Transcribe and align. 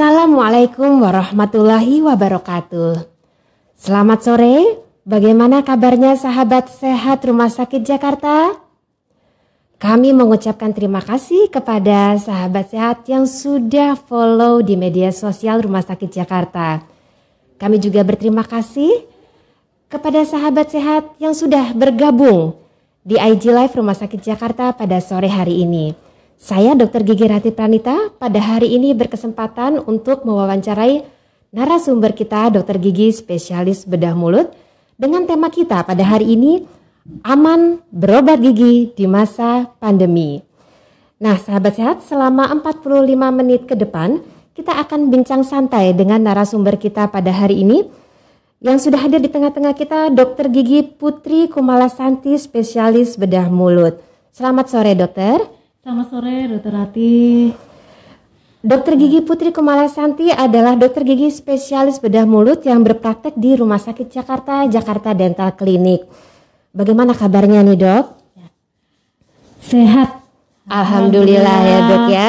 Assalamualaikum 0.00 1.04
warahmatullahi 1.04 2.00
wabarakatuh. 2.00 3.04
Selamat 3.76 4.24
sore, 4.24 4.80
bagaimana 5.04 5.60
kabarnya 5.60 6.16
sahabat 6.16 6.72
sehat 6.72 7.20
Rumah 7.20 7.52
Sakit 7.52 7.84
Jakarta? 7.84 8.56
Kami 9.76 10.16
mengucapkan 10.16 10.72
terima 10.72 11.04
kasih 11.04 11.52
kepada 11.52 12.16
sahabat 12.16 12.72
sehat 12.72 13.04
yang 13.12 13.28
sudah 13.28 13.92
follow 13.92 14.64
di 14.64 14.72
media 14.72 15.12
sosial 15.12 15.60
Rumah 15.60 15.84
Sakit 15.84 16.08
Jakarta. 16.08 16.80
Kami 17.60 17.76
juga 17.76 18.00
berterima 18.00 18.48
kasih 18.48 19.04
kepada 19.92 20.24
sahabat 20.24 20.72
sehat 20.72 21.12
yang 21.20 21.36
sudah 21.36 21.76
bergabung 21.76 22.56
di 23.04 23.20
IG 23.20 23.52
Live 23.52 23.76
Rumah 23.76 24.00
Sakit 24.00 24.24
Jakarta 24.24 24.72
pada 24.72 24.96
sore 25.04 25.28
hari 25.28 25.60
ini. 25.60 25.92
Saya 26.40 26.72
Dr. 26.72 27.04
Gigi 27.04 27.28
Rati 27.28 27.52
Pranita 27.52 28.08
pada 28.16 28.40
hari 28.40 28.72
ini 28.72 28.96
berkesempatan 28.96 29.76
untuk 29.84 30.24
mewawancarai 30.24 31.04
narasumber 31.52 32.16
kita 32.16 32.48
Dr. 32.48 32.80
Gigi 32.80 33.12
spesialis 33.12 33.84
bedah 33.84 34.16
mulut 34.16 34.48
dengan 34.96 35.28
tema 35.28 35.52
kita 35.52 35.84
pada 35.84 36.00
hari 36.00 36.32
ini 36.32 36.64
aman 37.28 37.84
berobat 37.92 38.40
gigi 38.40 38.88
di 38.88 39.04
masa 39.04 39.68
pandemi. 39.84 40.40
Nah, 41.20 41.36
sahabat 41.36 41.76
sehat, 41.76 42.08
selama 42.08 42.48
45 42.48 42.88
menit 43.36 43.68
ke 43.68 43.76
depan 43.76 44.24
kita 44.56 44.80
akan 44.80 45.12
bincang 45.12 45.44
santai 45.44 45.92
dengan 45.92 46.24
narasumber 46.24 46.80
kita 46.80 47.12
pada 47.12 47.36
hari 47.36 47.68
ini 47.68 47.84
yang 48.64 48.80
sudah 48.80 48.96
hadir 48.96 49.20
di 49.20 49.28
tengah-tengah 49.28 49.76
kita 49.76 50.08
Dr. 50.08 50.48
Gigi 50.48 50.88
Putri 50.88 51.52
Kumalasanti 51.52 52.32
spesialis 52.40 53.20
bedah 53.20 53.52
mulut. 53.52 54.00
Selamat 54.32 54.72
sore, 54.72 54.96
Dokter. 54.96 55.59
Selamat 55.80 56.12
sore, 56.12 56.44
Dokter 56.44 56.76
Rati. 56.76 57.48
Dokter 58.60 59.00
Gigi 59.00 59.24
Putri 59.24 59.48
Kumalasanti 59.48 60.28
adalah 60.28 60.76
dokter 60.76 61.08
gigi 61.08 61.32
spesialis 61.32 61.96
bedah 61.96 62.28
mulut 62.28 62.60
yang 62.68 62.84
berpraktek 62.84 63.32
di 63.32 63.56
Rumah 63.56 63.80
Sakit 63.80 64.12
Jakarta, 64.12 64.68
Jakarta 64.68 65.16
Dental 65.16 65.56
Clinic. 65.56 66.04
Bagaimana 66.76 67.16
kabarnya 67.16 67.64
nih 67.64 67.80
dok? 67.80 68.12
Sehat. 69.64 70.20
Alhamdulillah, 70.68 71.58
ya 71.64 71.78
dok 71.88 72.04
ya. 72.12 72.28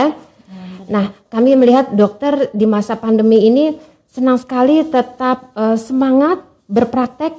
Nah 0.88 1.12
kami 1.28 1.60
melihat 1.60 1.92
dokter 1.92 2.48
di 2.56 2.64
masa 2.64 2.96
pandemi 2.96 3.52
ini 3.52 3.76
senang 4.08 4.40
sekali 4.40 4.80
tetap 4.88 5.52
uh, 5.60 5.76
semangat 5.76 6.40
berpraktek 6.72 7.36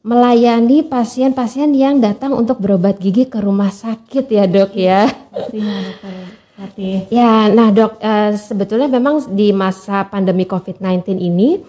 melayani 0.00 0.80
pasien-pasien 0.80 1.72
yang 1.76 2.00
datang 2.00 2.32
untuk 2.32 2.60
berobat 2.60 2.96
gigi 2.96 3.28
ke 3.28 3.36
rumah 3.40 3.68
sakit 3.68 4.24
ya 4.28 4.44
dok 4.48 4.72
ya. 4.72 5.08
Pastinya 5.28 5.76
dokter 5.84 6.40
Hati. 6.60 7.08
Ya, 7.08 7.48
nah 7.48 7.72
dok, 7.72 7.96
uh, 8.04 8.36
sebetulnya 8.36 8.84
memang 8.84 9.24
di 9.32 9.48
masa 9.48 10.04
pandemi 10.04 10.44
COVID-19 10.44 11.16
ini 11.16 11.64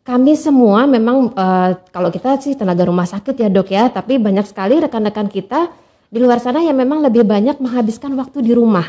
kami 0.00 0.32
semua 0.32 0.88
memang 0.88 1.28
uh, 1.36 1.76
kalau 1.92 2.08
kita 2.08 2.40
sih 2.40 2.56
tenaga 2.56 2.88
rumah 2.88 3.04
sakit 3.04 3.36
ya 3.36 3.52
dok 3.52 3.68
ya, 3.68 3.92
tapi 3.92 4.16
banyak 4.16 4.48
sekali 4.48 4.80
rekan-rekan 4.80 5.28
kita 5.28 5.68
di 6.08 6.24
luar 6.24 6.40
sana 6.40 6.64
yang 6.64 6.80
memang 6.80 7.04
lebih 7.04 7.28
banyak 7.28 7.60
menghabiskan 7.60 8.16
waktu 8.16 8.40
di 8.40 8.56
rumah, 8.56 8.88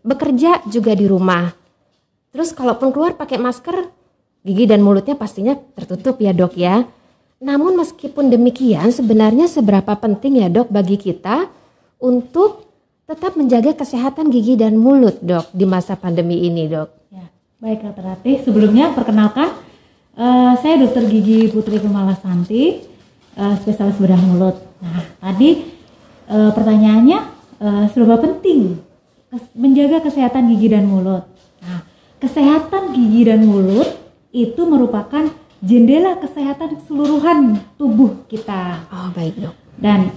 bekerja 0.00 0.64
juga 0.64 0.96
di 0.96 1.04
rumah. 1.04 1.52
Terus 2.32 2.56
kalaupun 2.56 2.88
keluar 2.96 3.12
pakai 3.20 3.36
masker, 3.36 3.92
gigi 4.40 4.64
dan 4.64 4.80
mulutnya 4.80 5.12
pastinya 5.12 5.52
tertutup 5.76 6.16
ya 6.24 6.32
dok 6.32 6.56
ya. 6.56 6.88
Namun 7.44 7.76
meskipun 7.76 8.32
demikian 8.32 8.88
sebenarnya 8.88 9.44
seberapa 9.44 9.92
penting 10.00 10.40
ya 10.40 10.48
dok 10.48 10.72
bagi 10.72 10.96
kita 10.96 11.52
untuk 12.00 12.64
tetap 13.04 13.36
menjaga 13.36 13.76
kesehatan 13.76 14.32
gigi 14.32 14.56
dan 14.56 14.80
mulut 14.80 15.20
dok 15.20 15.52
di 15.52 15.68
masa 15.68 15.92
pandemi 15.92 16.48
ini 16.48 16.64
dok. 16.72 16.88
Ya, 17.12 17.28
baik 17.60 17.84
dokter 17.84 18.40
sebelumnya 18.40 18.96
perkenalkan 18.96 19.52
Uh, 20.14 20.54
saya 20.62 20.78
Dokter 20.78 21.10
Gigi 21.10 21.50
Putri 21.50 21.82
Kemalasanti, 21.82 22.86
uh, 23.34 23.58
spesialis 23.58 23.98
bedah 23.98 24.22
mulut. 24.22 24.54
Nah, 24.78 25.02
tadi 25.18 25.74
uh, 26.30 26.54
pertanyaannya 26.54 27.18
uh, 27.58 27.84
seberapa 27.90 28.22
penting 28.22 28.78
menjaga 29.58 30.06
kesehatan 30.06 30.54
gigi 30.54 30.70
dan 30.70 30.86
mulut. 30.86 31.26
Nah, 31.58 31.82
kesehatan 32.22 32.94
gigi 32.94 33.26
dan 33.26 33.42
mulut 33.42 33.90
itu 34.30 34.62
merupakan 34.62 35.26
jendela 35.64 36.20
kesehatan 36.20 36.78
keseluruhan 36.78 37.58
tubuh 37.80 38.28
kita. 38.28 38.84
Oh, 38.92 39.08
baik 39.16 39.40
dok. 39.40 39.56
Dan 39.80 40.12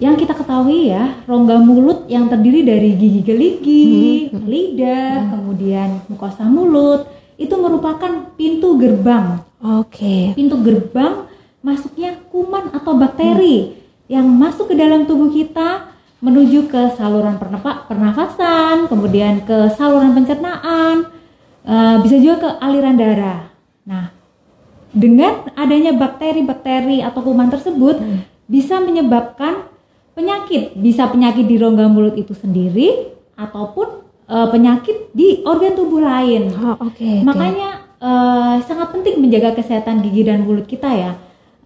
yang 0.00 0.16
kita 0.16 0.36
ketahui 0.36 0.92
ya, 0.92 1.20
rongga 1.24 1.60
mulut 1.60 2.08
yang 2.08 2.28
terdiri 2.28 2.64
dari 2.64 2.96
gigi 2.96 3.20
geligi, 3.20 3.96
hmm. 4.32 4.44
lidah, 4.48 5.12
hmm. 5.16 5.30
kemudian 5.36 5.88
mukosa 6.08 6.44
mulut 6.44 7.08
itu 7.40 7.52
merupakan 7.56 8.32
pintu 8.36 8.76
gerbang. 8.76 9.40
Oke. 9.60 9.96
Okay. 9.96 10.22
Pintu 10.36 10.60
gerbang 10.60 11.28
masuknya 11.60 12.16
kuman 12.32 12.72
atau 12.72 12.96
bakteri 12.96 13.56
hmm. 13.60 13.72
yang 14.08 14.24
masuk 14.28 14.72
ke 14.72 14.74
dalam 14.76 15.04
tubuh 15.04 15.32
kita 15.32 15.92
menuju 16.20 16.68
ke 16.68 16.96
saluran 17.00 17.40
pernafasan, 17.88 18.92
kemudian 18.92 19.40
ke 19.40 19.72
saluran 19.72 20.12
pencernaan, 20.12 21.08
uh, 21.64 21.96
bisa 22.04 22.20
juga 22.20 22.36
ke 22.44 22.50
aliran 22.60 22.96
darah. 23.00 23.48
Nah, 23.88 24.19
dengan 24.90 25.50
adanya 25.54 25.94
bakteri-bakteri 25.94 27.02
atau 27.02 27.22
kuman 27.22 27.50
tersebut 27.50 28.02
hmm. 28.02 28.20
bisa 28.50 28.82
menyebabkan 28.82 29.70
penyakit, 30.14 30.74
bisa 30.76 31.06
penyakit 31.08 31.46
di 31.46 31.56
rongga 31.56 31.86
mulut 31.86 32.18
itu 32.18 32.34
sendiri 32.34 33.14
ataupun 33.38 34.04
uh, 34.26 34.48
penyakit 34.50 35.14
di 35.14 35.40
organ 35.46 35.78
tubuh 35.78 36.02
lain. 36.02 36.52
Oh, 36.54 36.76
oke. 36.76 36.98
Okay, 36.98 37.22
Makanya 37.22 37.86
uh, 38.02 38.58
sangat 38.66 38.90
penting 38.92 39.22
menjaga 39.22 39.56
kesehatan 39.56 40.02
gigi 40.02 40.26
dan 40.26 40.42
mulut 40.42 40.66
kita 40.66 40.90
ya. 40.90 41.12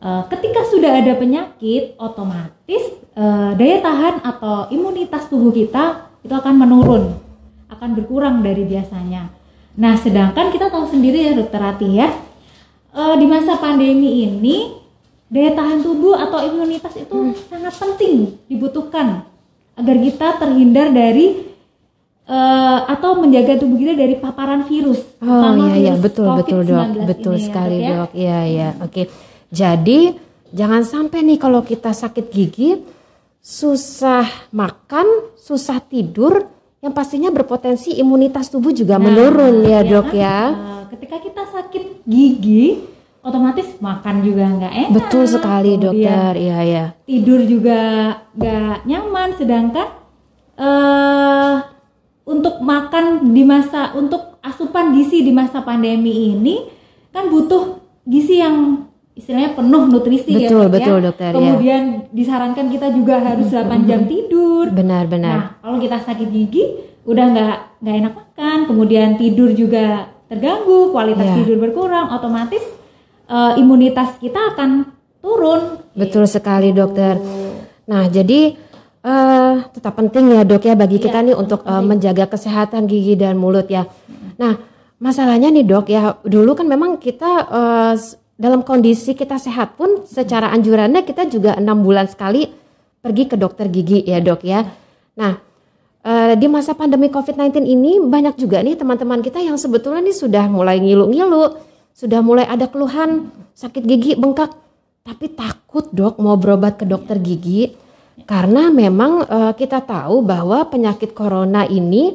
Uh, 0.04 0.28
ketika 0.28 0.68
sudah 0.68 1.00
ada 1.00 1.16
penyakit, 1.16 1.96
otomatis 1.96 2.92
uh, 3.16 3.56
daya 3.56 3.80
tahan 3.80 4.20
atau 4.20 4.68
imunitas 4.68 5.32
tubuh 5.32 5.48
kita 5.48 6.12
itu 6.20 6.34
akan 6.34 6.60
menurun, 6.60 7.16
akan 7.72 7.90
berkurang 7.96 8.44
dari 8.44 8.68
biasanya. 8.68 9.32
Nah, 9.74 9.96
sedangkan 9.98 10.52
kita 10.54 10.70
tahu 10.70 10.86
sendiri 10.86 11.24
ya 11.24 11.32
dokter 11.34 11.58
Rati 11.58 11.88
ya, 11.98 12.12
uh, 12.94 13.14
di 13.18 13.26
masa 13.26 13.58
pandemi 13.58 14.24
ini 14.24 14.78
daya 15.28 15.52
tahan 15.52 15.82
tubuh 15.82 16.14
atau 16.14 16.40
imunitas 16.46 16.94
itu 16.94 17.12
hmm. 17.12 17.50
sangat 17.50 17.74
penting 17.74 18.38
dibutuhkan 18.46 19.26
agar 19.74 19.96
kita 19.98 20.28
terhindar 20.38 20.94
dari 20.94 21.50
uh, 22.30 22.86
atau 22.86 23.18
menjaga 23.18 23.58
tubuh 23.58 23.74
kita 23.74 23.98
dari 23.98 24.14
paparan 24.14 24.62
virus. 24.70 25.02
Oh 25.18 25.52
iya 25.66 25.74
iya 25.90 25.94
betul 25.98 26.30
betul 26.38 26.62
dok, 26.62 26.86
betul 27.04 27.34
ini, 27.34 27.42
sekali 27.42 27.76
ya, 27.82 27.90
dok. 27.90 28.10
Iya 28.14 28.38
iya 28.46 28.68
oke. 28.78 28.90
Okay. 28.92 29.04
Jadi 29.50 30.14
jangan 30.54 30.86
sampai 30.86 31.26
nih 31.26 31.38
kalau 31.38 31.66
kita 31.66 31.90
sakit 31.90 32.26
gigi 32.30 32.70
susah 33.44 34.24
makan, 34.56 35.34
susah 35.36 35.82
tidur, 35.84 36.48
yang 36.80 36.96
pastinya 36.96 37.28
berpotensi 37.28 37.92
imunitas 37.98 38.48
tubuh 38.48 38.72
juga 38.72 38.96
nah, 38.96 39.04
menurun 39.10 39.66
ya, 39.66 39.82
ya 39.84 39.90
dok 39.90 40.08
kan? 40.08 40.16
ya. 40.16 40.38
Uh, 40.48 40.73
ketika 40.94 41.16
kita 41.18 41.42
sakit 41.50 42.06
gigi, 42.06 42.86
otomatis 43.20 43.66
makan 43.82 44.22
juga 44.22 44.46
nggak 44.46 44.74
enak. 44.86 44.94
Betul 44.94 45.24
sekali 45.26 45.74
dokter, 45.74 46.38
iya 46.38 46.58
iya. 46.62 46.84
Tidur 47.02 47.42
juga 47.42 47.80
nggak 48.38 48.86
nyaman, 48.86 49.28
sedangkan 49.34 49.88
uh, 50.58 51.54
untuk 52.24 52.62
makan 52.62 53.34
di 53.34 53.42
masa 53.42 53.92
untuk 53.98 54.38
asupan 54.40 54.94
gizi 54.94 55.24
di 55.24 55.32
masa 55.34 55.60
pandemi 55.60 56.36
ini 56.36 56.68
kan 57.12 57.28
butuh 57.28 57.80
gizi 58.04 58.40
yang 58.40 58.88
istilahnya 59.14 59.54
penuh 59.54 59.86
nutrisi 59.88 60.34
betul, 60.34 60.66
ya 60.66 60.72
betul 60.72 60.98
ya. 60.98 61.04
dokter 61.08 61.30
kemudian 61.32 61.82
ya. 62.02 62.10
disarankan 62.10 62.66
kita 62.66 62.90
juga 62.90 63.22
harus 63.22 63.46
8 63.46 63.86
jam 63.86 64.02
tidur 64.10 64.74
benar 64.74 65.06
benar 65.06 65.30
nah 65.30 65.44
kalau 65.62 65.78
kita 65.78 66.02
sakit 66.02 66.28
gigi 66.34 66.64
udah 67.06 67.24
nggak 67.30 67.56
nggak 67.78 67.96
enak 68.02 68.14
makan 68.18 68.58
kemudian 68.66 69.08
tidur 69.14 69.54
juga 69.54 70.13
terganggu 70.30 70.90
kualitas 70.90 71.26
ya. 71.26 71.34
tidur 71.42 71.58
berkurang 71.60 72.10
otomatis 72.12 72.64
uh, 73.28 73.54
imunitas 73.60 74.16
kita 74.18 74.56
akan 74.56 74.88
turun 75.20 75.80
betul 75.96 76.24
gitu. 76.24 76.34
sekali 76.40 76.72
dokter 76.72 77.20
nah 77.84 78.08
jadi 78.08 78.56
uh, 79.04 79.54
tetap 79.70 79.94
penting 79.94 80.32
ya 80.34 80.42
dok 80.42 80.64
ya 80.64 80.74
bagi 80.74 80.98
kita 80.98 81.20
ya, 81.20 81.26
nih 81.30 81.36
untuk 81.36 81.60
uh, 81.62 81.84
menjaga 81.84 82.24
kesehatan 82.26 82.88
gigi 82.88 83.14
dan 83.14 83.36
mulut 83.36 83.68
ya. 83.68 83.84
Nah 84.40 84.56
masalahnya 84.98 85.52
nih 85.52 85.64
dok 85.68 85.86
ya 85.92 86.16
dulu 86.24 86.56
kan 86.56 86.66
memang 86.66 86.96
kita 86.96 87.30
uh, 87.52 87.94
dalam 88.34 88.66
kondisi 88.66 89.14
kita 89.14 89.38
sehat 89.38 89.78
pun 89.78 90.08
secara 90.08 90.50
anjurannya 90.50 91.06
kita 91.06 91.28
juga 91.30 91.54
enam 91.54 91.84
bulan 91.84 92.10
sekali 92.10 92.50
pergi 93.04 93.30
ke 93.30 93.36
dokter 93.36 93.68
gigi 93.68 94.02
ya 94.02 94.18
dok 94.18 94.40
ya. 94.42 94.64
Nah 95.20 95.38
uh, 96.04 96.32
di 96.36 96.46
masa 96.46 96.76
pandemi 96.76 97.08
COVID-19 97.08 97.64
ini 97.64 97.98
banyak 98.04 98.36
juga 98.36 98.60
nih 98.60 98.76
teman-teman 98.76 99.24
kita 99.24 99.40
yang 99.40 99.56
sebetulnya 99.56 100.04
nih 100.04 100.16
sudah 100.16 100.44
mulai 100.46 100.78
ngilu-ngilu, 100.78 101.58
sudah 101.96 102.20
mulai 102.20 102.44
ada 102.44 102.68
keluhan 102.68 103.32
sakit 103.56 103.82
gigi 103.82 104.12
bengkak, 104.14 104.52
tapi 105.02 105.32
takut 105.32 105.88
dok 105.90 106.20
mau 106.20 106.36
berobat 106.36 106.78
ke 106.78 106.84
dokter 106.84 107.16
gigi 107.18 107.72
karena 108.28 108.70
memang 108.70 109.26
uh, 109.26 109.52
kita 109.56 109.82
tahu 109.82 110.22
bahwa 110.22 110.68
penyakit 110.70 111.16
corona 111.16 111.66
ini 111.66 112.14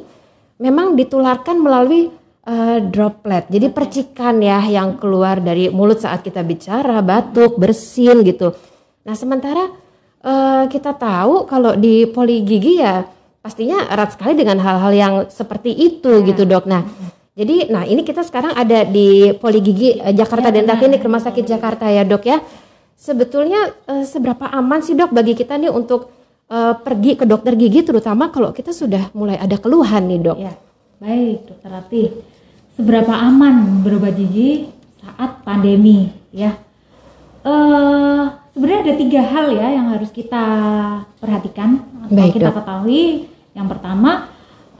memang 0.60 0.94
ditularkan 0.94 1.56
melalui 1.56 2.12
eh, 2.44 2.78
droplet. 2.84 3.48
Jadi 3.48 3.66
percikan 3.72 4.38
ya 4.44 4.60
yang 4.68 5.00
keluar 5.00 5.40
dari 5.40 5.72
mulut 5.72 5.98
saat 6.04 6.20
kita 6.20 6.44
bicara, 6.44 7.00
batuk, 7.00 7.56
bersin 7.56 8.20
gitu. 8.22 8.52
Nah, 9.08 9.16
sementara 9.16 9.72
eh, 10.20 10.64
kita 10.68 10.92
tahu 10.94 11.48
kalau 11.48 11.74
di 11.74 12.04
poli 12.04 12.44
gigi 12.44 12.84
ya 12.84 13.02
pastinya 13.40 13.88
erat 13.88 14.16
sekali 14.16 14.36
dengan 14.36 14.60
hal-hal 14.60 14.92
yang 14.92 15.14
seperti 15.32 15.72
itu 15.72 16.20
gitu, 16.24 16.44
Dok. 16.44 16.64
Nah, 16.68 16.84
jadi 17.36 17.72
nah 17.72 17.88
ini 17.88 18.04
kita 18.04 18.20
sekarang 18.20 18.52
ada 18.52 18.84
di 18.84 19.32
Poli 19.36 19.64
Gigi 19.64 19.96
eh, 19.96 20.12
Jakarta 20.12 20.52
Dental 20.52 20.76
Clinic 20.76 21.00
Rumah 21.00 21.22
Sakit 21.24 21.44
Jakarta 21.48 21.88
ya, 21.88 22.04
Dok 22.04 22.24
ya. 22.24 22.38
Sebetulnya 23.00 23.72
eh, 23.88 24.04
seberapa 24.04 24.44
aman 24.52 24.84
sih, 24.84 24.92
Dok, 24.92 25.16
bagi 25.16 25.32
kita 25.32 25.56
nih 25.56 25.72
untuk 25.72 26.12
eh, 26.52 26.74
pergi 26.76 27.16
ke 27.16 27.24
dokter 27.24 27.56
gigi 27.56 27.80
terutama 27.80 28.28
kalau 28.28 28.52
kita 28.52 28.76
sudah 28.76 29.08
mulai 29.16 29.40
ada 29.40 29.56
keluhan 29.56 30.04
nih, 30.04 30.20
Dok. 30.20 30.38
Ya, 30.38 30.54
baik 31.00 31.38
dokter 31.48 31.70
Rati. 31.72 32.02
Seberapa 32.76 33.12
aman 33.12 33.84
berobat 33.84 34.16
gigi 34.16 34.68
saat 35.00 35.44
pandemi 35.44 36.12
ya? 36.32 36.56
Eh 37.40 38.24
sebenarnya 38.52 38.80
ada 38.84 38.94
tiga 39.00 39.22
hal 39.24 39.46
ya 39.56 39.68
yang 39.72 39.86
harus 39.96 40.12
kita 40.12 40.44
perhatikan 41.16 41.80
atau 42.04 42.16
Baik, 42.16 42.36
kita 42.36 42.52
Dok. 42.52 42.56
ketahui. 42.60 43.04
Yang 43.56 43.66
pertama 43.76 44.10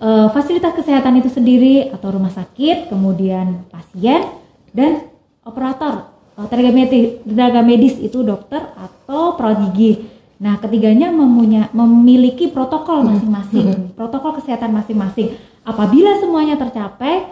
eh, 0.01 0.29
fasilitas 0.35 0.73
kesehatan 0.77 1.25
itu 1.25 1.31
sendiri 1.33 1.89
atau 1.89 2.13
rumah 2.13 2.33
sakit, 2.33 2.93
kemudian 2.93 3.65
pasien 3.73 4.29
dan 4.77 5.09
operator 5.43 6.13
eh, 6.37 6.47
tenaga 6.53 6.71
medis, 6.77 7.07
tenaga 7.25 7.61
medis 7.65 7.95
itu 7.97 8.21
dokter 8.21 8.61
atau 8.77 9.41
perawat 9.41 9.73
gigi. 9.73 10.21
Nah, 10.41 10.57
ketiganya 10.57 11.13
memunya, 11.13 11.69
memiliki 11.77 12.49
protokol 12.49 13.05
masing-masing, 13.05 13.93
protokol 13.93 14.41
kesehatan 14.41 14.73
masing-masing. 14.73 15.37
Apabila 15.69 16.17
semuanya 16.17 16.57
tercapai, 16.57 17.29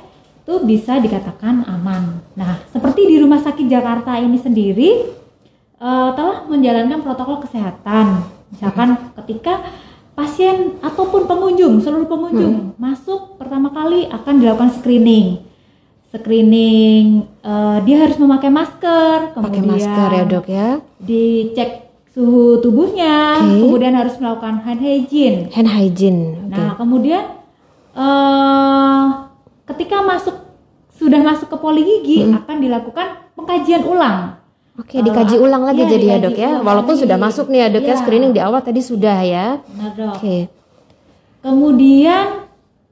itu 0.48 0.64
bisa 0.64 0.96
dikatakan 0.96 1.60
aman. 1.68 2.24
Nah, 2.32 2.56
seperti 2.72 3.04
di 3.04 3.20
Rumah 3.20 3.36
Sakit 3.44 3.68
Jakarta 3.68 4.16
ini 4.16 4.40
sendiri 4.40 5.04
eh, 5.76 6.10
telah 6.16 6.48
menjalankan 6.48 7.04
protokol 7.04 7.44
kesehatan. 7.44 8.24
Misalkan 8.48 9.12
ketika 9.20 9.60
pasien 10.16 10.80
ataupun 10.80 11.28
pengunjung, 11.28 11.84
seluruh 11.84 12.08
pengunjung 12.08 12.72
masuk 12.80 13.36
pertama 13.36 13.68
kali 13.76 14.08
akan 14.08 14.40
dilakukan 14.40 14.72
screening. 14.72 15.44
Screening, 16.08 17.28
eh, 17.44 17.78
dia 17.84 18.08
harus 18.08 18.16
memakai 18.16 18.48
masker, 18.48 19.36
Pakai 19.36 19.60
kemudian 19.60 19.68
masker 19.68 20.08
ya, 20.16 20.24
Dok 20.24 20.46
ya. 20.48 20.68
dicek 20.96 21.92
suhu 22.16 22.64
tubuhnya, 22.64 23.36
Oke. 23.44 23.68
kemudian 23.68 23.92
harus 23.92 24.16
melakukan 24.16 24.64
hand 24.64 24.80
hygiene. 24.80 25.52
Hand 25.52 25.68
hygiene. 25.68 26.40
Oke. 26.40 26.56
Nah, 26.56 26.72
kemudian 26.80 27.36
eh 27.92 29.27
ketika 29.68 30.00
masuk 30.00 30.36
sudah 30.98 31.20
masuk 31.22 31.46
ke 31.46 31.56
poli 31.60 31.82
gigi 31.86 32.26
akan 32.26 32.56
dilakukan 32.58 33.06
pengkajian 33.38 33.86
ulang. 33.86 34.38
Oke, 34.78 35.02
dikaji 35.02 35.34
Eh, 35.34 35.42
ulang 35.42 35.66
lagi 35.66 35.82
iya, 35.82 35.90
jadi 35.90 36.06
ya, 36.06 36.16
Dok 36.22 36.38
ya. 36.38 36.50
Walaupun 36.62 36.94
lagi. 36.94 37.02
sudah 37.02 37.18
masuk 37.18 37.46
nih 37.50 37.58
ya, 37.58 37.68
Dok 37.74 37.82
ya. 37.82 37.88
Iya. 37.90 37.98
Screening 37.98 38.32
di 38.34 38.40
awal 38.42 38.60
tadi 38.62 38.78
sudah 38.78 39.18
ya. 39.26 39.46
Nah, 39.74 39.90
Dok. 39.90 40.14
Oke. 40.22 40.36
Kemudian 41.42 42.26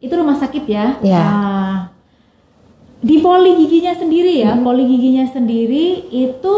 itu 0.03 0.15
rumah 0.15 0.35
sakit 0.35 0.65
ya. 0.67 0.99
Iya. 0.99 1.23
Nah, 1.23 1.77
di 3.03 3.23
poli 3.23 3.55
giginya 3.55 3.95
sendiri 3.95 4.43
ya, 4.43 4.59
poli 4.59 4.83
giginya 4.83 5.31
sendiri 5.31 6.11
itu 6.11 6.57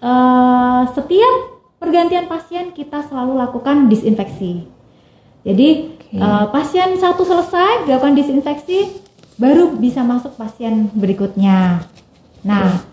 eh, 0.00 0.82
setiap 0.96 1.34
pergantian 1.76 2.24
pasien 2.24 2.72
kita 2.72 3.04
selalu 3.04 3.36
lakukan 3.36 3.88
disinfeksi. 3.92 4.64
Jadi 5.44 5.68
eh, 6.16 6.46
pasien 6.52 6.96
satu 6.96 7.20
selesai 7.24 7.84
dilakukan 7.84 8.16
disinfeksi, 8.16 8.99
baru 9.40 9.72
bisa 9.74 10.04
masuk 10.04 10.36
pasien 10.36 10.92
berikutnya. 10.92 11.80
Nah, 12.44 12.84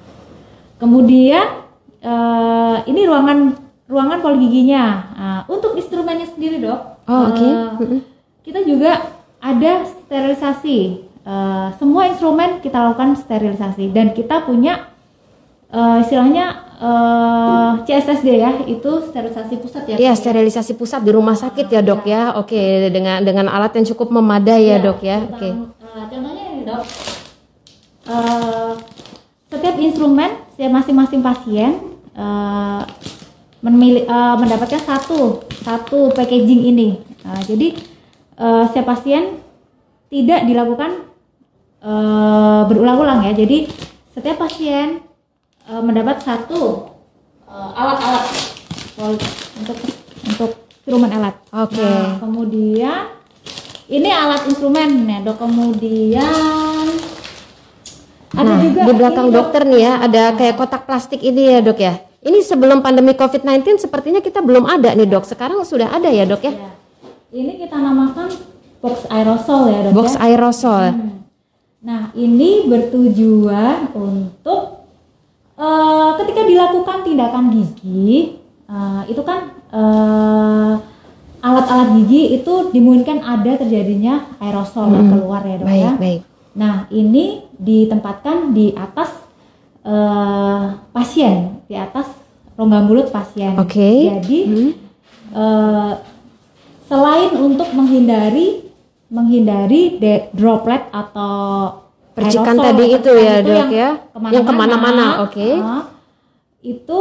kemudian 0.80 1.68
eh, 2.00 2.76
ini 2.88 3.04
ruangan 3.04 3.60
ruangan 3.88 4.20
poli 4.24 4.38
giginya. 4.48 4.84
Nah, 5.12 5.40
untuk 5.52 5.76
instrumennya 5.76 6.28
sendiri 6.28 6.64
dok. 6.64 7.04
Oh, 7.08 7.32
oke. 7.32 7.40
eh, 7.44 7.68
Mm-mm. 7.84 8.00
kita 8.44 8.64
juga 8.64 9.16
ada 9.40 9.84
sterilisasi. 9.84 10.80
Eh, 11.28 11.68
semua 11.76 12.08
instrumen 12.08 12.64
kita 12.64 12.80
lakukan 12.80 13.20
sterilisasi 13.20 13.92
dan 13.92 14.16
kita 14.16 14.48
punya 14.48 14.88
eh, 15.68 15.98
istilahnya 16.04 16.46
eh, 16.80 17.72
CSSD 17.84 18.28
ya, 18.40 18.52
itu 18.64 18.92
sterilisasi 19.12 19.56
pusat 19.60 19.84
ya. 19.92 19.96
Iya, 20.00 20.14
sterilisasi 20.16 20.80
pusat 20.80 21.04
di 21.04 21.12
rumah 21.12 21.36
sakit 21.36 21.68
ya, 21.68 21.84
Dok 21.84 22.04
ya. 22.08 22.36
Oke, 22.40 22.88
dengan 22.88 23.20
dengan 23.24 23.52
alat 23.52 23.76
yang 23.76 23.88
cukup 23.92 24.12
memadai 24.12 24.68
ya, 24.68 24.80
Iya, 24.80 24.86
Dok 24.88 25.00
ya. 25.04 25.18
Oke. 25.28 25.50
Eh, 25.96 26.06
contohnya 26.10 26.44
ini 26.52 26.64
dok, 26.66 26.84
Eh, 28.08 28.72
setiap 29.52 29.76
instrumen 29.76 30.32
setiap 30.56 30.72
masing-masing 30.80 31.20
pasien 31.20 31.72
eh, 32.16 32.82
memili- 33.60 34.08
eh, 34.08 34.36
mendapatkan 34.40 34.80
satu 34.80 35.44
satu 35.60 36.16
packaging 36.16 36.72
ini. 36.72 37.04
Nah, 37.28 37.36
jadi 37.44 37.76
eh, 38.40 38.64
setiap 38.72 38.96
pasien 38.96 39.44
tidak 40.08 40.48
dilakukan 40.48 41.04
eh, 41.84 42.62
berulang-ulang 42.72 43.28
ya. 43.28 43.36
Jadi 43.36 43.68
setiap 44.16 44.40
pasien 44.40 45.04
eh, 45.68 45.82
mendapat 45.84 46.24
satu 46.24 46.88
alat-alat 47.48 48.24
untuk 49.60 49.78
untuk 50.32 50.52
instrumen 50.72 51.12
alat. 51.12 51.36
Oke. 51.52 51.84
Nah, 51.84 52.24
kemudian 52.24 53.20
ini 53.88 54.10
alat 54.12 54.48
instrumen 54.48 55.08
ya 55.08 55.20
dok. 55.24 55.38
Kemudian 55.42 56.88
ada 58.38 58.44
Nah, 58.44 58.60
juga 58.62 58.82
di 58.86 58.94
belakang 58.94 59.28
ini, 59.28 59.34
Dok. 59.34 59.38
dokter 59.40 59.62
nih 59.66 59.82
ya, 59.82 59.94
ada 60.04 60.24
kayak 60.36 60.56
kotak 60.60 60.84
plastik 60.86 61.24
ini 61.24 61.58
ya, 61.58 61.60
Dok 61.64 61.80
ya. 61.80 61.94
Ini 62.22 62.44
sebelum 62.44 62.84
pandemi 62.86 63.16
COVID-19 63.18 63.82
sepertinya 63.82 64.22
kita 64.22 64.44
belum 64.44 64.68
ada 64.68 64.94
nih, 64.94 65.10
Dok. 65.10 65.26
Sekarang 65.26 65.58
sudah 65.64 65.90
ada 65.90 66.12
ya, 66.12 66.28
Dok 66.28 66.44
ya. 66.46 66.54
Ya. 66.54 66.72
Ini 67.34 67.58
kita 67.58 67.76
namakan 67.82 68.30
box 68.82 69.10
aerosol 69.10 69.62
ya 69.74 69.80
dok. 69.90 69.94
Box 69.94 70.08
ya. 70.16 70.20
aerosol. 70.26 70.86
Hmm. 70.94 71.18
Nah 71.84 72.04
ini 72.16 72.66
bertujuan 72.68 73.92
untuk 73.94 74.88
eh, 75.58 76.10
ketika 76.24 76.42
dilakukan 76.46 76.98
tindakan 77.06 77.46
gigi 77.54 78.40
eh, 78.70 79.02
itu 79.12 79.22
kan 79.28 79.40
eh, 79.74 80.72
alat-alat 81.48 81.90
gigi 81.96 82.36
itu 82.36 82.54
dimungkinkan 82.70 83.24
ada 83.24 83.56
terjadinya 83.56 84.36
aerosol 84.38 84.92
yang 84.92 85.08
keluar 85.08 85.42
ya 85.42 85.56
dok 85.56 85.64
Hmm. 85.64 85.72
Baik, 85.72 85.82
ya. 85.82 85.92
baik. 85.96 86.22
Nah 86.54 86.76
ini 86.92 87.26
ditempatkan 87.56 88.52
di 88.52 88.76
atas 88.76 89.10
eh, 89.84 90.64
pasien, 90.92 91.64
di 91.64 91.76
atas 91.80 92.12
rongga 92.54 92.84
mulut 92.84 93.08
pasien. 93.08 93.56
Oke. 93.56 94.12
Jadi 94.12 94.40
Hmm. 94.44 94.72
eh, 95.32 95.94
selain 96.84 97.32
untuk 97.38 97.72
menghindari 97.72 98.68
menghindari 99.08 99.96
droplet 100.32 100.84
atau 100.92 101.72
Percikan 102.12 102.58
aerosol, 102.58 102.66
tadi 102.66 102.86
itu 102.92 103.12
ya, 103.16 103.36
Dok, 103.40 103.68
ya. 103.70 103.90
Yang 104.34 104.44
ke 104.44 104.54
mana-mana, 104.54 105.06
oke. 105.24 105.38
eh, 105.38 105.84
itu 106.66 107.00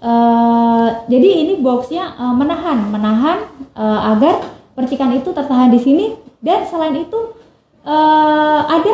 eh, 0.00 0.86
jadi 1.06 1.28
ini 1.40 1.54
boxnya 1.58 2.14
eh, 2.14 2.34
menahan 2.34 2.78
menahan 2.86 3.38
eh, 3.72 4.00
agar 4.08 4.34
percikan 4.72 5.10
itu 5.12 5.28
tertahan 5.28 5.68
di 5.68 5.78
sini 5.78 6.06
dan 6.38 6.62
selain 6.64 6.94
itu 6.96 7.34
eh, 7.82 8.60
ada 8.64 8.92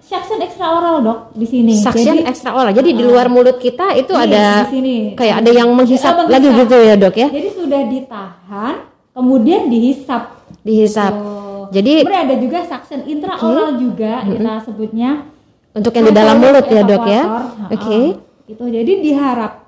suction 0.00 0.38
extraoral 0.38 1.02
dok 1.02 1.18
di 1.32 1.42
sini. 1.44 1.74
Suction 1.74 2.14
Jadi- 2.16 2.24
extra 2.24 2.54
oral. 2.54 2.70
Jadi 2.70 2.94
di 2.94 3.02
luar 3.02 3.26
mulut 3.26 3.58
kita 3.58 3.90
itu 3.92 4.14
Iya, 4.14 4.22
ada 4.22 4.44
di 4.62 4.70
sini. 4.72 4.96
kayak 5.12 5.42
ada 5.42 5.50
yang 5.50 5.66
menghisap 5.68 6.14
Oh, 6.14 6.30
lagi 6.30 6.46
gitu 6.46 6.76
ya, 6.78 6.94
Dok 6.94 7.16
ya. 7.16 7.26
Jadi 7.26 7.48
sudah 7.50 7.80
ditahan, 7.84 8.74
kemudian 9.10 9.66
dihisap. 9.66 10.30
Dihisap. 10.62 11.10
Oh. 11.10 11.66
Jadi 11.68 12.06
Kemudian 12.06 12.22
ada 12.22 12.36
juga 12.38 12.58
suction 12.62 13.02
intraoral 13.02 13.74
juga 13.74 14.22
kita 14.22 14.52
sebutnya. 14.62 15.26
untuk 15.74 15.90
yang 15.90 16.06
di 16.06 16.14
dalam 16.14 16.36
mulut 16.38 16.66
ya, 16.70 16.82
Dok 16.86 17.04
ya. 17.04 17.22
Oke. 17.66 17.98
Ha-ha. 18.14 18.46
Itu 18.46 18.64
jadi 18.64 18.92
diharapkan 19.02 19.65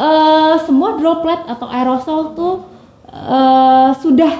eh, 0.00 0.54
semua 0.64 0.96
droplet 0.96 1.44
atau 1.44 1.68
aerosol 1.68 2.32
tuh 2.32 2.54
eh, 3.12 3.90
sudah 4.00 4.32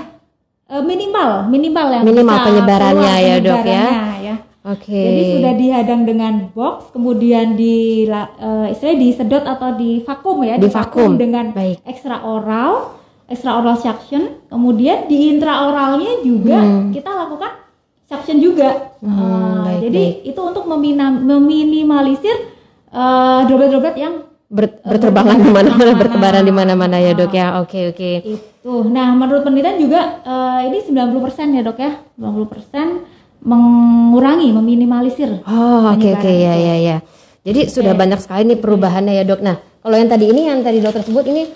eh, 0.73 0.83
minimal, 0.83 1.53
minimal 1.53 1.87
yang 2.01 2.03
Minimal 2.09 2.37
bisa 2.41 2.47
penyebarannya 2.49 3.13
keluar 3.13 3.29
ya, 3.29 3.37
Dok, 3.45 3.65
ya. 3.69 3.85
ya. 4.25 4.37
Oke. 4.61 4.93
Jadi 4.93 5.23
sudah 5.41 5.53
dihadang 5.57 6.05
dengan 6.05 6.53
box, 6.53 6.93
kemudian 6.93 7.57
di 7.57 8.05
uh, 8.05 8.69
istilahnya 8.69 8.99
disedot 9.01 9.45
atau 9.49 9.73
di 9.73 10.05
vakum 10.05 10.45
ya, 10.45 10.61
Divakum. 10.61 11.17
dengan 11.17 11.57
Baik. 11.57 11.81
extra 11.89 12.21
oral, 12.21 12.93
extra 13.25 13.57
oral 13.57 13.81
suction. 13.81 14.37
Kemudian 14.53 15.09
di 15.09 15.33
intraoralnya 15.33 16.21
juga 16.21 16.61
kita 16.93 17.09
lakukan 17.09 17.57
suction 18.05 18.37
juga. 18.37 18.93
Hmm, 19.01 19.17
Uh, 19.17 19.65
baik, 19.65 19.79
jadi 19.89 20.05
itu 20.29 20.41
untuk 20.45 20.69
meminimalisir 20.69 22.53
uh, 22.93 23.49
droplet-droplet 23.49 23.97
yang 23.97 24.29
Ber- 24.51 24.83
berterbangan 24.83 25.39
di 25.39 25.51
mana-mana, 25.55 25.95
bertebaran 25.95 26.43
di 26.43 26.51
mana-mana 26.51 26.99
ya, 26.99 27.15
Dok 27.15 27.31
ya. 27.31 27.63
Oke, 27.63 27.95
oke. 27.95 28.11
itu. 28.27 28.75
Nah, 28.91 29.15
menurut 29.15 29.47
penelitian 29.47 29.79
juga 29.79 30.21
uh, 30.27 30.59
ini 30.67 30.83
90% 30.83 31.55
ya, 31.55 31.63
Dok 31.63 31.79
ya. 31.79 32.03
90% 32.19 33.47
mengurangi, 33.47 34.51
meminimalisir. 34.51 35.47
Oh, 35.47 35.95
oke 35.95 36.03
oke 36.03 36.27
penyebaran 36.27 36.35
ya 36.35 36.55
ya 36.59 36.77
ya. 36.83 36.97
Jadi 37.47 37.71
sudah 37.71 37.95
banyak 37.95 38.19
sekali 38.19 38.51
nih 38.51 38.59
perubahannya 38.59 39.15
ya, 39.17 39.25
Dok. 39.25 39.41
Nah, 39.41 39.63
kalau 39.87 39.97
yang 39.97 40.11
tadi 40.11 40.27
ini 40.29 40.51
yang 40.51 40.61
tadi 40.67 40.83
dokter 40.83 41.07
sebut 41.07 41.25
ini 41.31 41.47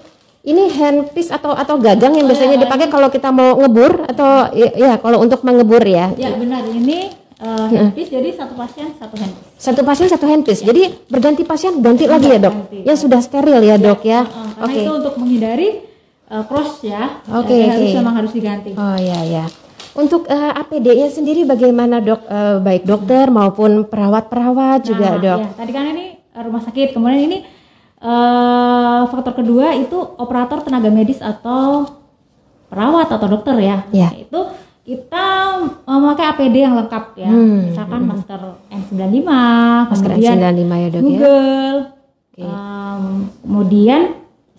ini 0.44 0.68
handpiece 0.70 1.32
atau 1.32 1.56
atau 1.56 1.80
gagang 1.80 2.14
yang 2.14 2.28
biasanya 2.28 2.60
dipakai 2.60 2.92
kalau 2.92 3.08
kita 3.08 3.32
mau 3.32 3.56
ngebur 3.58 4.06
atau 4.06 4.52
ya, 4.52 4.70
ya, 4.76 4.92
kalau 5.02 5.18
untuk 5.18 5.40
mengebur 5.42 5.80
ya. 5.82 6.12
Ya 6.14 6.30
benar 6.36 6.62
ini 6.68 7.24
uh, 7.44 7.68
handpiece 7.68 8.08
jadi 8.08 8.28
satu 8.32 8.56
pasien 8.56 8.88
satu 8.96 9.14
handpiece. 9.20 9.60
Satu 9.60 9.80
pasien 9.84 10.08
satu 10.08 10.24
handpiece. 10.24 10.64
Jadi 10.64 10.82
berganti 11.12 11.44
pasien 11.44 11.76
ganti 11.84 12.08
lagi 12.08 12.32
ya, 12.32 12.40
Dok. 12.40 12.54
ganti. 12.56 12.78
Yang 12.88 12.98
sudah 13.04 13.20
steril 13.20 13.60
ya, 13.60 13.76
Dok 13.76 14.00
ya. 14.02 14.24
Uh, 14.24 14.50
karena 14.56 14.64
Oke. 14.64 14.80
itu 14.80 14.92
untuk 14.96 15.14
menghindari 15.20 15.68
uh, 16.32 16.44
cross 16.48 16.80
ya. 16.80 17.20
Oke, 17.28 17.52
harus 17.52 17.92
oke. 17.92 17.98
memang 18.00 18.14
harus 18.16 18.32
diganti. 18.32 18.70
Oh 18.74 18.96
ya 18.96 19.20
ya. 19.22 19.46
Untuk 19.94 20.26
eh, 20.26 20.52
APD-nya 20.58 21.06
sendiri 21.06 21.46
bagaimana 21.46 22.02
dok? 22.02 22.26
Eh, 22.26 22.58
baik 22.58 22.82
dokter 22.82 23.30
maupun 23.30 23.86
perawat-perawat 23.86 24.82
juga 24.82 25.14
Nah, 25.14 25.22
dok. 25.22 25.38
ya, 25.38 25.48
tadi 25.54 25.70
kan 25.70 25.86
ini 25.86 26.18
uh, 26.34 26.42
rumah 26.42 26.62
sakit, 26.66 26.98
kemudian 26.98 27.30
ini 27.30 27.38
uh, 28.02 29.06
faktor 29.06 29.38
kedua 29.38 29.70
itu 29.78 29.94
operator 30.18 30.66
tenaga 30.66 30.90
medis 30.90 31.22
atau 31.22 31.86
perawat 32.66 33.06
atau 33.06 33.38
dokter 33.38 33.54
ya. 33.62 33.86
Ya. 33.94 34.10
Itu 34.18 34.50
kita 34.84 35.24
memakai 35.88 36.24
APD 36.28 36.54
yang 36.60 36.76
lengkap 36.76 37.04
ya. 37.16 37.28
Hmm, 37.28 37.72
Misalkan 37.72 38.00
masker 38.04 38.40
N95, 38.68 39.28
Masker 39.88 40.10
kemudian 40.12 40.36
N95 40.36 40.72
ya 40.74 40.88
dok 40.88 40.94
ya. 40.94 41.00
Google, 41.00 41.78
Oke. 42.28 42.42
um, 42.44 43.04
kemudian 43.40 44.02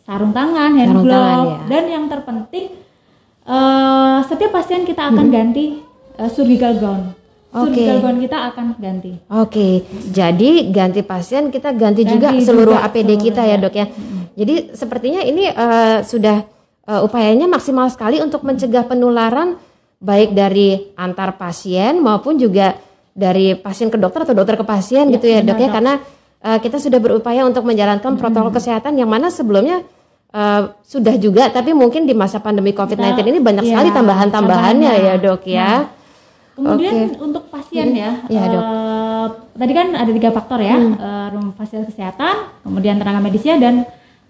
sarung 0.01 0.33
tangan, 0.33 0.69
hand 0.73 0.89
Sarung 0.91 1.05
glove, 1.05 1.21
tangan, 1.21 1.45
ya. 1.45 1.57
dan 1.67 1.83
yang 1.87 2.05
terpenting 2.05 2.65
eh, 3.45 4.17
setiap 4.25 4.51
pasien 4.51 4.81
kita 4.83 5.01
akan 5.07 5.25
ganti 5.29 5.65
eh, 6.15 6.29
surgical 6.29 6.73
gown. 6.75 7.01
Oke. 7.51 7.77
Surgical 7.77 7.97
gown 8.01 8.17
kita 8.19 8.37
akan 8.49 8.65
ganti. 8.75 9.11
Oke, 9.29 9.69
jadi 10.09 10.51
ganti 10.69 11.01
pasien 11.01 11.49
kita 11.49 11.69
ganti, 11.71 12.01
Ganti 12.01 12.11
juga 12.11 12.27
juga 12.33 12.41
seluruh 12.43 12.77
APD 12.77 13.13
seluruhnya. 13.13 13.21
kita 13.23 13.41
ya 13.45 13.55
dok 13.57 13.75
ya. 13.75 13.85
Jadi 14.35 14.55
sepertinya 14.73 15.21
ini 15.21 15.45
eh, 15.47 15.97
sudah 16.01 16.41
eh, 16.83 17.01
upayanya 17.01 17.45
maksimal 17.45 17.85
sekali 17.87 18.17
untuk 18.17 18.41
mencegah 18.41 18.83
penularan 18.83 19.61
baik 19.99 20.35
dari 20.35 20.91
antar 20.95 21.35
pasien 21.35 21.97
maupun 21.99 22.35
juga 22.35 22.75
dari 23.15 23.55
pasien 23.55 23.87
ke 23.87 23.95
dokter 23.95 24.27
atau 24.27 24.35
dokter 24.35 24.59
ke 24.59 24.65
pasien 24.67 25.07
gitu 25.07 25.23
ya 25.25 25.39
dok 25.39 25.55
ya 25.55 25.69
karena 25.71 25.93
eh, 26.43 26.59
kita 26.59 26.77
sudah 26.77 26.99
berupaya 26.99 27.47
untuk 27.47 27.63
menjalankan 27.63 28.19
protokol 28.19 28.51
kesehatan 28.51 28.99
yang 28.99 29.07
mana 29.07 29.31
sebelumnya 29.31 29.81
eh, 30.29 30.61
sudah 30.83 31.15
juga 31.15 31.47
tapi 31.47 31.71
mungkin 31.71 32.03
di 32.03 32.11
masa 32.11 32.43
pandemi 32.43 32.75
COVID-19 32.75 33.23
ini 33.23 33.39
banyak 33.39 33.63
Iya, 33.63 33.71
sekali 33.71 33.89
tambahan-tambahannya 33.95 34.91
tambahannya. 34.91 35.07
ya 35.07 35.15
dok 35.15 35.43
ya. 35.47 35.71
Kemudian 36.55 37.19
untuk 37.19 37.51
pasien 37.51 37.91
ya, 37.91 38.15
dok. 38.31 38.31
Hmm. 38.31 38.55
eh, 38.55 39.25
tadi 39.59 39.73
kan 39.75 39.87
ada 39.91 40.07
tiga 40.07 40.29
faktor 40.31 40.59
ya, 40.63 40.75
eh, 40.79 41.27
rumah 41.35 41.51
fasilitas 41.51 41.91
kesehatan, 41.91 42.63
kemudian 42.63 42.95
tenaga 42.95 43.19
medisnya 43.19 43.59
dan 43.59 43.83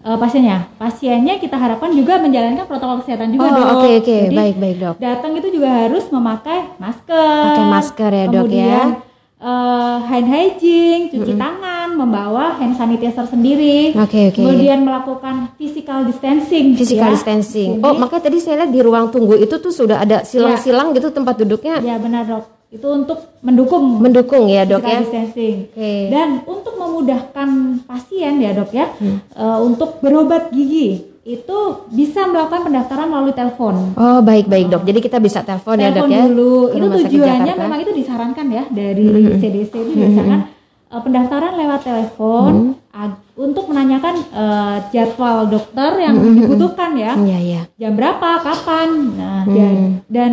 eh, 0.05 0.17
pasiennya. 0.17 0.57
Pasiennya 0.75 1.35
kita 1.35 1.55
harapkan 1.55 1.89
juga 1.89 2.17
menjalankan 2.17 2.63
protokol 2.63 3.01
kesehatan 3.01 3.33
juga 3.33 3.43
Oh, 3.43 3.51
dok. 3.51 3.65
oke, 3.75 3.89
oke. 3.99 4.17
Jadi, 4.23 4.35
Baik, 4.35 4.55
baik, 4.55 4.75
dok. 4.77 4.95
Datang 4.99 5.31
itu 5.33 5.47
juga 5.51 5.69
harus 5.75 6.05
memakai 6.07 6.59
masker. 6.77 7.41
Pakai 7.43 7.65
masker 7.67 8.11
ya, 8.11 8.25
dok, 8.25 8.31
ya. 8.31 8.39
Kemudian 8.39 8.87
eh, 9.35 9.97
hand 10.01 10.27
hygiene, 10.27 11.03
cuci 11.11 11.33
tangan, 11.35 11.87
membawa 11.91 12.55
hand 12.55 12.73
sanitizer 12.73 13.25
sendiri. 13.25 13.93
Oke, 13.93 14.29
oke. 14.29 14.41
Kemudian 14.41 14.81
melakukan 14.81 15.53
physical 15.55 16.01
distancing. 16.03 16.73
Physical 16.73 17.09
ya. 17.09 17.13
distancing. 17.13 17.77
Jadi- 17.77 17.83
Oh, 17.83 17.93
makanya 17.93 18.23
tadi 18.23 18.37
saya 18.39 18.63
lihat 18.63 18.71
di 18.71 18.79
ruang 18.79 19.09
tunggu 19.09 19.35
itu 19.35 19.57
tuh 19.59 19.69
sudah 19.69 19.99
ada 19.99 20.21
silang-silang 20.23 20.93
gitu 20.93 21.09
tempat 21.09 21.35
duduknya 21.35 21.77
Ya 21.79 21.97
benar 21.97 22.23
dok. 22.23 22.45
Itu 22.75 22.87
untuk 22.93 23.39
mendukung 23.39 23.83
mendukung 23.97 24.45
ya, 24.45 24.63
Dok 24.63 24.83
ya. 24.83 24.99
distancing. 24.99 25.71
Oke. 25.71 25.93
Dan 26.09 26.43
untuk 26.43 26.75
memudahkan 26.75 27.49
pasien 27.81 28.33
ya 28.37 28.51
dok 28.51 28.69
ya, 28.69 28.91
Hmm. 28.93 29.23
eh, 29.23 29.59
untuk 29.61 29.99
berobat 29.99 30.51
gigi 30.51 30.99
itu 31.23 31.57
bisa 31.89 32.21
melakukan 32.23 32.61
pendaftaran 32.63 33.07
melalui 33.07 33.31
telepon. 33.31 33.95
Oh, 33.95 34.19
baik-baik, 34.21 34.67
Dok. 34.67 34.83
Jadi 34.83 34.99
kita 34.99 35.17
bisa 35.17 35.41
telepon 35.41 35.79
ya, 35.79 35.89
Dok 35.89 36.05
ya. 36.05 36.21
dulu. 36.21 36.69
Itu 36.69 36.85
tujuannya 36.85 37.09
Jakarta. 37.47 37.55
Hmm. 37.55 37.63
memang 37.65 37.79
itu 37.79 37.91
disarankan 37.93 38.45
ya 38.47 38.63
dari 38.69 39.07
CDC 39.33 39.71
itu 39.73 39.93
disarankan 39.95 40.41
eh, 40.85 41.01
pendaftaran 41.01 41.53
lewat 41.55 41.81
telepon 41.81 42.51
Hmm. 42.77 42.93
ag- 42.93 43.23
untuk 43.35 43.65
menanyakan 43.65 44.15
eh, 44.21 44.75
jadwal 44.91 45.47
dokter 45.47 45.91
yang 45.97 46.13
Hmm, 46.13 46.35
dibutuhkan 46.37 46.91
ya. 46.93 47.11
Iya, 47.15 47.39
iya. 47.41 47.61
jam 47.75 47.93
berapa, 47.93 48.29
kapan. 48.37 48.89
Nah, 49.13 49.41
Hmm. 49.43 49.51
dan, 49.51 49.75
dan 50.07 50.31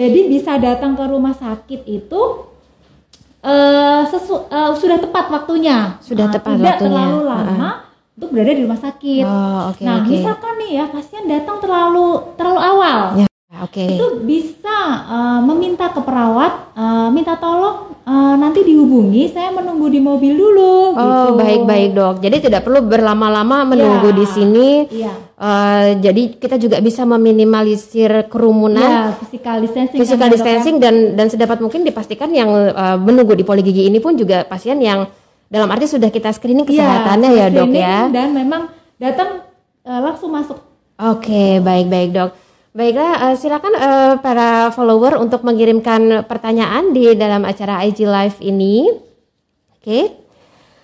jadi 0.00 0.20
bisa 0.26 0.56
datang 0.56 0.96
ke 0.96 1.04
rumah 1.04 1.34
sakit 1.34 1.84
itu 1.84 2.22
eh 3.40 4.02
sesu- 4.06 4.48
eh, 4.48 4.72
sudah 4.74 4.98
tepat 4.98 5.28
waktunya. 5.30 5.96
Sudah 5.98 6.26
Nah, 6.26 6.34
tepat 6.34 6.56
tidak 6.56 6.66
waktunya. 6.74 6.80
terlalu 6.82 7.18
lama 7.22 7.70
untuk 8.14 8.28
berada 8.30 8.52
di 8.52 8.62
rumah 8.62 8.76
sakit. 8.78 9.24
Oh, 9.24 9.60
oke, 9.70 9.80
nah, 9.80 9.96
oke. 9.98 10.08
misalkan 10.10 10.52
nih 10.58 10.70
ya 10.74 10.84
pasien 10.86 11.24
datang 11.24 11.56
terlalu 11.58 12.06
terlalu 12.34 12.60
awal, 12.60 13.00
Ya, 13.16 13.26
oke. 13.50 13.82
itu 13.82 14.06
bisa 14.22 14.78
eh, 15.06 15.40
meminta 15.42 15.90
ke 15.90 16.00
perawat, 16.00 16.70
eh, 16.72 17.08
minta 17.10 17.34
tolong 17.34 17.90
eh, 18.00 18.34
nanti 18.38 18.62
dihubungi, 18.62 19.30
saya 19.30 19.50
menunggu 19.50 19.90
di 19.90 19.98
mobil 19.98 20.32
dulu. 20.34 20.94
Oh, 20.94 21.34
gitu. 21.34 21.38
baik-baik, 21.38 21.88
Dok. 21.92 22.14
Jadi 22.22 22.36
tidak 22.50 22.62
perlu 22.62 22.82
berlama-lama 22.82 23.66
menunggu 23.66 24.10
Ya. 24.10 24.16
di 24.16 24.26
sini. 24.26 24.68
Iya. 24.88 25.12
Eh, 25.40 25.86
jadi 25.98 26.22
kita 26.36 26.56
juga 26.56 26.78
bisa 26.78 27.02
meminimalisir 27.04 28.28
kerumunan. 28.28 29.10
Ya, 29.10 29.16
physical 29.18 29.56
distancing. 29.62 29.98
kan 29.98 30.02
physical 30.04 30.26
ya, 30.26 30.30
dok 30.30 30.30
ya. 30.30 30.34
distancing 30.36 30.76
dan 30.78 30.94
dan 31.14 31.26
sedapat 31.26 31.58
mungkin 31.58 31.80
dipastikan 31.82 32.30
yang 32.30 32.50
eh, 32.70 32.98
menunggu 32.98 33.34
di 33.34 33.42
poli 33.42 33.62
gigi 33.62 33.88
ini 33.88 33.98
pun 33.98 34.14
juga 34.14 34.44
pasien 34.44 34.78
yang 34.78 35.08
dalam 35.50 35.66
arti 35.66 35.90
sudah 35.90 36.14
kita 36.14 36.30
screening 36.30 36.62
kesehatannya 36.62 37.30
ya, 37.34 37.46
Dok 37.50 37.66
screening 37.66 37.82
ya. 37.82 37.98
Dan 38.12 38.28
memang 38.30 38.70
datang 38.96 39.42
eh, 39.82 40.00
langsung 40.00 40.30
masuk. 40.30 40.58
Oke, 41.00 41.58
baik-baik 41.58 42.12
dok. 42.12 42.30
Baiklah, 42.70 43.12
eh, 43.26 43.36
silakan 43.36 43.74
eh, 43.74 44.14
para 44.22 44.70
follower 44.70 45.18
untuk 45.18 45.42
mengirimkan 45.42 46.22
pertanyaan 46.24 46.94
di 46.94 47.18
dalam 47.18 47.42
acara 47.42 47.82
IG 47.82 48.06
Live 48.06 48.38
ini. 48.40 48.86
Oke, 49.74 50.16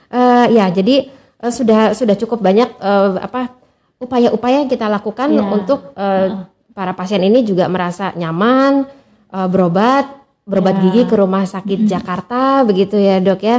Eh, 0.07 0.47
ya 0.55 0.71
jadi 0.71 1.11
eh, 1.11 1.51
sudah 1.53 1.91
sudah 1.91 2.15
cukup 2.15 2.39
banyak 2.39 2.71
eh, 2.79 3.11
apa 3.19 3.51
upaya-upaya 3.99 4.63
yang 4.63 4.71
kita 4.71 4.87
lakukan 4.87 5.27
Iya. 5.29 5.43
untuk 5.43 5.95
eh, 5.95 6.47
para 6.71 6.95
pasien 6.95 7.19
ini 7.21 7.43
juga 7.43 7.67
merasa 7.67 8.15
nyaman 8.15 8.87
eh, 9.29 9.49
berobat 9.51 10.07
berobat 10.43 10.79
Ya. 10.79 10.83
gigi 10.85 11.03
ke 11.07 11.15
rumah 11.19 11.43
sakit 11.43 11.91
Jakarta 11.91 12.63
begitu 12.63 12.95
ya 12.95 13.19
dok 13.19 13.43
ya. 13.43 13.59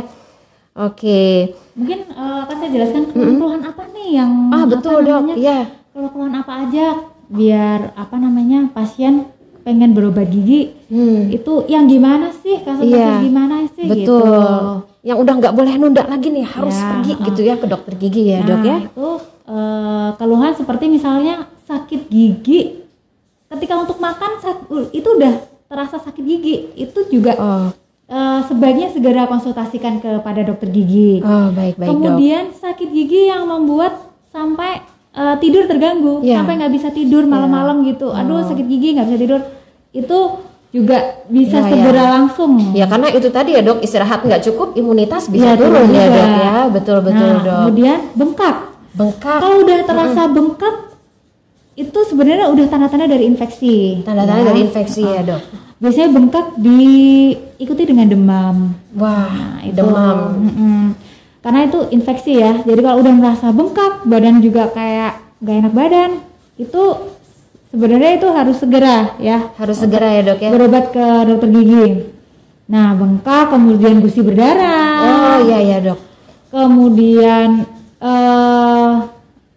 Oke, 0.74 1.52
Mungkin 1.76 2.00
eh, 2.08 2.38
akan 2.44 2.56
saya 2.56 2.70
jelaskan 2.72 3.02
keluhan 3.12 3.62
apa 3.62 3.84
nih 3.92 4.08
yang 4.16 4.32
ah 4.48 4.64
betul 4.64 4.98
dok, 5.02 5.36
ya. 5.36 5.68
Keluhan 5.92 6.32
apa 6.34 6.54
aja 6.64 6.86
biar 7.28 7.92
apa 7.94 8.16
namanya 8.16 8.72
pasien 8.72 9.28
pengen 9.62 9.92
berobat 9.92 10.28
gigi 10.28 10.72
Hmm. 10.88 11.28
itu 11.28 11.68
yang 11.68 11.84
gimana 11.86 12.32
sih 12.32 12.64
kasus 12.64 12.88
Iya, 12.88 13.20
gimana 13.20 13.68
sih 13.68 13.84
Betul. 13.84 14.00
gitu. 14.00 14.20
Yang 15.04 15.18
udah 15.20 15.34
nggak 15.36 15.54
boleh 15.54 15.74
nunda 15.76 16.04
lagi 16.04 16.28
nih, 16.32 16.48
harus 16.48 16.72
Ya, 16.72 16.88
pergi 16.90 17.12
uh. 17.12 17.20
gitu 17.28 17.42
ya 17.44 17.56
ke 17.56 17.68
dokter 17.68 17.94
gigi 17.94 18.24
ya, 18.26 18.40
Dok 18.40 18.62
ya. 18.64 18.78
Nah, 18.80 18.88
itu 18.88 19.10
eh, 19.44 20.10
keluhan 20.16 20.54
seperti 20.54 20.86
misalnya 20.88 21.36
sakit 21.64 22.08
gigi 22.08 22.88
ketika 23.48 23.74
untuk 23.76 24.00
makan 24.00 24.40
itu 24.92 25.08
udah 25.10 25.34
terasa 25.68 26.00
sakit 26.00 26.24
gigi 26.24 26.56
itu 26.74 27.00
juga 27.10 27.36
Oh, 27.36 27.68
eh, 28.08 28.40
sebaiknya 28.44 28.88
segera 28.90 29.28
konsultasikan 29.28 30.00
kepada 30.00 30.40
dokter 30.42 30.72
gigi. 30.72 31.20
oh 31.20 31.52
baik-baik, 31.52 31.84
Dok. 31.84 31.92
Kemudian 31.92 32.44
sakit 32.54 32.88
gigi 32.88 33.28
yang 33.28 33.44
membuat 33.44 34.00
sampai 34.30 34.80
eh, 35.18 35.36
tidur 35.38 35.66
terganggu, 35.66 36.22
Iya. 36.22 36.40
sampai 36.40 36.54
nggak 36.56 36.74
bisa 36.74 36.88
tidur 36.90 37.26
malam-malam 37.26 37.82
gitu. 37.84 38.10
Aduh 38.10 38.46
sakit 38.46 38.66
gigi 38.66 38.94
nggak 38.94 39.08
bisa 39.08 39.18
tidur. 39.18 39.42
Itu 39.92 40.18
juga 40.70 40.98
bisa 41.26 41.58
Iya, 41.58 41.70
segera 41.70 42.04
langsung. 42.12 42.54
Ya 42.72 42.86
karena 42.86 43.10
itu 43.10 43.28
tadi 43.28 43.52
ya, 43.52 43.62
Dok, 43.62 43.82
istirahat 43.82 44.22
nggak 44.22 44.44
cukup, 44.44 44.76
imunitas 44.76 45.26
bisa 45.26 45.52
Iya, 45.52 45.58
turun 45.58 45.90
ya. 45.90 46.06
Dok 46.06 46.30
ya. 46.38 46.56
Betul-betul, 46.70 47.30
Nah, 47.32 47.42
Dok. 47.42 47.58
kemudian 47.66 48.00
bengkak. 48.14 48.58
Bengkak. 48.94 49.40
Kalau 49.40 49.58
udah 49.62 49.78
terasa 49.84 50.22
bengkak 50.28 50.76
itu 51.74 52.00
sebenarnya 52.04 52.50
udah 52.50 52.66
tanda-tanda 52.68 53.06
dari 53.06 53.26
infeksi. 53.26 54.02
Tanda-tanda 54.02 54.42
Ya. 54.42 54.48
dari 54.48 54.60
infeksi 54.64 55.02
ya, 55.02 55.22
Dok. 55.24 55.42
Biasanya 55.78 56.10
bengkak 56.10 56.46
diikuti 56.58 57.84
dengan 57.86 58.08
demam. 58.08 58.58
Wah, 58.94 59.30
Nah, 59.30 59.58
itu 59.62 59.78
demam. 59.78 60.18
mm-mm. 60.36 60.84
Karena 61.40 61.60
itu 61.64 61.80
infeksi 61.90 62.38
ya. 62.38 62.60
Jadi 62.62 62.80
kalau 62.82 63.00
udah 63.00 63.14
merasa 63.14 63.50
bengkak, 63.52 64.04
badan 64.04 64.42
juga 64.42 64.68
kayak 64.70 65.14
gak 65.40 65.56
enak 65.64 65.74
badan, 65.74 66.12
itu 66.58 66.84
sebenarnya 67.70 68.12
itu 68.18 68.28
harus 68.32 68.58
segera 68.58 69.14
ya 69.20 69.54
Harus 69.56 69.78
segera 69.78 70.08
ya, 70.18 70.22
Dok 70.26 70.40
ya. 70.42 70.50
berobat 70.50 70.86
ke 70.92 71.06
dokter 71.24 71.50
gigi. 71.52 71.86
Nah, 72.68 72.92
bengkak, 72.94 73.48
kemudian 73.48 74.02
gusi 74.02 74.20
berdarah, 74.20 75.00
Oh, 75.00 75.38
iya 75.46 75.60
ya, 75.64 75.78
Dok. 75.80 76.00
kemudian 76.50 77.64
eh 77.98 78.67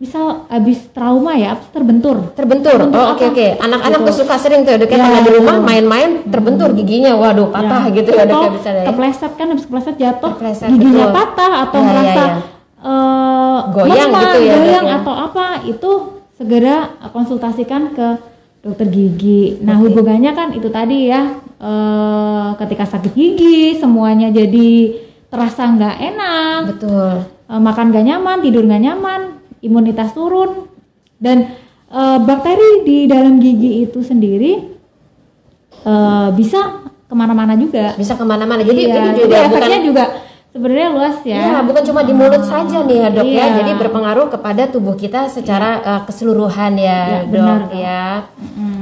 misal 0.01 0.49
habis 0.49 0.89
trauma 0.91 1.37
ya 1.37 1.61
terbentur 1.71 2.33
Terbentur. 2.33 2.73
Terbentur 2.81 2.99
Oh, 2.99 3.13
oke 3.13 3.25
oke. 3.31 3.47
Anak-anak 3.61 4.01
Gitu. 4.01 4.09
tuh 4.09 4.15
suka 4.25 4.35
sering 4.35 4.65
tuh 4.65 4.75
dok 4.75 4.89
ya 4.89 4.97
Ya, 4.97 5.21
di 5.21 5.31
rumah 5.31 5.61
betul. 5.61 5.69
main-main 5.69 6.11
terbentur 6.25 6.73
giginya. 6.73 7.13
Waduh, 7.15 7.53
patah 7.53 7.85
Ya. 7.85 7.95
gitu 7.95 8.11
ya 8.11 8.25
atau 8.25 8.41
ya 8.41 8.51
bisa 8.51 8.71
ya. 8.73 8.85
kepleset 8.89 9.33
kan 9.37 9.47
habis 9.47 9.65
kepleset 9.65 9.95
jatuh 9.95 10.33
Kepleset, 10.35 10.69
giginya 10.71 11.07
betul. 11.07 11.15
patah 11.15 11.53
atau 11.63 11.79
Ya, 11.79 11.85
ya, 11.85 11.91
merasa 11.93 12.23
ya. 12.23 12.37
eh, 12.81 13.59
Goyang 13.71 14.09
lemah, 14.09 14.23
gitu 14.25 14.39
ya, 14.41 14.55
goyang 14.57 14.87
ya. 14.89 14.97
atau 14.99 15.15
apa 15.15 15.45
itu 15.63 15.91
segera 16.33 16.77
konsultasikan 17.07 17.93
ke 17.93 18.09
dokter 18.63 18.89
gigi. 18.89 19.61
Nah 19.61 19.77
Oke. 19.77 19.93
hubungannya 19.93 20.33
kan 20.33 20.49
itu 20.53 20.69
tadi 20.69 21.07
ya 21.07 21.29
eh, 21.61 22.49
ketika 22.57 22.89
sakit 22.89 23.13
gigi 23.13 23.77
semuanya 23.77 24.33
jadi 24.33 24.97
terasa 25.29 25.69
nggak 25.69 25.97
enak, 26.09 26.61
Betul. 26.73 27.13
eh, 27.47 27.61
makan 27.61 27.87
gak 27.91 28.03
nyaman, 28.03 28.41
tidur 28.41 28.65
gak 28.65 28.81
nyaman, 28.81 29.21
imunitas 29.61 30.13
turun, 30.17 30.69
dan 31.21 31.57
eh, 31.89 32.19
bakteri 32.25 32.85
di 32.85 32.99
dalam 33.09 33.41
gigi 33.41 33.85
itu 33.85 34.01
sendiri 34.01 34.53
eh, 35.85 36.29
bisa 36.37 36.85
ke 37.11 37.15
mana-mana 37.19 37.59
juga. 37.59 37.99
Bisa 37.99 38.15
ke 38.15 38.23
mana-mana. 38.23 38.63
Jadi 38.63 38.87
Iya, 38.87 38.95
ini 38.95 39.09
jadi 39.11 39.21
juga 39.27 39.37
bukan 39.37 39.51
efeknya 39.51 39.81
juga 39.83 40.05
sebenarnya 40.51 40.89
luas 40.95 41.17
ya. 41.23 41.41
Ya, 41.43 41.59
bukan 41.63 41.83
cuma 41.87 42.01
di 42.03 42.13
mulut 42.15 42.43
saja 42.43 42.83
nih 42.83 42.97
ya 43.03 43.09
dok 43.11 43.27
ya, 43.27 43.31
Iya. 43.31 43.55
jadi 43.63 43.71
berpengaruh 43.79 44.27
kepada 44.35 44.63
tubuh 44.67 44.95
kita 44.99 45.31
secara 45.31 45.79
uh, 45.83 46.03
keseluruhan 46.07 46.75
ya, 46.75 46.83
Ya, 46.83 47.19
dok 47.23 47.31
benar, 47.31 47.61
ya. 47.71 48.05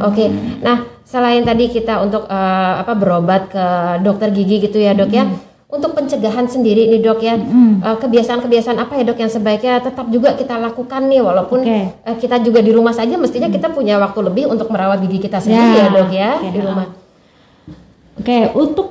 Oke, 0.00 0.32
nah 0.64 0.84
selain 1.04 1.44
tadi 1.44 1.68
kita 1.72 2.04
untuk 2.04 2.24
uh, 2.28 2.72
apa 2.80 2.92
berobat 2.96 3.48
ke 3.48 3.66
dokter 4.04 4.28
gigi 4.32 4.64
gitu 4.64 4.76
ya 4.80 4.92
dok 4.96 5.12
ya, 5.12 5.24
untuk 5.68 5.92
pencegahan 5.92 6.48
sendiri 6.48 6.88
nih 6.88 7.04
dok 7.04 7.20
ya, 7.20 7.36
uh, 7.36 7.96
kebiasaan-kebiasaan 8.00 8.80
apa 8.80 8.96
ya 8.96 9.04
dok 9.04 9.20
yang 9.20 9.28
sebaiknya 9.28 9.84
tetap 9.84 10.08
juga 10.08 10.32
kita 10.32 10.56
lakukan 10.56 11.04
nih, 11.12 11.20
walaupun 11.20 11.60
Oke. 11.60 11.80
uh, 12.08 12.16
kita 12.16 12.40
juga 12.40 12.64
di 12.64 12.72
rumah 12.72 12.96
saja, 12.96 13.20
mestinya 13.20 13.52
kita 13.52 13.68
punya 13.76 14.00
waktu 14.00 14.16
lebih 14.24 14.48
untuk 14.48 14.72
merawat 14.72 15.04
gigi 15.04 15.28
kita 15.28 15.36
sendiri 15.44 15.76
ya, 15.76 15.84
Ya, 15.84 15.86
dok 15.92 16.10
ya 16.10 16.30
oke, 16.40 16.48
di 16.48 16.60
rumah. 16.64 16.86
Oke, 18.18 18.38
untuk 18.56 18.86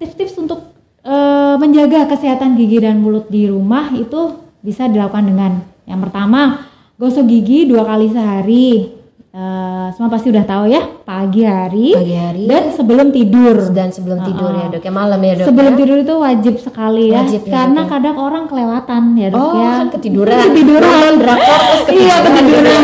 tips-tips 0.00 0.34
untuk 0.40 0.60
eh, 1.04 1.54
menjaga 1.60 2.10
kesehatan 2.10 2.58
gigi 2.58 2.82
dan 2.82 2.98
mulut 2.98 3.30
di 3.30 3.46
rumah 3.46 3.92
itu 3.94 4.34
bisa 4.64 4.88
dilakukan 4.90 5.28
dengan 5.28 5.52
yang 5.84 6.00
pertama 6.00 6.66
gosok 6.96 7.28
gigi 7.28 7.68
dua 7.68 7.84
kali 7.84 8.08
sehari. 8.10 8.68
Eh, 9.34 9.86
semua 9.90 10.06
pasti 10.06 10.30
udah 10.30 10.46
tahu 10.46 10.70
ya 10.70 10.78
pagi 11.02 11.42
hari, 11.42 11.90
Pagi 11.90 12.14
hari. 12.14 12.46
dan 12.46 12.70
sebelum 12.70 13.10
tidur. 13.10 13.66
Dan 13.74 13.90
sebelum 13.90 14.22
tidur 14.22 14.54
ya 14.54 14.70
dok 14.70 14.78
ya, 14.78 14.94
malam 14.94 15.18
ya 15.18 15.34
dok. 15.34 15.46
sebelum 15.50 15.72
ya. 15.74 15.78
tidur 15.82 15.96
itu 15.98 16.14
wajib 16.14 16.54
sekali 16.54 17.10
ya, 17.10 17.18
Wajib 17.18 17.42
ya, 17.42 17.50
karena 17.50 17.82
ya. 17.82 17.90
kadang 17.90 18.16
orang 18.16 18.44
kelewatan 18.46 19.02
ya 19.18 19.28
dok 19.34 19.42
Oh, 19.42 19.58
ya. 19.58 19.70
kan 19.74 19.88
ketiduran. 19.90 20.38
Ketiduran. 20.38 21.10
Drakor 21.18 21.58
terus 21.66 21.82
Iya, 21.98 22.16
ketiduran. 22.22 22.82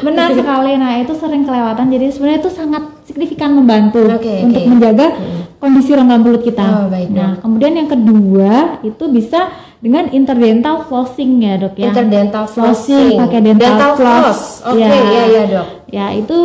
Benar 0.00 0.28
sekali. 0.42 0.70
Nah, 0.74 0.92
itu 0.98 1.12
sering 1.14 1.42
kelewatan. 1.46 1.84
Jadi 1.88 2.04
sebenarnya 2.10 2.38
itu 2.40 2.50
sangat 2.50 2.82
signifikan 3.06 3.50
membantu 3.54 4.10
Oke, 4.10 4.42
untuk 4.42 4.62
menjaga 4.66 5.06
kondisi 5.56 5.94
rongga 5.94 6.18
mulut 6.18 6.42
kita. 6.42 6.66
Oh, 6.66 6.86
baik, 6.88 7.08
nah, 7.08 7.38
kemudian 7.38 7.72
yang 7.72 7.86
kedua 7.86 8.82
itu 8.82 9.04
bisa 9.06 9.54
dengan 9.78 10.10
interdental 10.10 10.82
flossing 10.84 11.38
ya, 11.40 11.54
Dok 11.56 11.74
ya. 11.74 11.88
Interdental 11.88 12.44
flossing. 12.44 13.14
pakai 13.16 13.40
dental, 13.40 13.62
Dental 13.64 13.92
floss. 13.94 14.40
floss. 14.60 14.68
Oke, 14.68 14.82
iya, 14.82 15.22
iya, 15.24 15.42
Dok. 15.46 15.66
Ya, 15.86 16.06
itu 16.12 16.36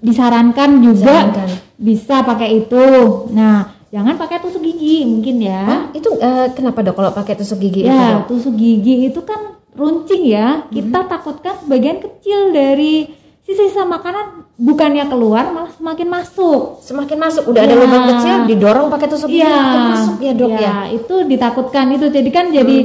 disarankan 0.00 0.70
juga 0.78 1.30
Disarankan. 1.30 1.48
bisa 1.76 2.16
pakai 2.20 2.48
itu. 2.58 2.84
Nah, 3.30 3.58
jangan 3.88 4.14
pakai 4.14 4.38
tusuk 4.38 4.60
gigi 4.60 5.02
mungkin 5.04 5.36
ya. 5.40 5.62
Hah? 5.62 5.80
Itu 5.90 6.14
eh, 6.14 6.50
kenapa 6.50 6.80
dok 6.80 6.94
kalau 6.94 7.10
pakai 7.10 7.34
tusuk 7.34 7.58
gigi 7.58 7.82
itu 7.82 7.88
Ya, 7.88 8.18
dok? 8.18 8.28
tusuk 8.28 8.54
gigi 8.54 9.06
itu 9.06 9.20
kan 9.22 9.40
runcing 9.72 10.26
ya. 10.26 10.66
Kita 10.66 11.06
takutkan 11.06 11.56
sebagian 11.58 11.98
kecil 11.98 12.50
dari 12.50 13.06
sisa-sisa 13.50 13.82
makanan 13.82 14.46
bukannya 14.54 15.10
keluar 15.10 15.50
malah 15.50 15.74
semakin 15.74 16.06
masuk. 16.06 16.78
Semakin 16.80 17.18
masuk, 17.18 17.50
udah 17.50 17.60
ada 17.60 17.74
Ya. 17.74 17.80
lubang 17.82 18.04
kecil, 18.08 18.36
didorong 18.46 18.86
pakai 18.86 19.08
tusuk 19.10 19.26
Iya, 19.26 19.50
makin 19.50 19.82
masuk 19.90 20.16
ya 20.20 20.32
dok 20.32 20.50
ya. 20.54 20.74
itu 20.88 21.14
ditakutkan 21.26 21.86
itu. 21.90 22.06
Jadi 22.06 22.30
kan 22.30 22.46
jadi 22.48 22.76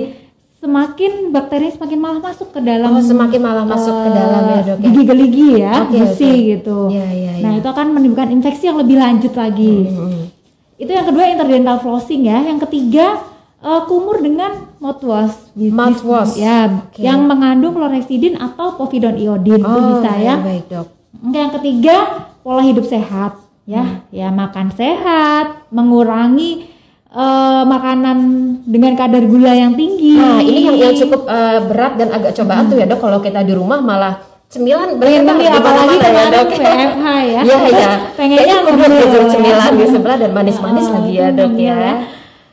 semakin 0.58 1.30
bakteri 1.30 1.70
semakin 1.70 2.00
malah 2.02 2.18
masuk 2.20 2.50
ke 2.50 2.60
dalam 2.60 2.90
Oh, 2.90 2.98
semakin 2.98 3.38
malah 3.38 3.62
masuk 3.64 3.94
ke 3.94 4.10
eh, 4.10 4.14
dalam 4.16 4.44
ya 4.44 4.60
dok 4.64 4.78
ya. 4.82 4.84
gigi 4.84 5.02
geligi 5.06 5.50
ya, 5.56 5.74
Oke, 5.86 5.94
besi 5.94 6.26
oke. 6.26 6.42
gitu. 6.50 6.78
Iya, 6.90 7.06
iya, 7.14 7.32
Nah, 7.38 7.52
iya. 7.54 7.60
itu 7.62 7.68
akan 7.70 7.88
menimbulkan 7.94 8.30
infeksi 8.34 8.64
yang 8.66 8.82
lebih 8.82 8.98
lanjut 8.98 9.34
lagi. 9.38 9.76
Hmm. 9.86 10.34
Itu 10.76 10.90
yang 10.90 11.06
kedua 11.06 11.30
interdental 11.30 11.78
flossing 11.78 12.26
ya. 12.26 12.42
Yang 12.42 12.66
ketiga 12.66 13.22
eh, 13.66 13.82
kumur 13.86 14.22
dengan 14.22 14.70
mouthwash. 14.78 15.50
Mouthwash. 15.58 16.38
Ya, 16.38 16.70
Oke. 16.86 17.02
yang 17.02 17.26
mengandung 17.26 17.74
chlorhexidin 17.74 18.38
atau 18.38 18.78
povidone 18.78 19.18
iodin 19.18 19.58
itu 19.58 19.66
Oh, 19.66 19.98
bisa 19.98 20.12
ya. 20.16 20.38
baik, 20.38 20.70
dok. 20.70 20.88
Oke, 21.26 21.36
yang 21.36 21.50
ketiga 21.52 21.96
pola 22.40 22.62
hidup 22.62 22.86
sehat 22.86 23.42
ya. 23.66 24.06
Ya 24.14 24.30
makan 24.30 24.70
sehat, 24.70 25.66
mengurangi 25.74 26.70
eh, 27.10 27.64
makanan 27.66 28.18
dengan 28.64 28.94
kadar 28.94 29.26
gula 29.26 29.52
yang 29.52 29.74
tinggi. 29.74 30.14
Nah 30.14 30.38
ini 30.38 30.60
yang, 30.66 30.78
yang 30.78 30.94
cukup 30.96 31.26
eh, 31.26 31.60
berat 31.66 31.98
dan 31.98 32.10
agak 32.12 32.32
cobaan 32.34 32.68
tuh 32.68 32.78
ya 32.78 32.86
dok. 32.86 33.00
Kalau 33.00 33.20
kita 33.20 33.42
di 33.42 33.54
rumah 33.56 33.82
malah 33.82 34.14
cemilan 34.46 34.96
berkembang 34.96 35.42
ngemil, 35.42 35.50
di 35.50 35.58
apalagi 35.58 35.96
mana-mana 35.98 36.06
ya 36.06 36.22
kemarin 36.22 36.30
dok. 36.30 36.48
WFH 36.54 37.06
ya. 37.26 37.42
Iya 37.48 37.58
iya. 37.66 37.90
Pengennya 38.14 38.58
ya. 38.62 39.26
cemilan 39.26 39.74
di 39.74 39.86
sebelah 39.90 40.18
dan 40.22 40.32
manis-manis 40.32 40.86
Oh, 40.86 40.94
lagi 40.94 41.12
ya 41.14 41.28
dok 41.32 41.52
iya 41.58 41.76
ya. 41.76 41.94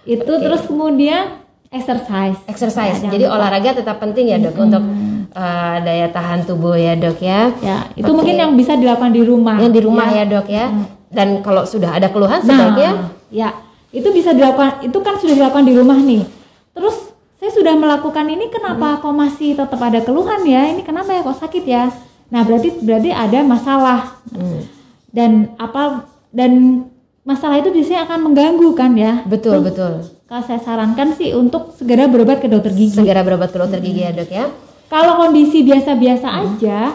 Itu 0.03 0.33
terus 0.43 0.62
kemudian 0.67 1.43
exercise. 1.73 2.38
Exercise. 2.45 3.01
Ya, 3.01 3.09
Jadi 3.09 3.25
olahraga 3.25 3.73
tetap 3.73 3.97
penting 3.99 4.29
ya 4.29 4.37
dok 4.37 4.57
untuk 4.61 4.85
eh, 5.33 5.77
daya 5.81 6.09
tahan 6.12 6.45
tubuh 6.45 6.77
ya 6.77 6.93
dok 6.95 7.19
ya. 7.19 7.49
Ya, 7.65 7.88
itu 7.97 8.07
Oke. 8.07 8.17
mungkin 8.21 8.37
yang 8.37 8.53
bisa 8.55 8.77
dilakukan 8.77 9.11
di 9.15 9.23
rumah. 9.25 9.57
Yang 9.57 9.73
di 9.73 9.81
rumah 9.83 10.09
ya 10.12 10.25
dok 10.29 10.47
ya. 10.53 10.69
Dan 11.12 11.45
kalau 11.45 11.65
sudah 11.69 11.97
ada 11.97 12.09
keluhan 12.09 12.41
sebaiknya 12.41 12.93
Nah, 12.97 13.09
ya, 13.29 13.49
itu 13.93 14.09
bisa 14.12 14.33
dilakukan. 14.33 14.85
Itu 14.85 15.01
kan 15.01 15.17
sudah 15.21 15.35
dilakukan 15.37 15.65
di 15.65 15.75
rumah 15.77 15.99
nih. 16.01 16.25
Terus 16.73 17.12
saya 17.37 17.53
sudah 17.53 17.75
melakukan 17.77 18.25
ini, 18.29 18.49
kenapa 18.49 19.03
kok 19.03 19.12
masih 19.12 19.59
tetap 19.59 19.81
ada 19.81 20.01
keluhan 20.01 20.41
ya? 20.47 20.69
Ini 20.73 20.81
kenapa 20.87 21.11
ya 21.12 21.21
kok 21.21 21.41
sakit 21.43 21.65
ya? 21.67 21.93
Nah, 22.33 22.41
berarti 22.49 22.81
berarti 22.81 23.11
ada 23.12 23.45
masalah. 23.45 24.01
Hmm. 24.33 24.65
Dan 25.12 25.53
apa 25.61 26.09
dan 26.33 26.85
masalah 27.23 27.63
itu 27.63 27.71
biasanya 27.71 28.07
akan 28.07 28.19
mengganggu 28.31 28.71
kan 28.75 28.93
ya? 28.99 29.23
betul 29.27 29.63
betul. 29.63 30.03
Kalau 30.27 30.43
saya 30.49 30.61
sarankan 30.65 31.13
sih 31.13 31.37
untuk 31.37 31.77
segera 31.77 32.09
berobat 32.09 32.41
ke 32.41 32.49
dokter 32.49 32.73
gigi. 32.73 32.97
Segera 32.97 33.21
berobat 33.21 33.53
ke 33.53 33.59
dokter 33.61 33.85
gigi 33.85 34.01
ya 34.01 34.17
dok 34.17 34.31
ya. 34.33 34.49
Kalau 34.89 35.17
kondisi 35.21 35.65
biasa-biasa 35.65 36.29
aja, 36.29 36.93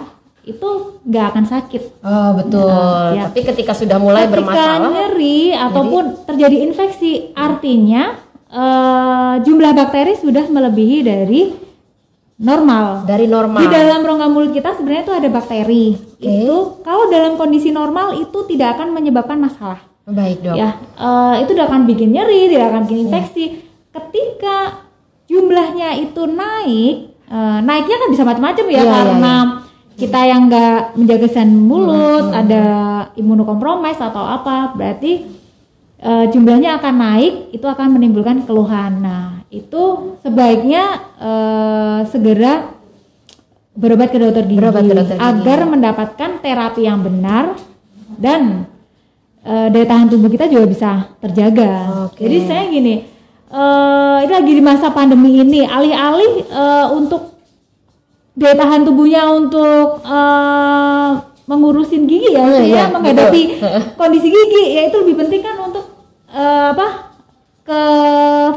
itu 0.47 0.69
nggak 1.05 1.25
akan 1.33 1.45
sakit. 1.49 1.81
Oh 2.01 2.29
betul. 2.37 2.69
ya. 3.13 3.29
Tapi 3.29 3.41
ketika 3.41 3.73
sudah 3.73 3.97
mulai 3.97 4.25
Ketika 4.25 4.41
bermasalah, 4.41 4.89
nyeri 4.89 5.53
ataupun 5.53 6.03
terjadi 6.23 6.57
infeksi, 6.65 7.35
artinya 7.35 8.15
eh, 8.47 9.33
jumlah 9.43 9.71
bakteri 9.75 10.13
sudah 10.17 10.45
melebihi 10.47 10.97
dari 11.03 11.41
normal. 12.41 13.03
dari 13.03 13.25
normal. 13.25 13.65
Di 13.65 13.67
dalam 13.69 14.01
rongga 14.05 14.27
mulut 14.29 14.51
kita 14.53 14.77
sebenarnya 14.77 15.03
itu 15.09 15.15
ada 15.17 15.29
bakteri. 15.29 15.85
Itu 16.17 16.81
kalau 16.85 17.09
dalam 17.09 17.33
kondisi 17.37 17.73
normal 17.73 18.17
itu 18.17 18.45
tidak 18.45 18.77
akan 18.77 18.93
menyebabkan 18.93 19.37
masalah. 19.41 19.86
Baik 20.07 20.39
dok. 20.39 20.55
Ya, 20.55 20.69
eh, 20.95 21.33
itu 21.43 21.51
tidak 21.51 21.67
akan 21.67 21.83
bikin 21.83 22.15
nyeri, 22.15 22.47
tidak 22.47 22.71
akan 22.71 22.81
Iya. 22.81 22.87
bikin 22.87 22.99
infeksi. 23.05 23.45
Ketika 23.91 24.57
jumlahnya 25.27 25.99
itu 25.99 26.21
naik, 26.23 26.95
eh, 27.27 27.59
naiknya 27.59 27.95
kan 27.99 28.09
bisa 28.09 28.23
macam-macam 28.23 28.65
ya 28.65 28.71
Iya, 28.71 28.81
iya, 28.81 28.93
karena 28.93 29.33
kita 29.97 30.19
yang 30.23 30.41
nggak 30.47 30.79
menjaga 30.95 31.21
kesehatan 31.27 31.59
mulut, 31.59 32.31
ada 32.31 32.63
imunokompromis 33.13 33.97
atau 33.97 34.23
apa, 34.23 34.71
berarti 34.73 35.27
eh, 35.97 36.25
jumlahnya 36.29 36.77
akan 36.77 36.93
naik, 36.95 37.33
itu 37.51 37.65
akan 37.65 37.97
menimbulkan 37.97 38.45
keluhan. 38.45 39.01
Nah, 39.01 39.41
itu 39.49 40.15
sebaiknya 40.21 40.83
eh, 41.17 41.99
segera 42.07 42.69
berobat 43.73 44.09
ke 44.09 44.17
dokter 44.17 44.45
gigi, 44.45 44.61
Berobat 44.61 44.85
ke 44.85 44.93
dokter 44.93 45.17
gigi. 45.17 45.25
agar 45.25 45.59
mendapatkan 45.65 46.31
terapi 46.39 46.81
yang 46.81 47.01
benar 47.01 47.57
dan 48.13 48.69
eh, 49.47 49.67
daya 49.69 49.85
tahan 49.85 50.07
tubuh 50.07 50.27
kita 50.27 50.45
juga 50.45 50.65
bisa 50.67 50.89
terjaga. 51.17 51.71
Oke. 52.05 52.19
Jadi 52.21 52.37
saya 52.43 52.67
gini, 52.67 52.95
eh 53.47 54.17
ini 54.21 54.33
lagi 54.33 54.51
di 54.51 54.59
masa 54.59 54.91
pandemi 54.91 55.39
ini, 55.39 55.63
alih-alih 55.63 56.33
eh, 56.43 56.85
untuk 56.91 57.39
daya 58.33 58.53
tahan 58.53 58.83
tubuhnya 58.83 59.23
untuk 59.29 60.03
eh, 60.03 61.09
mengurusin 61.47 62.03
gigi 62.05 62.35
ya, 62.35 62.43
Hmm, 62.43 62.51
maksudnya 62.51 62.67
iya, 62.67 62.85
menghadapi 62.91 63.41
betul. 63.55 63.79
kondisi 63.95 64.27
gigi, 64.27 64.63
ya 64.69 64.81
itu 64.85 64.95
lebih 64.99 65.15
penting 65.17 65.41
kan 65.41 65.55
untuk 65.63 65.85
eh, 66.29 66.67
apa? 66.71 66.87
ke 67.63 67.83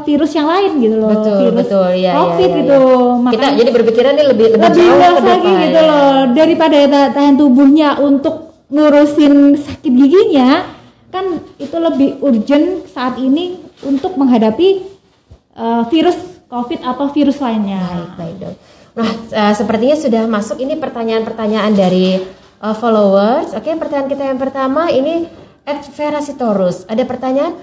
virus 0.07 0.31
yang 0.31 0.47
lain 0.47 0.79
gitu 0.79 0.95
loh, 0.95 1.11
Betul, 1.11 1.35
virus 1.43 1.67
betul, 1.67 1.83
iya, 1.91 1.99
iya, 1.99 2.11
COVID 2.15 2.47
iya, 2.47 2.59
gitu. 2.63 2.79
Kita 2.79 3.19
Makanya- 3.27 3.57
jadi 3.59 3.69
berpikiran 3.75 4.11
nih 4.15 4.25
lebih 4.25 4.47
lebih, 4.55 4.63
lebih 4.63 4.87
jauh 4.87 4.95
ke 4.95 5.03
lagi 5.21 5.39
depan, 5.43 5.59
gitu 5.59 5.75
ya. 5.75 5.83
loh 5.83 6.15
daripada 6.31 6.77
tahan 7.11 7.35
tubuhnya 7.35 7.89
untuk 7.99 8.35
ngurusin 8.71 9.33
sakit 9.59 9.91
giginya 9.91 10.63
kan 11.11 11.43
itu 11.59 11.77
lebih 11.77 12.23
urgent 12.23 12.87
saat 12.89 13.19
ini 13.19 13.59
untuk 13.83 14.15
menghadapi 14.15 14.81
uh, 15.59 15.83
virus 15.91 16.17
COVID 16.47 16.81
atau 16.83 17.11
virus 17.11 17.37
lainnya. 17.43 17.79
Baik, 17.79 18.11
baik 18.17 18.35
dok. 18.39 18.55
Nah, 18.91 19.09
uh, 19.11 19.53
sepertinya 19.55 19.95
sudah 19.95 20.23
masuk 20.27 20.57
ini 20.59 20.75
pertanyaan-pertanyaan 20.75 21.71
dari 21.75 22.19
uh, 22.59 22.75
followers. 22.75 23.55
Oke, 23.55 23.71
pertanyaan 23.75 24.09
kita 24.11 24.23
yang 24.27 24.39
pertama 24.39 24.91
ini 24.91 25.27
at 25.63 25.83
Vera 25.95 26.19
Sitorus. 26.19 26.83
Ada 26.87 27.07
pertanyaan 27.07 27.55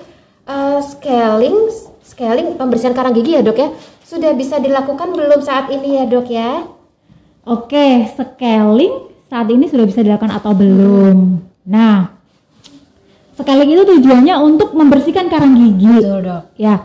uh, 0.49 0.81
scaling 0.81 1.69
scaling 2.01 2.57
pembersihan 2.57 2.97
karang 2.97 3.13
gigi 3.13 3.37
ya, 3.37 3.43
Dok 3.45 3.59
ya. 3.61 3.69
Sudah 4.09 4.33
bisa 4.33 4.57
dilakukan 4.57 5.13
belum 5.13 5.45
saat 5.45 5.69
ini 5.69 6.01
ya, 6.01 6.05
Dok 6.09 6.29
ya? 6.33 6.65
Oke, 7.45 8.09
scaling 8.17 9.13
saat 9.29 9.49
ini 9.53 9.69
sudah 9.69 9.85
bisa 9.85 10.01
dilakukan 10.01 10.33
atau 10.33 10.57
belum? 10.57 11.45
Nah, 11.69 12.18
scaling 13.39 13.71
itu 13.71 13.87
tujuannya 13.87 14.35
untuk 14.43 14.75
membersihkan 14.75 15.31
karang 15.31 15.55
gigi. 15.55 16.03
Betul, 16.03 16.27
Dok. 16.27 16.43
Ya. 16.59 16.83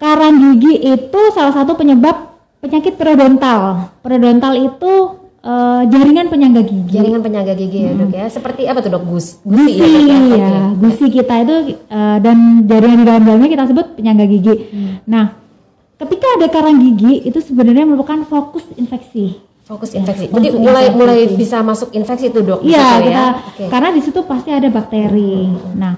Karang 0.00 0.40
gigi 0.40 0.80
itu 0.80 1.20
salah 1.36 1.52
satu 1.52 1.76
penyebab 1.76 2.34
penyakit 2.64 2.96
periodontal. 2.96 3.92
Periodontal 4.00 4.56
itu 4.56 4.92
uh, 5.44 5.82
jaringan 5.86 6.32
penyangga 6.32 6.64
gigi. 6.64 6.96
Jaringan 6.96 7.20
penyangga 7.20 7.54
gigi 7.54 7.78
ya 7.84 7.92
dok 7.92 8.10
ya. 8.10 8.26
Seperti 8.32 8.62
apa 8.64 8.80
tuh 8.80 8.90
dok? 8.96 9.04
Gus, 9.04 9.38
gusi, 9.44 9.76
gusi 9.76 10.00
ya, 10.08 10.16
dok, 10.16 10.32
ya. 10.32 10.48
ya. 10.48 10.62
gusi 10.80 11.06
kita 11.12 11.34
itu 11.44 11.56
uh, 11.92 12.16
dan 12.24 12.64
jaringan 12.64 12.98
di 13.04 13.06
dalam-dalamnya 13.06 13.50
kita 13.52 13.64
sebut 13.68 13.86
penyangga 14.00 14.24
gigi. 14.26 14.54
Hmm. 14.72 14.92
Nah, 15.04 15.24
ketika 16.00 16.26
ada 16.40 16.46
karang 16.48 16.80
gigi 16.80 17.28
itu 17.28 17.38
sebenarnya 17.44 17.84
merupakan 17.84 18.24
fokus 18.24 18.64
infeksi. 18.80 19.53
Fokus 19.64 19.96
infeksi. 19.96 20.28
Jadi 20.28 20.48
mulai 20.60 20.92
infeksi. 20.92 20.98
mulai 21.00 21.18
bisa 21.32 21.64
masuk 21.64 21.88
infeksi 21.96 22.28
itu 22.28 22.44
dok. 22.44 22.60
Iya, 22.60 23.00
kita 23.00 23.08
ya? 23.08 23.26
okay. 23.48 23.68
karena 23.72 23.88
di 23.96 24.00
situ 24.04 24.20
pasti 24.28 24.52
ada 24.52 24.68
bakteri. 24.68 25.48
Hmm. 25.48 25.76
Nah, 25.76 25.94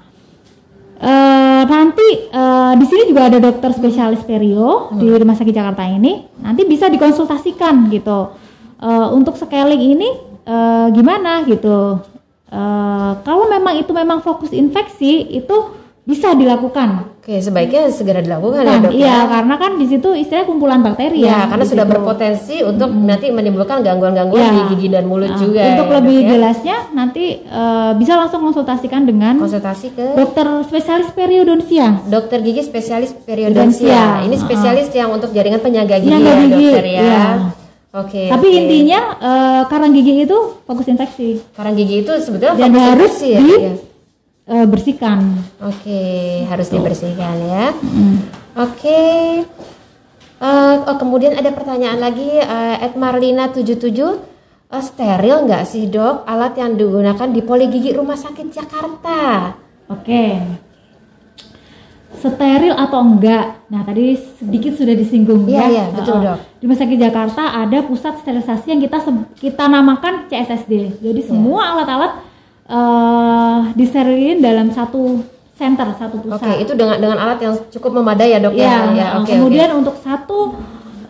Uh, 0.97 1.61
nanti 1.69 2.25
uh, 2.33 2.73
di 2.73 2.89
sini 2.89 3.13
juga 3.13 3.29
ada 3.29 3.37
dokter 3.37 3.69
spesialis 3.77 4.25
perio 4.25 4.89
hmm. 4.89 4.97
di 4.97 5.13
Rumah 5.13 5.37
Sakit 5.37 5.53
Jakarta 5.53 5.85
ini. 5.85 6.25
Nanti 6.41 6.65
bisa 6.65 6.89
dikonsultasikan 6.89 7.93
gitu. 7.93 8.33
Uh, 8.81 9.13
untuk 9.13 9.37
scaling 9.37 9.77
ini 9.77 10.09
uh, 10.49 10.89
gimana 10.89 11.45
gitu. 11.45 12.01
Uh, 12.49 13.13
kalau 13.29 13.45
memang 13.53 13.77
itu 13.77 13.93
memang 13.93 14.25
fokus 14.25 14.57
infeksi 14.57 15.37
itu 15.37 15.76
bisa 16.07 16.39
dilakukan. 16.39 17.19
Oke, 17.19 17.43
sebaiknya 17.43 17.91
segera 17.91 18.23
dilakukan 18.23 18.63
ya, 18.63 18.71
kan, 18.71 18.85
dok. 18.87 18.93
Iya, 18.95 19.11
ya? 19.11 19.19
karena 19.27 19.55
kan 19.59 19.71
di 19.75 19.87
situ 19.91 20.09
istilahnya 20.15 20.47
kumpulan 20.47 20.79
bakteri 20.79 21.27
ya. 21.27 21.35
Ya, 21.35 21.41
karena 21.51 21.67
sudah 21.67 21.83
berpotensi 21.83 22.63
untuk 22.63 22.95
hmm. 22.95 23.11
nanti 23.11 23.27
menimbulkan 23.35 23.83
gangguan-gangguan 23.83 24.47
ya. 24.47 24.55
di 24.55 24.61
gigi 24.71 24.89
dan 24.95 25.11
mulut 25.11 25.35
nah, 25.35 25.43
juga. 25.43 25.67
Untuk 25.75 25.91
ya, 25.91 25.95
lebih 25.99 26.19
ya? 26.23 26.29
jelasnya 26.31 26.77
nanti 26.95 27.43
uh, 27.51 27.99
bisa 27.99 28.15
langsung 28.15 28.47
konsultasikan 28.47 29.03
dengan 29.03 29.35
konsultasi 29.43 29.99
ke 29.99 30.15
dokter 30.15 30.47
spesialis 30.71 31.11
periodonsia. 31.11 32.07
Dokter 32.07 32.39
gigi 32.47 32.63
spesialis 32.63 33.11
periodonsia. 33.27 34.23
Ini 34.23 34.37
spesialis 34.39 34.87
uh. 34.87 35.03
yang 35.03 35.11
untuk 35.11 35.35
jaringan 35.35 35.59
penyangga 35.59 35.99
gigi 35.99 36.15
penyangga 36.15 36.31
ya, 36.31 36.39
gigi. 36.39 36.55
dokter 36.55 36.87
ya. 36.87 37.03
ya. 37.03 37.27
Oke. 37.99 38.07
Okay, 38.07 38.27
Tapi 38.31 38.47
okay. 38.47 38.59
intinya 38.63 39.01
uh, 39.19 39.63
karang 39.67 39.91
gigi 39.91 40.23
itu 40.23 40.39
fokus 40.63 40.87
infeksi. 40.87 41.43
Karang 41.59 41.75
gigi 41.75 42.07
itu 42.07 42.13
sebetulnya 42.23 42.55
dan 42.55 42.71
harus 42.95 43.19
ya. 43.27 43.43
Di, 43.43 43.51
ya 43.59 43.75
uh, 44.47 44.67
bersihkan. 44.67 45.43
Oke, 45.61 45.83
okay, 45.83 46.47
harus 46.47 46.71
dibersihkan 46.71 47.35
ya. 47.47 47.67
Mm. 47.75 48.17
Oke. 48.57 48.81
Okay. 48.81 49.21
Uh, 50.37 50.85
eh, 50.85 50.93
oh, 50.93 50.97
kemudian 51.01 51.33
ada 51.33 51.49
pertanyaan 51.49 51.97
lagi 51.97 52.29
uh, 52.37 52.77
Ed 52.85 52.93
Marlina 53.01 53.49
77 53.49 53.89
uh, 53.97 54.83
steril 54.85 55.49
nggak 55.49 55.65
sih 55.65 55.89
dok 55.89 56.29
alat 56.29 56.61
yang 56.61 56.77
digunakan 56.77 57.29
di 57.33 57.41
poli 57.41 57.73
gigi 57.73 57.97
rumah 57.97 58.21
sakit 58.21 58.53
Jakarta? 58.53 59.53
Oke. 59.89 60.05
Okay. 60.05 60.33
Steril 62.17 62.75
atau 62.75 63.01
enggak? 63.07 63.71
Nah 63.71 63.87
tadi 63.87 64.17
sedikit 64.17 64.75
sudah 64.75 64.95
disinggung 64.97 65.47
ya. 65.47 65.69
Iya 65.69 65.85
betul 65.95 66.21
dok. 66.25 66.39
Di 66.59 66.65
Rumah 66.67 66.79
Sakit 66.81 66.99
Jakarta 66.99 67.43
ada 67.55 67.79
pusat 67.87 68.19
sterilisasi 68.25 68.67
yang 68.73 68.81
kita 68.83 68.99
kita 69.37 69.65
namakan 69.71 70.27
CSSD. 70.27 71.03
Jadi 71.03 71.21
yeah. 71.23 71.29
semua 71.29 71.77
alat-alat 71.77 72.13
uh, 72.71 73.71
disterilin 73.75 74.43
dalam 74.43 74.71
satu 74.71 75.23
center 75.57 75.89
satu 75.97 76.21
pusat. 76.21 76.37
Oke, 76.37 76.45
okay, 76.45 76.57
itu 76.63 76.73
dengan 76.77 76.97
dengan 77.01 77.19
alat 77.19 77.39
yang 77.41 77.55
cukup 77.73 78.03
memadai 78.03 78.37
ya 78.37 78.39
dok 78.39 78.55
ya. 78.55 78.63
ya, 78.63 78.77
ya 78.93 79.07
okay, 79.23 79.41
kemudian 79.41 79.73
okay. 79.73 79.81
untuk 79.81 79.97
satu 80.05 80.39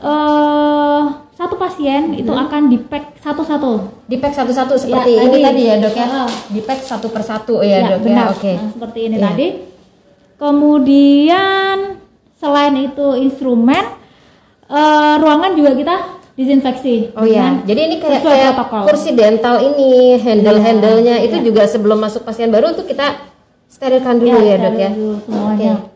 uh, 0.00 1.02
satu 1.36 1.54
pasien 1.60 2.16
itu 2.16 2.32
hmm. 2.32 2.44
akan 2.48 2.62
di 2.72 2.78
pack 2.80 3.20
satu-satu. 3.20 3.70
Di 4.08 4.16
pack 4.16 4.32
satu-satu 4.32 4.74
seperti 4.80 5.10
ya, 5.18 5.22
ini 5.28 5.38
tadi, 5.44 5.62
ya 5.68 5.74
dok 5.82 5.92
ya. 5.92 6.06
Uh, 6.08 6.30
di 6.48 6.60
pack 6.64 6.80
satu 6.80 7.12
persatu 7.12 7.60
ya, 7.60 7.84
ya 7.84 7.88
dok 7.92 8.00
benar. 8.08 8.16
ya. 8.16 8.32
Oke. 8.32 8.40
Okay. 8.40 8.54
Nah, 8.56 8.70
seperti 8.72 8.98
ini 9.10 9.16
ya. 9.18 9.22
tadi. 9.28 9.46
Kemudian 10.36 11.76
selain 12.36 12.74
itu 12.76 13.06
instrumen, 13.20 13.84
uh, 14.68 15.14
ruangan 15.20 15.52
juga 15.56 15.72
kita 15.76 15.96
disinfeksi. 16.36 17.16
Oh 17.16 17.24
iya. 17.24 17.64
Jadi 17.64 17.80
ini 17.80 17.96
kayak, 17.96 18.20
kayak 18.20 18.52
kursi 18.84 19.16
dental 19.16 19.56
ini 19.64 20.20
handle-handlenya 20.20 21.24
ya. 21.24 21.24
itu 21.24 21.36
ya. 21.40 21.44
juga 21.48 21.62
sebelum 21.64 21.98
masuk 21.98 22.22
pasien 22.28 22.52
baru 22.52 22.76
tuh 22.76 22.84
kita 22.84 23.24
sterilkan 23.66 24.20
dulu 24.20 24.44
ya, 24.44 24.60
ya 24.60 24.64
dok 24.68 24.76
ya. 24.76 24.90
semuanya. 25.24 25.74
Okay. 25.80 25.94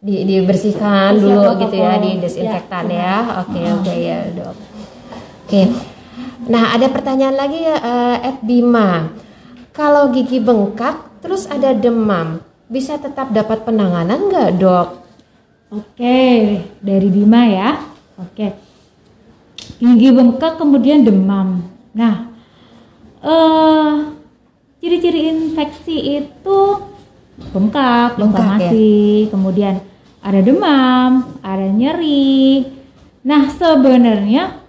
Di, 0.00 0.14
dibersihkan 0.24 1.12
Bersih 1.20 1.28
dulu 1.28 1.50
gitu 1.60 1.76
ya, 1.76 1.92
di 2.02 2.10
desinfektan 2.18 2.84
ya. 2.90 2.98
ya. 2.98 3.16
Oke 3.46 3.50
okay, 3.54 3.64
oke 3.70 3.82
okay, 3.86 3.98
ya 4.02 4.18
dok. 4.34 4.50
Oke. 4.50 4.58
Okay. 5.46 5.66
Nah 6.50 6.64
ada 6.74 6.86
pertanyaan 6.90 7.36
lagi 7.38 7.58
ya 7.62 7.76
uh, 7.78 8.16
Ed 8.26 8.38
Bima. 8.42 8.90
Kalau 9.70 10.10
gigi 10.10 10.42
bengkak 10.42 11.22
terus 11.22 11.46
ada 11.46 11.70
demam, 11.70 12.42
bisa 12.66 12.98
tetap 12.98 13.30
dapat 13.30 13.62
penanganan 13.62 14.18
nggak 14.26 14.50
dok? 14.58 14.88
Oke, 15.70 16.18
dari 16.82 17.06
Bima 17.06 17.46
ya. 17.46 17.78
Oke 18.18 18.69
gigi 19.80 20.12
bengkak 20.12 20.60
kemudian 20.60 21.02
demam. 21.02 21.64
Nah, 21.96 22.28
uh, 23.24 24.12
ciri-ciri 24.78 25.32
infeksi 25.32 26.20
itu 26.20 26.58
bengkak, 27.50 28.20
bengkak 28.20 28.44
inflamasi, 28.44 29.24
ya? 29.26 29.30
kemudian 29.32 29.74
ada 30.20 30.40
demam, 30.44 31.32
ada 31.40 31.66
nyeri. 31.72 32.68
Nah, 33.24 33.48
sebenarnya 33.48 34.60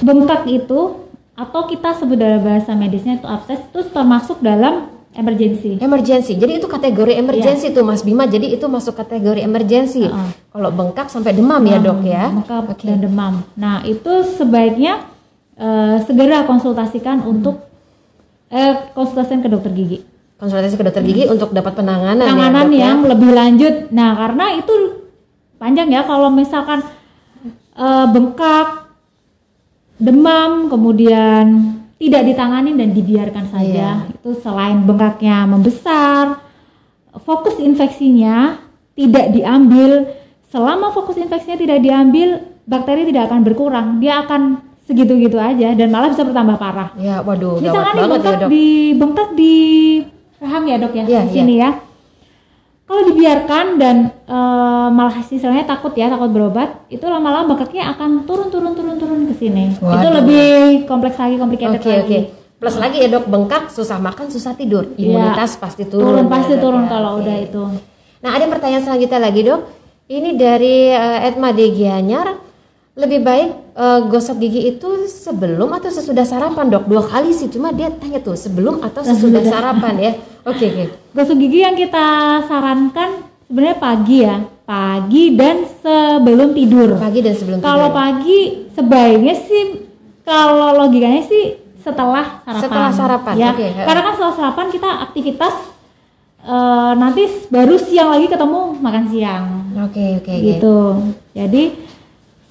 bengkak 0.00 0.46
itu 0.46 1.02
atau 1.34 1.66
kita 1.66 1.98
sebut 1.98 2.14
dalam 2.14 2.46
bahasa 2.46 2.78
medisnya 2.78 3.18
itu 3.18 3.26
abses 3.26 3.58
itu 3.58 3.90
termasuk 3.90 4.38
dalam 4.38 4.93
emergency. 5.14 5.78
Emergency. 5.78 6.34
Jadi 6.34 6.58
itu 6.60 6.66
kategori 6.66 7.14
emergency 7.14 7.70
yeah. 7.70 7.76
tuh 7.78 7.84
Mas 7.86 8.02
Bima. 8.02 8.26
Jadi 8.26 8.52
itu 8.54 8.66
masuk 8.66 8.98
kategori 8.98 9.40
emergency. 9.40 10.04
Uh 10.06 10.12
-uh. 10.12 10.30
Kalau 10.50 10.70
bengkak 10.74 11.08
sampai 11.08 11.32
demam, 11.32 11.62
ya, 11.64 11.78
demam 11.78 11.82
ya 11.82 11.86
dok 11.86 12.00
ya. 12.02 12.24
Bengkak 12.34 12.62
okay. 12.74 12.86
dan 12.90 12.98
demam. 13.00 13.34
Nah 13.54 13.86
itu 13.86 14.12
sebaiknya 14.34 15.06
uh, 15.58 16.02
segera 16.02 16.44
konsultasikan 16.44 17.22
hmm. 17.22 17.32
untuk 17.32 17.56
uh, 18.50 18.74
konsultasikan 18.92 19.40
ke 19.40 19.48
dokter 19.48 19.70
gigi. 19.70 19.98
Konsultasi 20.34 20.74
ke 20.74 20.84
dokter 20.84 21.02
gigi 21.06 21.24
hmm. 21.24 21.34
untuk 21.38 21.50
dapat 21.54 21.72
penanganan. 21.78 22.26
Ya, 22.26 22.34
penanganan 22.34 22.68
ya, 22.74 22.78
yang 22.90 22.98
ya? 23.00 23.08
lebih 23.14 23.30
lanjut. 23.30 23.74
Nah 23.94 24.10
karena 24.18 24.44
itu 24.58 24.74
panjang 25.56 25.88
ya 25.94 26.02
kalau 26.02 26.28
misalkan 26.28 26.82
uh, 27.78 28.06
bengkak, 28.10 28.90
demam, 30.02 30.66
kemudian 30.66 31.78
tidak 32.04 32.22
ditangani 32.28 32.76
dan 32.76 32.92
dibiarkan 32.92 33.44
saja. 33.48 34.04
Iya. 34.04 34.12
Itu 34.12 34.36
selain 34.44 34.84
bengkaknya 34.84 35.48
membesar, 35.48 36.44
fokus 37.24 37.56
infeksinya 37.56 38.60
tidak 38.92 39.32
diambil. 39.32 40.12
Selama 40.52 40.92
fokus 40.92 41.16
infeksinya 41.16 41.56
tidak 41.56 41.80
diambil, 41.80 42.44
bakteri 42.68 43.08
tidak 43.08 43.32
akan 43.32 43.40
berkurang. 43.42 43.86
Dia 44.04 44.22
akan 44.28 44.60
segitu-gitu 44.84 45.40
aja 45.40 45.72
dan 45.72 45.88
malah 45.88 46.12
bisa 46.12 46.28
bertambah 46.28 46.60
parah. 46.60 46.92
Ya, 47.00 47.24
waduh, 47.24 47.56
Misalkan 47.56 47.96
nih 47.96 48.04
bengkak 48.04 48.36
ya, 48.36 48.46
di 48.52 48.66
bengkak 48.92 49.28
di 49.32 49.54
rahang 50.44 50.64
ya 50.68 50.76
dok 50.76 50.92
ya, 50.92 51.04
ya 51.08 51.20
di 51.24 51.32
sini 51.32 51.54
ya. 51.56 51.72
ya 51.72 51.93
kalau 52.84 53.00
dibiarkan 53.08 53.80
dan 53.80 54.12
e, 54.28 54.38
malah 54.92 55.16
istilahnya 55.24 55.64
takut 55.64 55.96
ya 55.96 56.12
takut 56.12 56.28
berobat 56.28 56.84
itu 56.92 57.04
lama-lama 57.08 57.56
bengkaknya 57.56 57.96
akan 57.96 58.28
turun 58.28 58.52
turun 58.52 58.76
turun 58.76 59.00
turun 59.00 59.20
ke 59.24 59.34
sini. 59.40 59.72
Itu 59.72 60.08
lebih 60.12 60.84
kompleks 60.84 61.16
lagi 61.16 61.40
complicated 61.40 61.80
okay, 61.80 61.96
lagi. 62.04 62.08
okay. 62.08 62.22
plus 62.54 62.80
lagi 62.80 62.96
ya 62.96 63.08
dok 63.12 63.28
bengkak 63.28 63.68
susah 63.72 63.96
makan 64.00 64.28
susah 64.28 64.52
tidur. 64.52 64.84
Iya. 64.96 65.16
imunitas 65.16 65.56
ya, 65.56 65.60
pasti 65.64 65.84
turun 65.88 66.12
turun 66.12 66.26
pasti 66.28 66.54
ya, 66.56 66.60
turun 66.60 66.84
ya. 66.84 66.88
kalau 66.92 67.10
okay. 67.16 67.20
udah 67.24 67.36
itu. 67.40 67.62
Nah 68.20 68.30
ada 68.36 68.44
pertanyaan 68.52 68.84
selanjutnya 68.84 69.20
lagi 69.20 69.40
dok. 69.44 69.60
Ini 70.04 70.30
dari 70.36 70.76
uh, 70.92 71.24
Edma 71.24 71.56
Degianyar 71.56 72.36
lebih 73.00 73.24
baik 73.24 73.48
uh, 73.80 74.04
gosok 74.12 74.36
gigi 74.44 74.76
itu 74.76 75.08
sebelum 75.08 75.72
atau 75.72 75.88
sesudah 75.88 76.28
sarapan 76.28 76.68
dok? 76.68 76.84
Dua 76.84 77.00
kali 77.00 77.32
sih 77.32 77.48
cuma 77.48 77.72
dia 77.72 77.88
tanya 77.88 78.20
tuh 78.20 78.36
sebelum 78.36 78.84
atau 78.84 79.00
sesudah 79.00 79.40
sarapan 79.40 79.94
ya 79.96 80.12
Oke, 80.44 80.60
okay, 80.60 80.68
oke. 80.68 80.84
Okay. 80.84 80.88
Gosok 81.16 81.36
gigi 81.40 81.58
yang 81.64 81.72
kita 81.72 82.06
sarankan 82.44 83.24
sebenarnya 83.48 83.78
pagi 83.80 84.16
ya, 84.20 84.36
pagi 84.68 85.24
dan 85.32 85.64
sebelum 85.80 86.52
tidur. 86.52 87.00
Pagi 87.00 87.20
dan 87.24 87.32
sebelum 87.32 87.58
tidur. 87.64 87.68
Kalau 87.72 87.88
pagi 87.96 88.68
sebaiknya 88.76 89.34
sih 89.40 89.88
kalau 90.20 90.76
logikanya 90.84 91.24
sih 91.24 91.56
setelah 91.80 92.44
sarapan. 92.44 92.60
Setelah 92.60 92.90
sarapan. 92.92 93.34
Ya. 93.40 93.50
Okay. 93.56 93.72
Karena 93.72 94.02
kan 94.04 94.12
setelah 94.20 94.34
sarapan 94.36 94.66
kita 94.68 94.90
aktivitas 95.08 95.54
uh, 96.44 96.92
nanti 96.92 97.24
baru 97.48 97.80
siang 97.80 98.12
lagi 98.12 98.26
ketemu 98.28 98.60
makan 98.84 99.04
siang. 99.08 99.44
Oke, 99.80 99.96
okay, 99.96 100.08
oke. 100.20 100.24
Okay, 100.28 100.36
gitu. 100.44 100.76
Okay. 100.76 101.36
Jadi 101.40 101.62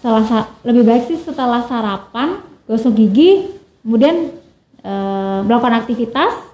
setelah 0.01 0.49
lebih 0.65 0.83
baik 0.83 1.03
sih 1.13 1.17
setelah 1.21 1.61
sarapan 1.69 2.41
gosok 2.65 2.91
gigi, 2.91 3.53
kemudian 3.85 4.33
eh, 4.81 5.39
melakukan 5.45 5.79
aktivitas. 5.79 6.52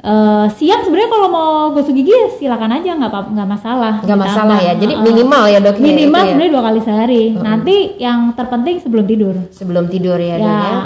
Eh, 0.00 0.46
siang 0.56 0.80
sebenarnya 0.80 1.12
kalau 1.12 1.28
mau 1.28 1.50
gosok 1.76 1.92
gigi 1.92 2.08
ya 2.08 2.32
silakan 2.32 2.72
aja 2.72 2.96
nggak 2.96 3.12
apa 3.12 3.20
nggak 3.36 3.48
masalah. 3.52 3.94
Nggak 4.00 4.20
masalah 4.24 4.58
ya. 4.64 4.72
Jadi 4.80 4.94
minimal 4.96 5.44
ya 5.44 5.58
dok. 5.60 5.76
ya, 5.76 5.84
minimal 5.84 6.22
ya? 6.24 6.28
sebenarnya 6.32 6.52
dua 6.56 6.64
kali 6.64 6.80
sehari. 6.80 7.24
Nanti 7.36 7.76
yang 8.00 8.32
terpenting 8.32 8.80
sebelum 8.80 9.04
tidur. 9.04 9.36
sebelum 9.52 9.84
tidur 9.92 10.16
ya, 10.16 10.40
dok 10.40 10.48
Ya. 10.48 10.56
ya. 10.56 10.76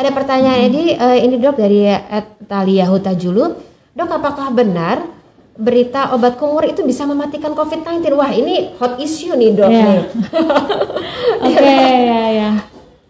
Ada 0.00 0.10
pertanyaan 0.16 0.60
ini 0.72 0.96
eh, 0.96 1.18
ini 1.28 1.36
dok 1.36 1.60
dari 1.60 1.92
Talia 2.48 2.88
Huta 2.88 3.12
Julu. 3.12 3.44
Dok 3.92 4.10
apakah 4.16 4.48
benar 4.56 5.04
berita 5.52 6.16
obat 6.16 6.40
kumur 6.40 6.64
itu 6.64 6.80
bisa 6.88 7.04
mematikan 7.04 7.52
COVID-19? 7.52 8.00
Wah 8.16 8.32
ini 8.32 8.72
hot 8.80 8.96
issue 8.96 9.36
nih 9.36 9.52
dok. 9.52 9.68
Ya. 9.68 10.08
Oke 11.44 11.68
ya 12.00 12.22
ya. 12.32 12.50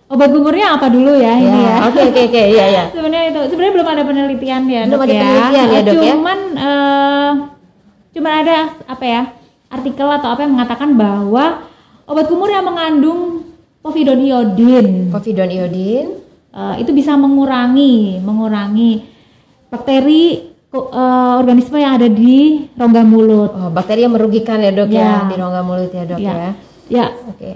Obat 0.09 0.33
gumurnya 0.33 0.73
apa 0.73 0.89
dulu 0.89 1.13
ya, 1.15 1.37
ini 1.37 1.61
ya? 1.61 1.75
Ya, 1.75 1.75
Oke 1.85 2.01
oke 2.03 2.21
oke 2.27 2.43
ya 2.49 2.67
ya. 2.67 2.85
Sebenarnya 2.97 3.27
itu 3.29 3.41
sebenarnya 3.47 3.73
belum 3.77 3.89
ada 3.89 4.03
penelitian 4.03 4.63
ya 4.65 4.81
Belum 4.83 4.93
dok 4.95 5.03
ada 5.03 5.13
ya. 5.13 5.21
penelitian 5.21 5.67
ya, 5.69 5.81
dok, 5.83 5.95
ya? 5.95 6.13
Cuman 6.15 6.39
eh, 6.57 7.31
cuman 8.11 8.33
ada 8.35 8.57
apa 8.87 9.05
ya 9.05 9.23
artikel 9.69 10.09
atau 10.09 10.29
apa 10.29 10.41
yang 10.41 10.53
mengatakan 10.55 10.91
bahwa 10.95 11.45
obat 12.03 12.25
kumur 12.25 12.49
yang 12.49 12.65
mengandung 12.65 13.45
povidone 13.79 14.25
iodin 14.25 15.09
Povidone 15.09 15.53
iodin. 15.55 16.07
eh, 16.51 16.75
itu 16.81 16.91
bisa 16.91 17.13
mengurangi 17.15 18.17
mengurangi 18.19 19.05
bakteri 19.69 20.41
eh, 20.71 21.33
organisme 21.37 21.77
yang 21.77 21.97
ada 21.97 22.09
di 22.09 22.65
rongga 22.73 23.05
mulut. 23.05 23.51
Oh, 23.51 23.69
bakteri 23.69 24.03
yang 24.03 24.13
merugikan 24.13 24.57
ya 24.59 24.73
dok 24.73 24.89
ya, 24.89 25.01
Ya. 25.01 25.13
di 25.27 25.37
rongga 25.37 25.61
mulut 25.61 25.91
ya 25.91 26.03
dok 26.03 26.17
ya. 26.19 26.33
Ya, 26.33 26.51
ya 26.89 27.07
Oke. 27.29 27.53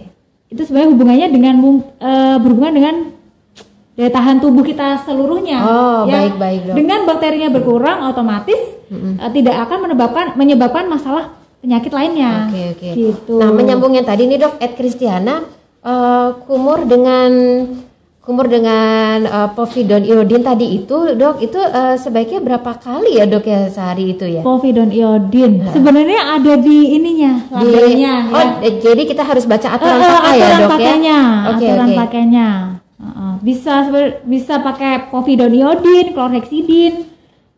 Itu 0.52 0.62
sebenarnya 0.68 0.90
hubungannya 0.92 1.28
dengan 1.32 1.54
eh, 1.96 2.36
berhubungan 2.38 2.74
dengan 2.76 2.94
daya 3.92 4.10
tahan 4.12 4.40
tubuh 4.40 4.64
kita 4.64 5.04
seluruhnya. 5.04 5.58
Oh, 5.64 6.00
ya. 6.08 6.24
baik, 6.24 6.34
baik, 6.40 6.60
Dok. 6.68 6.74
Dengan 6.76 7.00
bakterinya 7.04 7.48
berkurang, 7.52 7.98
otomatis 8.08 8.60
eh, 8.92 9.30
tidak 9.32 9.56
akan 9.68 9.78
menyebabkan 9.88 10.26
menyebabkan 10.36 10.84
masalah 10.88 11.32
penyakit 11.64 11.92
lainnya. 11.94 12.50
Oke 12.50 12.62
oke. 12.76 12.88
Gitu. 12.92 13.34
Nah 13.38 13.48
menyambung 13.54 13.94
yang 13.94 14.04
tadi 14.04 14.26
nih 14.26 14.38
dok, 14.42 14.58
Ed 14.60 14.74
Kristiana 14.76 15.46
eh, 15.80 16.28
kumur 16.44 16.84
dengan 16.84 17.30
kumur 18.22 18.46
dengan 18.46 19.18
eh, 19.20 19.48
povidone 19.50 20.06
iodin 20.06 20.40
tadi 20.40 20.78
itu 20.78 20.94
dok 21.12 21.42
itu 21.42 21.58
eh, 21.58 21.96
sebaiknya 21.96 22.38
berapa 22.40 22.70
kali 22.76 23.18
ya 23.18 23.26
dok 23.26 23.42
ya 23.44 23.66
sehari 23.66 24.14
itu 24.14 24.22
ya? 24.24 24.40
Povidone 24.40 24.94
iodin. 24.94 25.66
Sebenarnya 25.68 26.38
ada 26.38 26.54
di 26.56 26.94
ininya, 26.94 27.32
Di- 27.52 27.66
labelnya. 27.66 28.14
oh 28.30 28.38
ya. 28.38 28.62
eh, 28.62 28.72
jadi 28.78 29.02
kita 29.04 29.22
harus 29.22 29.42
baca 29.42 29.68
aturan 29.68 29.96
Eh, 29.96 30.00
eh, 30.00 30.12
pakai 30.12 30.22
ya 30.32 30.38
aturan 30.38 30.54
dok 30.54 30.62
ya? 30.62 30.70
pakainya, 30.70 31.18
Oke 31.44 31.64
aturan 31.66 31.82
oke. 31.85 31.96
pakainya. 31.98 32.48
Heeh. 33.02 33.32
bisa 33.42 33.72
seber- 33.82 34.22
bisa 34.22 34.54
pakai 34.61 35.11
povidone 35.11 35.56
iodin, 35.56 36.06
chlorhexidin. 36.12 36.94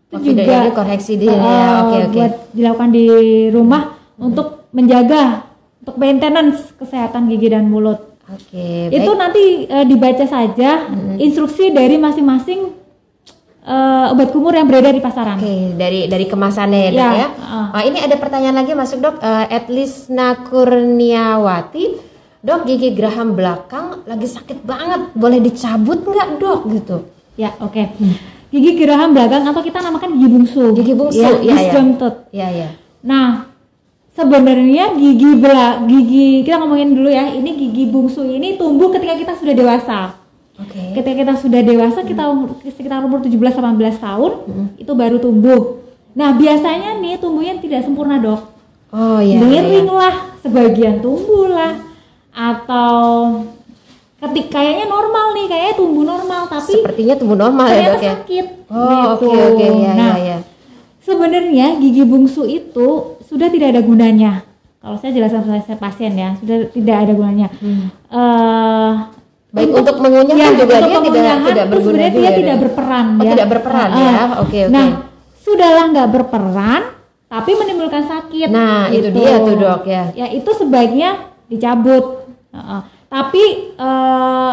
Itu 0.09 0.17
juga 0.23 0.41
iodin, 0.43 0.73
chlorhexidin, 0.73 1.29
ya. 1.29 1.61
Oke, 1.83 1.97
oke. 2.01 2.17
Buat 2.17 2.33
dilakukan 2.51 2.89
di 2.89 3.07
rumah 3.53 3.83
untuk 4.17 4.65
menjaga 4.71 5.45
untuk 5.79 6.01
maintenance 6.01 6.73
kesehatan 6.75 7.29
gigi 7.29 7.53
dan 7.53 7.69
mulut. 7.69 8.14
Oke. 8.25 8.89
Itu 8.89 9.11
baik. 9.13 9.21
nanti 9.21 9.45
eh, 9.69 9.85
dibaca 9.85 10.25
saja 10.25 10.89
instruksi 11.21 11.77
dari 11.77 12.01
masing-masing 12.01 12.73
eh, 13.65 14.13
obat 14.13 14.33
kumur 14.33 14.57
yang 14.57 14.65
beredar 14.69 14.93
di 14.93 15.05
pasaran. 15.05 15.37
Oke, 15.37 15.77
dari 15.77 16.09
dari 16.09 16.25
kemasannya 16.25 16.81
ya 16.81 16.91
dok 16.91 16.99
Ya, 16.99 17.11
ya. 17.13 17.29
heeh. 17.29 17.67
Ah, 17.75 17.83
ini 17.85 17.99
ada 18.01 18.17
pertanyaan 18.17 18.57
lagi 18.57 18.73
masuk 18.73 18.99
dok. 19.01 19.15
Eh, 19.21 19.57
At 19.57 19.67
Lisna 19.69 20.41
Kurniawati, 20.41 21.85
dok 22.41 22.65
gigi 22.65 22.93
geraham 22.93 23.37
belakang 23.37 24.05
lagi 24.09 24.29
sakit 24.29 24.65
banget, 24.65 25.13
boleh 25.13 25.41
dicabut 25.41 26.01
nggak 26.01 26.29
dok 26.41 26.61
gitu? 26.73 26.97
Ya, 27.35 27.53
oke. 27.61 27.83
Gigi 28.55 28.79
geraham 28.79 29.11
belakang 29.11 29.43
atau 29.43 29.59
kita 29.61 29.83
namakan 29.83 30.15
gigi 30.15 30.29
bungsu. 30.31 30.65
Gigi 30.79 30.95
bungsu, 30.95 31.19
ya, 31.19 31.31
iya. 31.43 31.53
wisdom 31.59 31.87
tooth. 31.99 32.19
Ya 32.31 32.49
ya. 32.55 32.69
Nah, 33.03 33.51
sebenarnya 34.15 34.95
gigi 34.95 35.31
bela 35.37 35.83
gigi 35.85 36.47
kita 36.47 36.63
ngomongin 36.63 36.95
dulu 36.95 37.11
ya. 37.11 37.35
Ini 37.35 37.51
gigi 37.59 37.85
bungsu 37.91 38.25
ini 38.25 38.55
tumbuh 38.57 38.89
ketika 38.95 39.15
kita 39.19 39.33
sudah 39.37 39.55
dewasa. 39.55 40.01
Oke. 40.55 40.95
Ketika 40.95 41.15
kita 41.27 41.35
sudah 41.35 41.61
dewasa, 41.67 42.07
kita 42.07 42.31
umur, 42.31 42.55
sekitar 42.63 43.03
umur 43.03 43.19
17-18 43.27 43.99
tahun, 43.99 44.33
itu 44.79 44.93
baru 44.95 45.19
tumbuh. 45.19 45.83
Nah, 46.15 46.31
biasanya 46.31 46.95
nih 47.03 47.19
tumbuhnya 47.19 47.59
tidak 47.59 47.83
sempurna, 47.83 48.23
Dok. 48.23 48.55
Oh 48.95 49.19
iya. 49.19 49.43
Miring 49.43 49.91
lah, 49.91 50.39
sebagian 50.47 51.03
tumbuh 51.03 51.51
lah 51.51 51.83
atau 52.31 53.43
ketika 54.23 54.63
kayaknya 54.63 54.87
normal 54.87 55.35
nih, 55.35 55.47
kayaknya 55.51 55.75
tumbuh 55.75 56.05
normal 56.07 56.43
tapi 56.47 56.73
Sepertinya 56.79 57.15
tumbuh 57.19 57.39
normal 57.39 57.67
ya 57.75 57.91
dok 57.91 58.03
ya. 58.03 58.15
sakit. 58.15 58.47
Oh 58.71 58.87
gitu. 59.19 59.27
oke 59.27 59.39
oke 59.55 59.67
ya 59.67 59.93
nah, 59.95 60.15
ya 60.15 60.23
ya. 60.23 60.39
sebenarnya 61.03 61.67
gigi 61.83 62.03
bungsu 62.07 62.43
itu 62.47 63.14
sudah 63.25 63.49
tidak 63.49 63.69
ada 63.75 63.81
gunanya. 63.81 64.33
Kalau 64.79 64.97
saya 65.01 65.13
jelaskan 65.13 65.43
saya 65.65 65.79
pasien 65.79 66.13
ya, 66.13 66.37
sudah 66.37 66.69
tidak 66.69 66.97
ada 67.09 67.13
gunanya. 67.13 67.49
Eh, 68.13 68.91
Baik 69.55 69.71
untuk 69.71 69.97
mengunyah 70.03 70.35
ya, 70.35 70.49
juga 70.51 70.75
untuk 70.83 70.91
dia 70.91 70.99
tidak 71.15 71.37
tidak 71.47 71.67
berguna 71.71 71.87
sebenarnya 71.87 72.11
juga 72.11 72.19
dia 72.19 72.27
ya, 72.27 72.39
tidak 72.43 72.57
berperan 72.59 73.07
Oh, 73.07 73.23
ya. 73.23 73.31
tidak 73.31 73.49
berperan 73.49 73.89
Ah, 73.89 74.01
ya. 74.03 74.13
Oke 74.43 74.59
oke. 74.67 74.73
Nah, 74.75 74.87
sudahlah 75.39 75.85
nggak 75.95 76.09
berperan, 76.11 76.83
tapi 77.31 77.51
menimbulkan 77.55 78.03
sakit. 78.03 78.49
Nah, 78.51 78.91
itu 78.91 79.09
dia 79.15 79.35
tuh, 79.39 79.55
Dok, 79.55 79.83
ya. 79.87 80.05
Ya 80.13 80.27
itu 80.29 80.51
sebaiknya 80.53 81.11
dicabut. 81.47 82.27
Heeh. 82.51 82.81
Tapi 83.07 83.45
eh, 83.79 84.53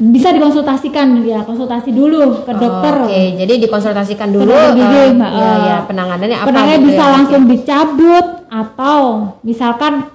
bisa 0.00 0.32
dikonsultasikan 0.32 1.20
ya, 1.28 1.44
konsultasi 1.44 1.92
dulu 1.92 2.40
ke 2.48 2.52
dokter. 2.56 2.94
Oh, 3.04 3.04
Oke, 3.04 3.36
jadi 3.36 3.52
dikonsultasikan 3.60 4.32
dulu. 4.32 4.48
Mbak. 4.48 5.30
ya, 5.36 5.50
ya, 5.60 5.76
penanganannya 5.84 6.36
apa? 6.40 6.48
Penanganannya 6.48 6.80
gitu 6.80 6.88
bisa 6.88 7.04
ya, 7.04 7.12
langsung 7.12 7.42
dicabut 7.44 8.26
atau 8.48 9.00
misalkan 9.44 10.08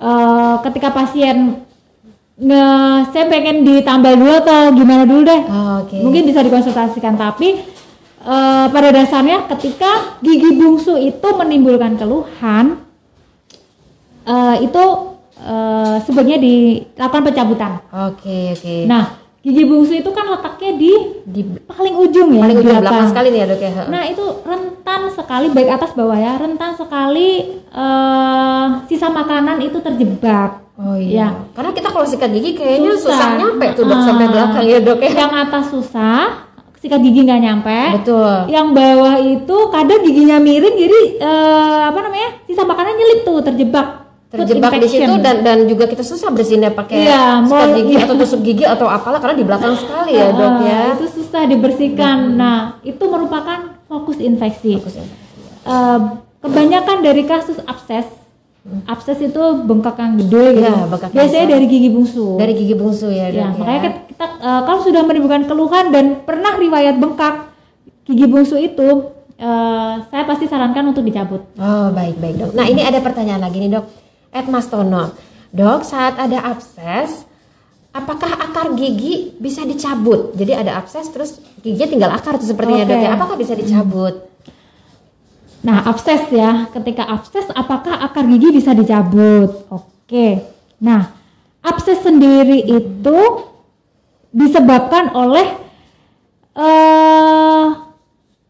eh, 0.00 0.54
ketika 0.64 0.88
pasien 0.96 1.68
nge 2.40 2.64
saya 3.12 3.28
pengen 3.28 3.68
ditambal 3.68 4.16
dulu 4.16 4.32
atau 4.40 4.72
gimana 4.72 5.04
dulu 5.04 5.22
deh. 5.28 5.42
Oh, 5.52 5.84
Oke. 5.84 6.00
Mungkin 6.00 6.24
bisa 6.24 6.40
dikonsultasikan 6.40 7.20
tapi 7.20 7.60
eh, 8.24 8.66
pada 8.72 8.88
dasarnya 8.88 9.44
ketika 9.52 10.16
gigi 10.24 10.56
bungsu 10.56 10.96
itu 10.96 11.28
menimbulkan 11.36 12.00
keluhan 12.00 12.80
eh, 14.24 14.56
itu 14.64 15.09
eh, 15.40 15.96
sebaiknya 16.00 16.36
dilakukan 16.36 17.22
pencabutan. 17.24 17.72
Oke 18.10 18.52
oke. 18.52 18.76
Nah, 18.84 19.16
gigi 19.40 19.64
bungsu 19.64 19.96
itu 19.96 20.10
kan 20.10 20.28
letaknya 20.28 20.76
di 20.76 20.92
di 21.24 21.40
paling 21.64 21.96
ujung 21.96 22.28
ya, 22.30 22.44
paling 22.44 22.56
di 22.56 22.62
ujung 22.62 22.78
belakang 22.78 23.08
sekali 23.08 23.28
nih 23.30 23.40
ya 23.40 23.46
dok 23.48 23.60
ya. 23.60 23.70
Nah 23.88 24.02
itu 24.04 24.24
rentan 24.44 25.00
sekali 25.08 25.46
baik 25.48 25.70
atas 25.70 25.90
bawah 25.92 26.14
ya 26.14 26.36
rentan 26.36 26.76
sekali 26.76 27.28
eh 27.70 28.66
sisa 28.84 29.08
makanan 29.08 29.58
itu 29.60 29.80
terjebak. 29.80 30.60
Oh 30.76 30.96
iya. 30.96 31.28
Ya. 31.28 31.28
Karena 31.52 31.72
kita 31.72 31.88
kalau 31.88 32.04
sikat 32.04 32.30
gigi 32.30 32.52
kayaknya 32.52 32.96
susah, 32.96 33.12
Susah. 33.12 33.30
nyampe 33.36 33.66
tuh 33.72 33.84
dok 33.84 33.96
Ah. 33.96 34.04
sampai 34.04 34.26
belakang 34.28 34.64
ya 34.64 34.78
dok 34.80 34.98
ya. 34.98 35.10
Yang 35.14 35.32
atas 35.38 35.64
susah, 35.68 36.20
sikat 36.76 37.00
gigi 37.00 37.20
nggak 37.22 37.40
nyampe. 37.40 37.80
Betul. 38.00 38.36
Yang 38.48 38.66
bawah 38.72 39.14
itu 39.18 39.56
kadang 39.68 40.00
giginya 40.00 40.36
miring 40.36 40.76
jadi 40.76 41.00
eh, 41.16 41.80
apa 41.88 41.98
namanya 42.00 42.28
sisa 42.44 42.64
makanan 42.64 42.92
nyelip 42.92 43.20
tuh 43.22 43.40
terjebak. 43.40 44.09
Terjebak 44.30 44.78
di 44.78 44.86
situ 44.86 45.02
infection. 45.02 45.26
dan 45.26 45.36
dan 45.42 45.58
juga 45.66 45.84
kita 45.84 46.06
susah 46.06 46.30
bersihinnya 46.30 46.70
pakai 46.70 47.02
Iya, 47.02 47.42
sikat 47.42 47.68
gigi 47.74 47.94
iya. 47.98 48.06
atau 48.06 48.14
tusuk 48.14 48.40
gigi 48.40 48.62
atau 48.62 48.86
apalah 48.86 49.18
karena 49.18 49.34
di 49.34 49.42
belakang 49.42 49.74
sekali 49.74 50.14
ya 50.14 50.30
dok 50.30 50.46
Ah, 50.46 50.62
ya. 50.62 50.80
Itu 50.94 51.06
susah 51.10 51.42
dibersihkan. 51.44 52.38
Nah 52.38 52.78
itu 52.80 53.02
merupakan 53.02 53.58
fokus 53.84 54.22
infeksi. 54.22 54.78
Fokus 54.78 55.02
ya. 55.02 55.06
Eh, 55.60 55.98
kebanyakan 56.40 57.02
dari 57.02 57.26
kasus 57.26 57.58
abses, 57.60 58.06
abses 58.86 59.18
itu 59.18 59.42
bengkak 59.66 59.98
yang 59.98 60.14
gede 60.16 60.44
gitu. 60.54 60.62
Iya, 60.62 60.86
bengkak 60.86 61.10
Biasanya 61.10 61.46
dari 61.50 61.66
gigi 61.66 61.90
bungsu. 61.90 62.26
Dari 62.38 62.52
gigi 62.54 62.74
bungsu 62.74 63.10
ya 63.10 63.26
dok 63.28 63.34
ya, 63.34 63.42
ya. 63.42 63.48
makanya 63.50 63.80
kita, 63.82 63.98
kita, 64.14 64.24
eh, 64.38 64.60
kalau 64.62 64.80
sudah 64.80 65.02
menimbulkan 65.02 65.42
keluhan 65.44 65.90
dan 65.90 66.04
pernah 66.22 66.54
riwayat 66.54 66.96
bengkak 66.96 67.50
gigi 68.06 68.30
bungsu 68.30 68.54
itu, 68.56 68.88
eh, 69.34 69.92
saya 70.06 70.22
pasti 70.22 70.46
sarankan 70.46 70.86
untuk 70.86 71.02
dicabut. 71.02 71.42
Oh 71.58 71.90
baik 71.90 72.14
baik 72.14 72.34
dok. 72.38 72.50
Nah 72.54 72.64
ini 72.64 72.78
ada 72.80 73.02
pertanyaan 73.02 73.42
lagi 73.42 73.58
nih 73.58 73.74
dok. 73.74 73.86
Ed 74.30 74.46
Mas 74.46 74.70
Tono, 74.70 75.14
dok 75.50 75.82
saat 75.82 76.14
ada 76.14 76.38
abses, 76.54 77.26
apakah 77.90 78.30
akar 78.38 78.78
gigi 78.78 79.34
bisa 79.42 79.66
dicabut? 79.66 80.30
Jadi 80.38 80.52
ada 80.54 80.78
abses 80.78 81.10
terus 81.10 81.42
giginya 81.58 81.88
tinggal 81.90 82.10
akar 82.14 82.38
tuh 82.38 82.46
sepertinya 82.46 82.86
Oke. 82.86 82.90
dok 82.94 83.00
ya. 83.02 83.10
Apakah 83.18 83.36
bisa 83.36 83.54
dicabut? 83.58 84.14
Nah, 85.60 85.84
abses 85.84 86.24
ya, 86.32 86.70
ketika 86.72 87.04
abses 87.04 87.44
apakah 87.52 88.00
akar 88.00 88.24
gigi 88.30 88.48
bisa 88.54 88.72
dicabut? 88.72 89.66
Oke. 89.68 90.40
Nah, 90.80 91.12
abses 91.60 92.00
sendiri 92.00 92.64
itu 92.64 93.18
disebabkan 94.30 95.10
oleh 95.12 95.46
eh 96.54 97.66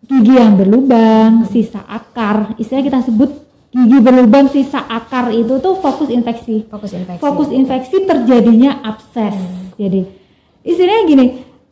gigi 0.05 0.35
yang 0.37 0.61
berlubang, 0.61 1.49
sisa 1.49 1.81
akar, 1.89 2.53
istilah 2.61 2.85
kita 2.85 3.01
sebut 3.07 3.40
gigi 3.71 3.99
berlubang 3.99 4.51
sisa 4.51 4.83
akar 4.83 5.31
itu 5.31 5.59
tuh 5.59 5.79
fokus 5.79 6.11
infeksi. 6.11 6.67
Fokus 6.67 6.91
infeksi. 6.91 7.23
Fokus 7.23 7.49
infeksi 7.49 8.03
terjadinya 8.03 8.83
abses. 8.83 9.35
Jadi 9.79 10.03
istilahnya 10.61 11.03
gini, 11.07 11.27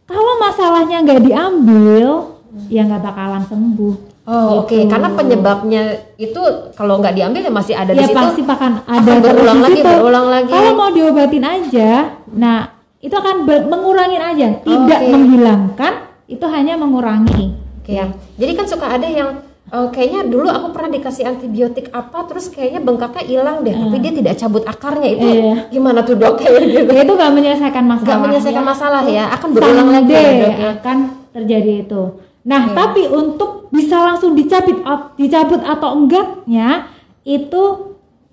kalau 0.07 0.39
masalahnya 0.39 1.03
nggak 1.03 1.21
diambil, 1.21 2.39
ya 2.71 2.87
nggak 2.87 3.03
bakalan 3.03 3.43
sembuh. 3.45 3.95
Oh 4.29 4.61
oke, 4.61 4.77
Gitu. 4.77 4.93
karena 4.93 5.09
penyebabnya 5.11 5.83
itu 6.15 6.41
kalau 6.77 7.01
nggak 7.01 7.17
diambil 7.17 7.41
ya 7.41 7.49
masih 7.49 7.73
ada 7.73 7.97
di 7.97 7.99
ya 7.99 8.13
situ. 8.13 8.17
pasti 8.21 8.43
akan 8.45 8.73
ada 8.85 9.01
akan 9.09 9.23
berulang 9.25 9.59
di 9.59 9.65
lagi, 9.65 9.81
situ. 9.81 9.89
berulang 9.89 10.27
lagi. 10.29 10.53
Kalau 10.53 10.73
mau 10.77 10.91
diobatin 10.93 11.45
aja, 11.49 11.91
nah 12.29 12.59
itu 13.01 13.15
akan 13.17 13.37
mengurangin 13.67 14.21
aja, 14.21 14.47
tidak 14.61 15.01
Oke. 15.01 15.09
menghilangkan, 15.09 15.93
itu 16.29 16.45
hanya 16.45 16.77
mengurangi. 16.77 17.57
Oke 17.81 17.97
ya. 17.97 18.13
Jadi 18.37 18.53
kan 18.53 18.67
suka 18.69 19.01
ada 19.01 19.09
yang 19.09 19.48
eh, 19.69 19.89
kayaknya 19.89 20.21
dulu 20.25 20.47
aku 20.47 20.67
pernah 20.71 20.91
dikasih 20.91 21.25
antibiotik 21.25 21.87
apa, 21.91 22.25
terus 22.25 22.49
kayaknya 22.49 22.81
bengkaknya 22.81 23.23
hilang 23.23 23.57
deh, 23.61 23.73
tapi 23.73 23.97
dia 23.99 24.13
tidak 24.13 24.35
cabut 24.37 24.65
akarnya 24.65 25.09
itu. 25.11 25.27
Iya. 25.27 25.53
Gimana 25.69 26.01
tuh 26.03 26.15
dok? 26.15 26.35
Kayak 26.37 26.53
gitu. 26.65 26.91
Ya, 26.91 27.03
itu 27.03 27.13
nggak 27.13 27.33
menyelesaikan 27.33 27.85
masalah. 27.85 28.07
Nggak 28.07 28.21
menyelesaikan 28.23 28.65
ya. 28.65 28.69
masalah 28.69 29.03
ya, 29.05 29.25
akan 29.31 29.49
berulang 29.53 29.89
lagi 29.91 30.13
ya, 30.13 30.31
dok 30.35 30.55
ya. 30.55 30.69
akan 30.77 30.97
terjadi 31.31 31.73
itu. 31.83 32.03
Nah, 32.43 32.63
tapi 32.73 33.03
untuk 33.07 33.69
bisa 33.69 34.01
langsung 34.01 34.33
dicabut 34.33 34.81
dicabut 35.15 35.61
atau 35.61 35.89
enggaknya 35.95 36.89
itu 37.23 37.63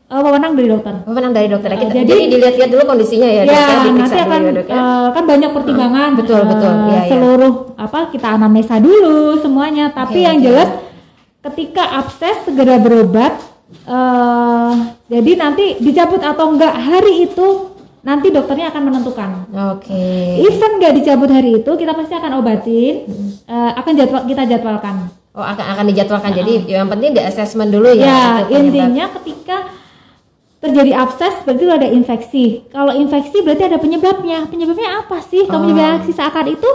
eh, 0.06 0.22
wewenang 0.22 0.54
dari 0.54 0.70
dokter. 0.70 1.02
Pemenang 1.02 1.34
dari 1.34 1.50
dokter 1.50 1.70
Eh, 1.74 1.78
kita. 1.82 1.92
jadi- 1.92 2.08
jadi, 2.08 2.24
dilihat-lihat 2.30 2.70
dulu 2.70 2.84
kondisinya 2.86 3.26
ya, 3.26 3.42
Ya, 3.42 3.44
ya, 3.44 3.66
diperiksa 3.82 3.92
nanti 4.06 4.14
dulu 4.14 4.22
akan 4.24 4.40
ya, 4.40 4.52
dok 4.54 4.66
ya. 4.66 4.76
eh, 4.78 5.08
kan 5.12 5.24
banyak 5.26 5.50
pertimbangan. 5.52 6.10
Betul, 6.16 6.40
eh, 6.40 6.46
betul. 6.46 6.72
Iya, 6.72 6.94
iya. 6.96 7.02
seluruh 7.10 7.54
apa 7.76 8.00
kita 8.08 8.28
anamnesa 8.32 8.76
dulu 8.80 9.18
semuanya. 9.36 9.90
Tapi 9.92 10.22
Oke, 10.22 10.24
yang 10.24 10.38
oke. 10.40 10.46
jelas 10.46 10.70
ketika 11.46 11.84
abses 12.02 12.46
segera 12.46 12.82
berobat. 12.82 13.38
eh 13.86 14.74
jadi 15.10 15.32
nanti 15.42 15.78
dicabut 15.82 16.22
atau 16.22 16.54
enggak 16.54 16.74
hari 16.74 17.26
itu 17.26 17.74
nanti 18.06 18.30
dokternya 18.30 18.70
akan 18.70 18.82
menentukan. 18.94 19.30
Oke. 19.74 20.06
Even 20.38 20.78
nggak 20.78 20.94
dicabut 21.02 21.30
hari 21.34 21.62
itu, 21.62 21.72
kita 21.74 21.98
pasti 21.98 22.14
akan 22.14 22.32
obatin, 22.38 23.10
eh, 23.46 23.72
akan 23.74 23.92
jadwal 23.98 24.22
kita 24.30 24.46
jadwalkan. 24.46 25.10
Oh 25.36 25.44
akan 25.44 25.66
akan 25.76 25.86
dijadwalkan. 25.92 26.32
Jadi 26.32 26.70
yang 26.70 26.88
penting 26.88 27.12
di 27.12 27.22
assessment 27.22 27.74
dulu 27.74 27.92
ya. 27.92 28.46
Ya, 28.48 28.56
intinya 28.56 29.12
ketika 29.20 29.68
terjadi 30.64 30.92
abses 30.96 31.34
berarti 31.44 31.64
ada 31.68 31.88
infeksi. 31.92 32.46
Kalau 32.72 32.94
infeksi 32.96 33.44
berarti 33.44 33.68
ada 33.68 33.78
penyebabnya. 33.82 34.48
Penyebabnya 34.48 35.04
apa 35.04 35.20
sih? 35.26 35.44
Kalau 35.50 35.60
Oh. 35.60 35.64
penyebab 35.68 36.06
sisa 36.08 36.30
akar 36.30 36.46
itu 36.48 36.70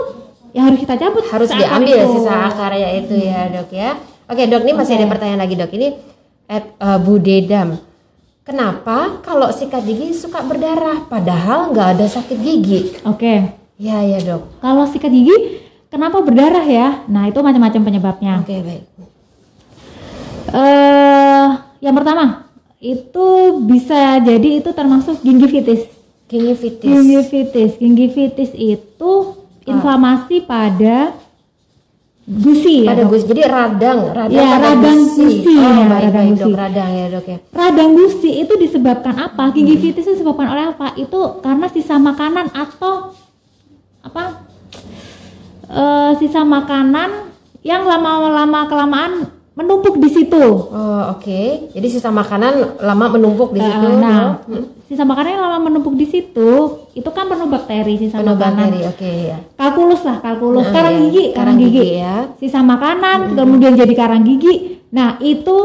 ya 0.51 0.67
harus 0.67 0.77
kita 0.83 0.95
cabut. 0.99 1.23
harus 1.31 1.49
diambil 1.49 1.95
itu. 1.95 2.11
sisa 2.19 2.35
akarnya 2.51 2.89
itu 3.01 3.15
ya 3.17 3.41
dok 3.49 3.71
ya. 3.71 3.91
Oke 4.31 4.47
dok, 4.47 4.63
ini 4.63 4.71
masih 4.71 4.95
ada 4.95 5.11
pertanyaan 5.11 5.43
lagi 5.43 5.59
dok. 5.59 5.75
Ini 5.75 5.87
at 6.47 6.63
uh, 6.79 6.95
Bu 7.03 7.19
Dedam. 7.19 7.75
Kenapa 8.47 9.19
kalau 9.19 9.51
sikat 9.51 9.83
gigi 9.83 10.15
suka 10.15 10.39
berdarah 10.47 11.03
padahal 11.11 11.75
nggak 11.75 11.99
ada 11.99 12.07
sakit 12.07 12.39
gigi? 12.39 12.95
Oke. 13.03 13.51
Ya 13.75 13.99
ya 14.07 14.23
dok. 14.23 14.63
Kalau 14.63 14.87
sikat 14.87 15.11
gigi 15.11 15.59
kenapa 15.91 16.23
berdarah 16.23 16.63
ya? 16.63 17.03
Nah, 17.11 17.27
itu 17.27 17.43
macam-macam 17.43 17.81
penyebabnya. 17.83 18.39
Oke 18.39 18.55
baik. 18.63 18.83
Eh, 20.51 21.47
yang 21.83 21.95
pertama, 21.95 22.47
itu 22.79 23.27
bisa 23.67 24.15
jadi 24.23 24.63
itu 24.63 24.71
termasuk 24.71 25.19
gingivitis. 25.19 25.91
Gingivitis. 26.31 26.87
Gingivitis, 26.87 27.71
gingivitis 27.75 28.51
itu 28.55 29.11
inflamasi 29.67 30.47
pada 30.47 31.11
gusi 32.31 32.87
ya. 32.87 32.89
Pada 32.89 33.03
gusi. 33.03 33.23
Jadi 33.25 33.41
radang, 33.43 33.99
radang 34.09 34.31
Ya, 34.31 34.47
radang 34.55 34.99
gusi. 35.03 35.43
gusi, 35.43 35.51
Oh 35.51 35.67
ya, 35.67 35.83
baik 35.83 35.91
radang 36.01 36.13
baik 36.13 36.31
gusi. 36.31 36.41
dok, 36.41 36.55
radang 36.55 36.89
ya 36.89 37.05
dok 37.09 37.25
ya. 37.25 37.37
Radang 37.51 37.89
gusi 37.91 38.29
itu 38.39 38.53
disebabkan 38.55 39.15
apa? 39.17 39.43
Gingivitis 39.51 40.01
itu 40.01 40.11
disebabkan 40.13 40.47
oleh 40.47 40.65
apa? 40.69 40.87
Itu 40.95 41.19
karena 41.39 41.67
sisa 41.67 41.99
makanan 41.99 42.47
atau 42.49 43.11
apa? 44.01 44.47
Eh, 45.67 46.11
sisa 46.17 46.41
makanan 46.41 47.31
yang 47.61 47.83
lama-lama 47.83 48.65
kelamaan 48.65 49.27
menumpuk 49.51 49.99
di 49.99 50.07
situ. 50.07 50.45
Oh 50.71 51.01
oke. 51.11 51.71
Jadi 51.71 51.87
sisa 51.87 52.07
makanan 52.07 52.79
lama 52.79 53.05
menumpuk 53.11 53.51
di 53.51 53.59
situ. 53.59 53.83
Eh, 53.85 53.95
nah, 53.97 54.39
dok. 54.39 54.87
sisa 54.87 55.03
makanan 55.03 55.29
yang 55.31 55.43
lama 55.45 55.59
menumpuk 55.61 55.93
di 55.93 56.07
situ 56.07 56.51
itu 56.91 57.09
kan 57.09 57.27
penuh 57.27 57.47
bakteri 57.47 57.95
sisa 57.95 58.19
Penuh 58.19 58.31
makanan. 58.33 58.71
bakteri. 58.71 58.79
Oke 58.87 59.11
ya. 59.27 59.37
Kalkulus 59.53 60.01
lah, 60.01 60.17
kalkulus. 60.19 60.65
Nah, 60.65 60.73
karang 60.73 60.95
ya. 60.95 61.01
gigi, 61.03 61.23
karang, 61.25 61.35
Karang 61.35 61.57
gigi. 61.59 61.71
gigi 61.77 61.91
ya. 61.97 62.15
Sisa 62.37 62.59
makanan 62.61 63.19
kemudian 63.33 63.73
jadi 63.75 63.93
karang 63.93 64.23
gigi. 64.23 64.55
Nah, 64.89 65.19
itu 65.19 65.57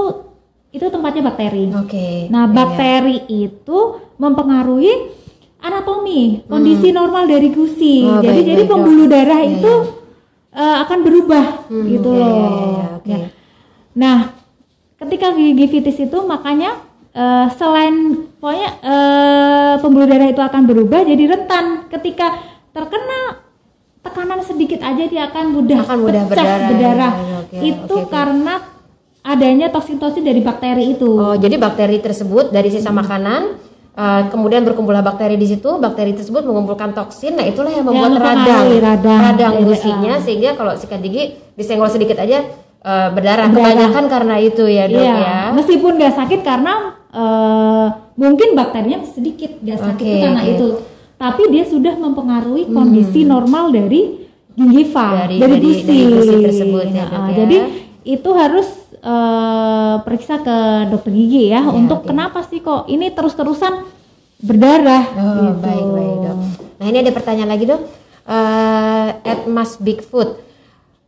itu 0.71 0.87
tempatnya 0.87 1.23
bakteri. 1.25 1.71
Oke. 1.73 2.27
Nah, 2.29 2.45
Ya, 2.45 2.51
ya. 2.51 2.53
bakteri 2.53 3.17
itu 3.29 3.79
mempengaruhi 4.17 4.93
anatomi, 5.59 6.45
kondisi 6.45 6.91
normal 6.91 7.27
dari 7.27 7.49
gusi. 7.49 8.03
Hmm. 8.03 8.19
Oh, 8.19 8.21
jadi 8.21 8.35
baik, 8.37 8.47
jadi 8.47 8.63
baik, 8.63 8.71
pembuluh 8.71 9.07
Dok. 9.07 9.11
darah 9.11 9.41
Ya, 9.41 9.51
itu 9.53 9.73
eh, 10.53 10.77
akan 10.81 10.99
berubah 11.01 11.47
Hmm, 11.67 11.85
gitu 11.87 12.11
ya, 12.11 12.19
loh. 12.19 12.35
ya, 12.35 12.51
ya, 12.77 12.89
oke. 12.97 13.11
Ya. 13.11 13.29
Nah, 13.97 14.37
ketika 15.01 15.33
gingivitis 15.33 15.97
itu 15.97 16.19
makanya 16.29 16.77
eh, 17.17 17.47
selain 17.57 18.29
pokoknya 18.37 18.71
eh, 18.85 19.75
pembuluh 19.81 20.05
darah 20.05 20.29
itu 20.29 20.43
akan 20.45 20.63
berubah 20.69 21.01
jadi 21.03 21.25
rentan 21.33 21.89
ketika 21.89 22.37
terkena 22.77 23.41
tekanan 24.05 24.41
sedikit 24.45 24.85
aja 24.85 25.05
dia 25.09 25.27
akan 25.33 25.45
mudah 25.51 25.81
Akan 25.83 25.99
mudah 25.99 26.23
pecah 26.31 26.45
berdarah. 26.45 26.69
berdarah. 26.71 27.13
Ya, 27.17 27.37
oke, 27.43 27.57
itu 27.59 27.97
oke. 27.97 28.11
karena 28.13 28.55
adanya 29.27 29.67
toksin-toksin 29.75 30.23
dari 30.23 30.39
bakteri 30.39 30.95
itu. 30.95 31.11
Oh, 31.11 31.35
jadi 31.35 31.59
bakteri 31.59 31.99
tersebut 31.99 32.55
dari 32.55 32.71
sisa 32.71 32.95
makanan 32.95 33.59
uh, 33.99 34.23
kemudian 34.31 34.63
berkumpullah 34.63 35.03
bakteri 35.03 35.35
di 35.35 35.51
situ, 35.51 35.83
bakteri 35.83 36.15
tersebut 36.15 36.47
mengumpulkan 36.47 36.95
toksin. 36.95 37.35
Nah, 37.35 37.43
itulah 37.43 37.75
yang 37.75 37.83
membuat 37.83 38.15
Yang 38.15 38.23
radang, 38.23 38.67
radang. 38.79 39.21
radang 39.27 39.53
Jadi, 39.59 39.65
gusinya 39.67 40.15
sehingga 40.23 40.51
kalau 40.55 40.79
sikat 40.79 41.03
gigi 41.03 41.35
disenggol 41.59 41.91
sedikit 41.91 42.23
aja 42.23 42.47
uh, 42.81 43.09
berdarah. 43.11 43.49
Kebanyakan 43.49 44.05
karena 44.07 44.35
itu 44.37 44.65
ya, 44.65 44.85
Dok 44.87 44.99
Iya, 44.99 45.15
ya. 45.17 45.39
meskipun 45.53 45.93
nggak 45.97 46.15
sakit 46.15 46.41
karena 46.41 46.75
eh, 47.09 47.87
mungkin 48.15 48.53
bakterinya 48.53 49.01
sedikit 49.03 49.57
nggak 49.57 49.79
sakit 49.79 50.05
itu 50.07 50.17
karena 50.21 50.43
oke. 50.43 50.53
itu, 50.53 50.67
tapi 51.17 51.43
dia 51.49 51.65
sudah 51.65 51.95
mempengaruhi 51.95 52.69
kondisi 52.69 53.25
normal 53.25 53.71
dari 53.71 54.27
gingiva, 54.53 55.25
Dari- 55.25 55.37
dari, 55.37 55.53
dari- 55.55 55.61
gusi. 55.63 55.85
dari 55.87 56.05
gusi 56.11 56.37
tersebut 56.43 56.85
ya, 56.87 57.05
Nah, 57.07 57.09
Dok, 57.09 57.25
ya. 57.25 57.37
Jadi 57.39 57.59
itu 58.05 58.31
harus 58.33 58.69
eh, 58.99 59.95
periksa 60.01 60.41
ke 60.41 60.57
dokter 60.89 61.11
gigi 61.11 61.49
ya, 61.49 61.63
Iya, 61.63 61.71
untuk 61.71 62.03
oke. 62.03 62.09
kenapa 62.09 62.43
sih 62.43 62.59
kok 62.59 62.85
ini 62.87 63.09
terus-terusan 63.09 63.87
berdarah 64.39 65.05
Oh, 65.15 65.25
gitu. 65.47 65.61
baik 65.63 65.87
baik, 65.87 66.17
Dok. 66.23 66.37
Nah, 66.77 66.87
ini 66.87 66.99
ada 67.01 67.13
pertanyaan 67.13 67.49
lagi, 67.49 67.65
Dok. 67.65 67.83
Uh, 68.27 69.09
at 69.23 69.47
Mas 69.47 69.79
Bigfoot. 69.79 70.43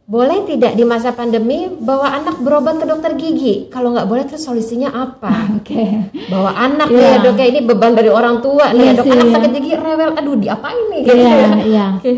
Boleh 0.09 0.40
tidak 0.49 0.73
di 0.73 0.88
masa 0.88 1.12
pandemi 1.12 1.68
bawa 1.68 2.16
anak 2.16 2.40
berobat 2.40 2.81
ke 2.81 2.88
dokter 2.88 3.12
gigi? 3.12 3.68
Kalau 3.68 3.92
nggak 3.92 4.09
boleh 4.09 4.25
terus 4.25 4.40
solusinya 4.40 4.88
apa? 4.88 5.29
Oke. 5.61 6.09
bawa 6.33 6.57
anak 6.57 6.88
Iya. 6.88 7.21
ya 7.21 7.25
dok 7.29 7.37
ya 7.37 7.47
ini 7.53 7.61
beban 7.61 7.92
dari 7.92 8.09
orang 8.09 8.40
tua 8.40 8.73
nih 8.73 8.88
ya, 8.88 8.92
dok 8.97 9.05
sih, 9.05 9.12
anak 9.12 9.27
iya. 9.29 9.35
sakit 9.37 9.51
gigi 9.53 9.73
rewel 9.77 10.11
aduh 10.16 10.37
diapain 10.40 10.85
nih 10.88 11.01
gitu 11.05 11.12
Iya, 11.12 11.29
ya. 11.29 11.49
iya. 11.61 11.87
Oke. 12.01 12.12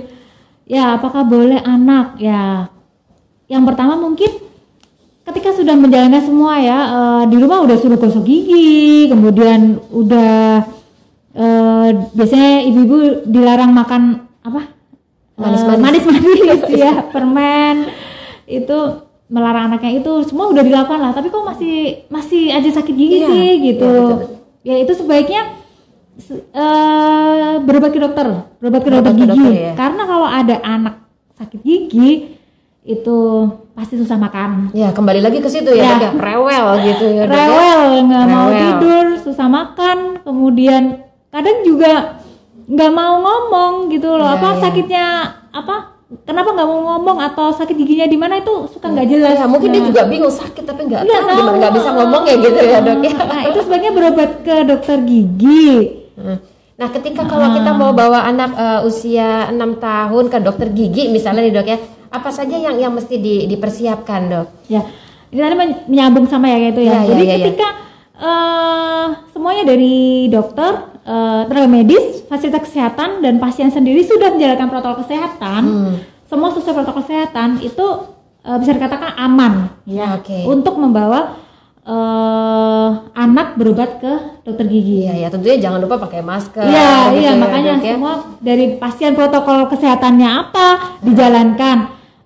Ya, 0.70 0.84
apakah 0.94 1.26
boleh 1.26 1.58
anak? 1.58 2.14
Ya, 2.22 2.70
yang 3.50 3.66
pertama 3.66 3.98
mungkin 3.98 4.38
ketika 5.26 5.50
sudah 5.50 5.74
menjalani 5.74 6.22
semua 6.22 6.62
ya 6.62 6.78
eh, 6.86 7.22
di 7.26 7.36
rumah 7.42 7.58
udah 7.58 7.74
suruh 7.74 7.98
gosok 7.98 8.22
gigi, 8.22 9.10
kemudian 9.10 9.82
udah 9.90 10.62
eh, 11.34 11.88
biasanya 12.14 12.62
ibu-ibu 12.70 13.26
dilarang 13.26 13.74
makan 13.74 14.02
apa? 14.46 14.78
Manis-manis. 15.40 15.80
manis-manis 15.80 16.60
ya, 16.82 16.92
permen 17.06 17.88
itu 18.44 18.78
melarang 19.26 19.68
anaknya 19.68 19.96
itu 19.96 20.12
semua 20.22 20.46
udah 20.46 20.60
dilakukan 20.60 20.98
lah, 20.98 21.10
tapi 21.10 21.28
kok 21.28 21.40
masih 21.40 21.74
masih 22.06 22.50
aja 22.50 22.70
sakit 22.72 22.92
gigi 22.92 23.16
Iya, 23.16 23.26
sih 23.26 23.48
gitu. 23.64 23.86
iya, 23.86 24.02
betul, 24.04 24.38
Ya 24.60 24.74
itu 24.76 24.92
sebaiknya 24.92 25.42
se- 26.16 26.44
eh, 26.44 27.52
berobat 27.58 27.90
ke 27.90 27.98
dokter, 27.98 28.26
berobat 28.58 28.82
ke 28.82 28.90
dokter 28.90 29.12
gigi. 29.14 29.26
dokter, 29.26 29.52
ya. 29.54 29.72
Karena 29.72 30.02
kalau 30.04 30.26
ada 30.26 30.56
anak 30.60 30.94
sakit 31.32 31.60
gigi 31.60 32.36
itu 32.82 33.18
pasti 33.70 33.94
susah 33.94 34.18
makan. 34.18 34.72
ya 34.72 34.90
kembali 34.90 35.20
lagi 35.20 35.38
ke 35.38 35.46
situ 35.46 35.70
ya, 35.70 35.96
Ya. 35.96 36.10
rewel 36.12 36.66
gitu 36.82 37.04
ya 37.08 37.22
dok 37.22 37.32
ya. 37.32 37.46
Rewel, 37.46 37.80
nggak 38.04 38.24
mau 38.26 38.46
Rewel. 38.46 38.58
tidur, 38.58 39.06
susah 39.22 39.46
makan, 39.46 39.98
kemudian 40.20 40.82
kadang 41.28 41.62
juga 41.62 42.18
nggak 42.70 42.90
mau 42.90 43.18
ngomong 43.18 43.72
gitu 43.90 44.08
loh. 44.10 44.24
Iya, 44.24 44.36
apa 44.36 44.48
iya. 44.48 44.60
sakitnya 44.60 45.06
apa? 45.50 45.76
Kenapa 46.22 46.50
nggak 46.50 46.66
mau 46.66 46.80
ngomong 46.88 47.18
atau 47.20 47.50
sakit 47.50 47.74
giginya 47.76 48.02
di 48.04 48.14
mana 48.14 48.34
itu 48.36 48.50
suka 48.66 48.86
nggak 48.86 49.06
jelas. 49.06 49.34
Ya, 49.36 49.46
mungkin 49.46 49.70
dia 49.70 49.78
Nah. 49.78 49.88
juga 49.88 50.02
bingung 50.04 50.30
sakit 50.32 50.64
tapi 50.64 50.80
nggak 50.84 51.02
Nggak 51.02 51.22
tahu 51.24 51.36
gimana 51.36 51.56
nggak 51.56 51.74
bisa 51.76 51.88
ngomong 51.92 52.22
ya 52.24 52.34
gitu 52.36 52.60
ya 52.60 52.78
dok 52.80 52.98
ya. 53.00 53.14
Nah 53.20 53.42
itu 53.44 53.58
sebaiknya 53.60 53.92
berobat 53.92 54.30
ke 54.40 54.54
dokter 54.64 54.96
gigi. 55.00 55.72
Nah 56.74 56.88
ketika 56.88 57.22
kalau 57.24 57.52
kita 57.52 57.70
mau 57.72 57.90
bawa 57.92 58.24
anak 58.24 58.50
eh, 58.52 58.80
usia 58.82 59.30
6 59.48 59.54
tahun 59.78 60.24
ke 60.26 60.38
dokter 60.40 60.68
gigi 60.70 61.06
misalnya 61.08 61.42
nih 61.42 61.52
dok 61.52 61.66
ya 61.68 61.78
apa 62.10 62.28
saja 62.28 62.56
yang 62.56 62.74
yang 62.76 62.90
mesti 62.90 63.14
di- 63.16 63.46
dipersiapkan 63.46 64.20
dok? 64.26 64.46
Ya, 64.66 64.82
ini 65.28 65.38
tadi 65.38 65.54
men- 65.54 65.86
menyambung 65.86 66.26
sama 66.26 66.46
ya 66.46 66.58
kayak 66.60 66.72
itu 66.72 66.82
ya. 66.82 66.90
Iya, 66.90 66.98
iya, 66.98 67.06
Jadi 67.06 67.22
iya, 67.22 67.30
iya. 67.30 67.46
ketika 67.46 67.68
eh 68.18 69.04
semuanya 69.30 69.62
dari 69.64 69.94
dokter, 70.26 70.89
eh, 71.04 71.42
tenaga 71.48 71.68
medis, 71.68 72.24
fasilitas 72.28 72.68
kesehatan 72.68 73.24
dan 73.24 73.40
pasien 73.40 73.68
sendiri 73.72 74.04
sudah 74.04 74.32
menjalankan 74.34 74.68
protokol 74.68 75.04
kesehatan. 75.04 75.62
Hmm. 75.64 75.94
Semua 76.30 76.54
sesuai 76.54 76.74
protokol 76.82 77.02
kesehatan 77.02 77.58
itu 77.60 77.86
eh, 78.44 78.56
bisa 78.60 78.72
dikatakan 78.76 79.16
aman 79.18 79.74
ya 79.88 80.20
Oke. 80.20 80.46
untuk 80.46 80.78
membawa 80.78 81.36
eh, 81.82 82.88
anak 83.16 83.58
berobat 83.58 83.98
ke 83.98 84.12
dokter 84.46 84.66
gigi. 84.68 85.08
Iya 85.08 85.26
ya 85.26 85.28
tentunya 85.32 85.58
jangan 85.58 85.80
lupa 85.82 85.98
pakai 86.00 86.20
masker. 86.22 86.64
Iya, 86.64 87.14
gitu 87.14 87.18
iya 87.20 87.32
ya, 87.34 87.40
makanya 87.40 87.74
ya. 87.80 87.94
semua 87.96 88.14
dari 88.40 88.78
pasien 88.78 89.12
protokol 89.16 89.66
kesehatannya 89.72 90.28
apa 90.28 90.66
dijalankan. 91.02 91.78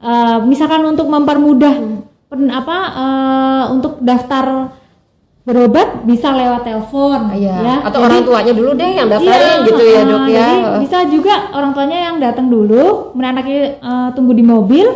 Eh, 0.05 0.39
misalkan 0.45 0.85
untuk 0.85 1.09
mempermudah 1.09 1.75
pen- 2.29 2.53
apa 2.53 2.77
eh, 2.93 3.65
untuk 3.73 4.05
daftar 4.05 4.69
berobat 5.45 6.03
bisa 6.03 6.33
lewat 6.33 6.65
telepon, 6.65 7.29
Iya. 7.31 7.57
ya. 7.61 7.75
Atau 7.85 8.01
Jadi- 8.01 8.07
orang 8.09 8.21
tuanya 8.25 8.53
dulu 8.53 8.71
deh 8.73 8.91
yang 8.91 9.09
daftarin 9.09 9.45
Iya, 9.45 9.67
gitu 9.69 9.83
ya 9.85 10.01
dok 10.03 10.25
ya. 10.25 10.33
Jadi 10.33 10.57
bisa 10.81 10.99
juga 11.07 11.35
orang 11.53 11.71
tuanya 11.71 11.99
yang 12.03 12.17
datang 12.17 12.47
dulu, 12.49 13.13
anaknya 13.15 13.77
eh, 13.77 14.09
tunggu 14.17 14.33
di 14.33 14.41
mobil, 14.41 14.89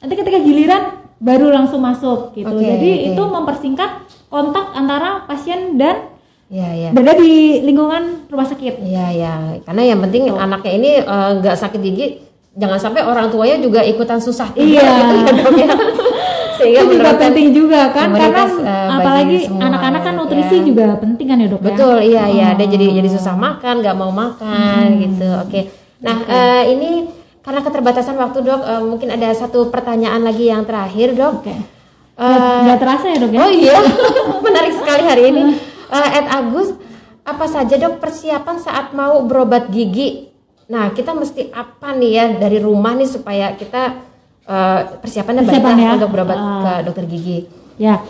nanti 0.00 0.14
ketika 0.14 0.40
giliran 0.40 0.82
baru 1.20 1.52
langsung 1.52 1.84
masuk 1.84 2.32
gitu. 2.32 2.48
Oke, 2.48 2.64
Jadi 2.64 2.90
oke. 2.90 3.06
itu 3.12 3.22
mempersingkat 3.22 3.90
kontak 4.26 4.72
antara 4.72 5.28
pasien 5.28 5.76
dan 5.76 6.08
Iya 6.48 6.68
iya. 6.72 6.88
berada 6.90 7.14
di 7.14 7.60
lingkungan 7.60 8.26
rumah 8.26 8.42
sakit. 8.42 8.80
Iya 8.80 9.06
ya, 9.12 9.32
karena 9.62 9.82
yang 9.86 10.00
penting 10.00 10.32
anaknya 10.32 10.72
ini 10.72 10.90
eh, 10.98 11.30
nggak 11.36 11.54
sakit 11.54 11.76
gigi, 11.78 12.06
jangan 12.56 12.80
sampai 12.80 13.04
orang 13.04 13.28
tuanya 13.28 13.60
juga 13.60 13.84
ikutan 13.84 14.16
susah 14.16 14.48
Iya. 14.56 14.80
gitu 14.96 15.14
ya 15.20 15.32
dok 15.36 15.54
ya. 15.54 15.68
Sehingga 16.60 16.80
itu 16.82 16.92
juga 16.92 17.12
penting 17.16 17.46
juga 17.50 17.80
kan 17.88 18.08
karena 18.10 18.42
bagi 18.44 18.68
apalagi 18.90 19.36
anak-anak 19.50 20.00
kan 20.02 20.14
nutrisi 20.14 20.56
ya. 20.56 20.64
juga 20.64 20.86
penting 20.96 21.26
kan 21.26 21.36
ya 21.36 21.48
dok 21.48 21.60
ya 21.60 21.66
Betul, 21.66 21.96
iya 22.02 22.24
iya, 22.26 22.48
dia 22.52 22.66
jadi 22.68 22.86
Oh. 22.86 22.94
jadi 22.94 23.08
susah 23.10 23.34
makan, 23.34 23.74
nggak 23.80 23.96
mau 23.96 24.12
makan 24.12 24.84
Hmm. 24.86 25.00
gitu. 25.00 25.28
Oke, 25.40 25.60
nah 25.98 26.16
eh, 26.22 26.62
ini 26.70 26.90
karena 27.40 27.60
keterbatasan 27.60 28.14
waktu 28.14 28.38
dok, 28.40 28.60
eh, 28.62 28.82
mungkin 28.82 29.08
ada 29.08 29.28
satu 29.32 29.68
pertanyaan 29.68 30.20
lagi 30.20 30.46
yang 30.46 30.62
terakhir 30.62 31.12
dok. 31.12 31.40
oke 31.40 31.54
Eh, 32.16 32.58
nggak 32.60 32.78
terasa 32.78 33.08
ya 33.08 33.16
dok 33.16 33.32
ya 33.32 33.40
Oh 33.40 33.48
iya, 33.50 33.76
menarik 34.44 34.74
sekali 34.74 35.02
hari 35.02 35.22
ini. 35.28 35.56
Eh, 35.88 36.08
Ed 36.14 36.28
Agus, 36.28 36.76
apa 37.22 37.44
saja 37.46 37.74
dok 37.74 37.96
persiapan 37.96 38.56
saat 38.56 38.92
mau 38.92 39.24
berobat 39.24 39.68
gigi? 39.68 40.28
Nah, 40.66 40.92
kita 40.92 41.10
mesti 41.10 41.48
apa 41.50 41.90
nih 41.92 42.10
ya 42.12 42.24
dari 42.36 42.58
rumah 42.58 42.92
nih 42.92 43.08
supaya 43.08 43.52
kita 43.52 44.09
eh, 44.50 44.80
persiapannya 44.98 45.42
Persiapan 45.42 45.72
lah 45.72 45.80
ya. 45.80 45.90
untuk 45.96 46.10
berobat 46.10 46.36
Ah. 46.36 46.58
ke 46.60 46.72
dokter 46.84 47.04
gigi. 47.06 47.38
ya 47.76 48.02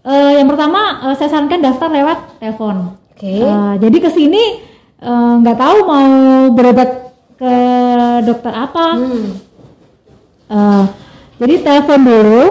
Eh, 0.00 0.32
yang 0.34 0.48
pertama 0.48 0.80
eh, 1.02 1.14
saya 1.14 1.28
sarankan 1.28 1.60
daftar 1.60 1.90
lewat 1.90 2.18
telepon 2.38 2.96
Oke. 3.12 3.28
Eh, 3.38 3.72
jadi 3.78 3.96
ke 3.98 4.08
sini 4.08 4.42
nggak 4.98 5.54
tahu 5.56 5.78
mau 5.84 6.10
berobat 6.50 6.90
ke 7.34 7.54
dokter 8.24 8.50
apa 8.50 8.86
Hmm. 8.94 9.28
Eh, 10.48 10.84
jadi 11.36 11.54
telepon 11.60 12.00
dulu, 12.02 12.42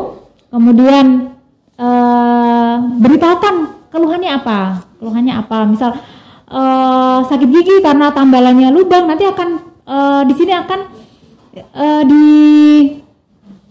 kemudian 0.47 1.34
eh 1.76 2.76
beritahukan 2.95 3.55
keluhannya 3.89 4.32
apa, 4.34 4.59
keluhannya 4.95 5.34
apa. 5.36 5.65
Misal 5.65 5.97
eh, 6.47 7.18
sakit 7.26 7.49
gigi 7.49 7.82
karena 7.82 8.09
tambalannya 8.09 8.70
lubang, 8.70 9.09
nanti 9.09 9.26
akan 9.26 9.49
eh, 9.84 10.22
di 10.24 10.34
sini 10.34 10.53
akan 10.53 10.80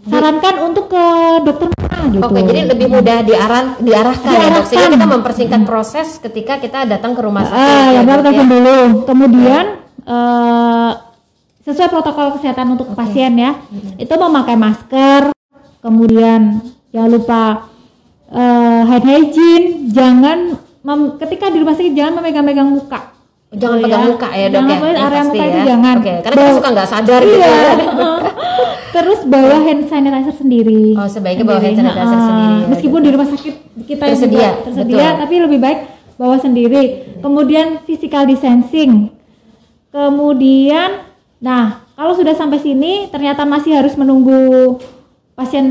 disarankan 0.06 0.54
untuk 0.62 0.86
ke 0.86 1.04
dokter 1.42 1.66
mana 1.74 1.98
gitu. 2.14 2.22
Oke, 2.22 2.40
jadi 2.46 2.60
lebih 2.70 2.86
mudah 2.86 3.18
diaran, 3.26 3.64
diarahkan, 3.82 4.30
ya 4.30 4.48
dok. 4.54 4.64
Sehingga 4.70 4.86
Diarahkan. 4.86 4.94
kita 4.94 5.06
mempersingkat 5.18 5.60
proses 5.66 6.08
ketika 6.22 6.62
kita 6.62 6.86
datang 6.86 7.18
ke 7.18 7.20
rumah 7.26 7.42
sakit. 7.42 7.58
Ah, 7.58 7.86
ya, 7.90 8.00
dok, 8.06 8.22
pertama 8.22 8.22
telepon 8.22 8.46
dulu. 8.46 8.78
Kemudian 9.02 9.64
eh, 10.06 10.90
sesuai 11.66 11.88
protokol 11.90 12.26
kesehatan 12.38 12.78
untuk 12.78 12.94
pasien 12.94 13.34
ya, 13.34 13.58
itu 13.98 14.14
memakai 14.14 14.54
masker, 14.54 15.34
kemudian 15.82 16.62
jangan 16.94 17.10
lupa 17.10 17.42
eh, 18.30 18.82
hand 18.86 19.06
hygiene, 19.10 19.90
jangan 19.90 20.38
mem- 20.86 21.18
ketika 21.18 21.50
di 21.50 21.58
rumah 21.58 21.74
sakit 21.74 21.98
jangan 21.98 22.22
memegang-megang 22.22 22.70
muka. 22.70 23.15
Jangan 23.48 23.76
Gitu 23.76 23.86
pegang 23.86 24.04
muka 24.04 24.28
ya 24.28 24.46
dok 24.46 24.52
Jangan 24.52 24.66
ya. 24.66 24.76
pokoknya 24.76 24.92
Ini 24.92 25.00
area 25.00 25.16
pasti 25.16 25.30
muka 25.30 25.44
itu 25.46 25.56
ya. 25.56 25.64
jangan. 25.64 25.94
Oke, 25.96 26.12
karena 26.16 26.34
kita 26.34 26.42
Bawa- 26.42 26.56
suka 26.56 26.68
nggak 26.68 26.88
sadar 26.88 27.20
gitu. 27.22 27.36
Iya. 27.36 27.46
ya. 27.46 27.74
Terus 28.96 29.20
bawa 29.24 29.56
hand 29.60 29.82
sanitizer 29.84 30.34
sendiri. 30.34 30.82
Oh, 30.94 31.04
sebaiknya 31.06 31.44
bawa 31.44 31.60
hand 31.60 31.76
sanitizer 31.76 32.02
Ah, 32.12 32.24
sendiri. 32.24 32.62
Meskipun 32.66 33.00
di 33.00 33.10
rumah 33.10 33.28
sakit 33.28 33.54
kita 33.84 34.02
yang 34.02 34.10
Tersedia, 34.10 34.48
juga 34.48 34.64
tersedia, 34.64 34.96
betul. 35.06 35.20
tapi 35.20 35.34
lebih 35.38 35.58
baik 35.58 35.78
bawa 36.16 36.36
sendiri. 36.36 36.82
Kemudian 37.20 37.66
physical 37.82 38.24
distancing. 38.24 39.12
Kemudian, 39.90 41.06
nah 41.38 41.64
kalau 41.92 42.12
sudah 42.12 42.32
sampai 42.32 42.58
sini 42.58 43.06
ternyata 43.06 43.44
masih 43.44 43.72
harus 43.74 43.94
menunggu 43.94 44.76
pasien 45.32 45.64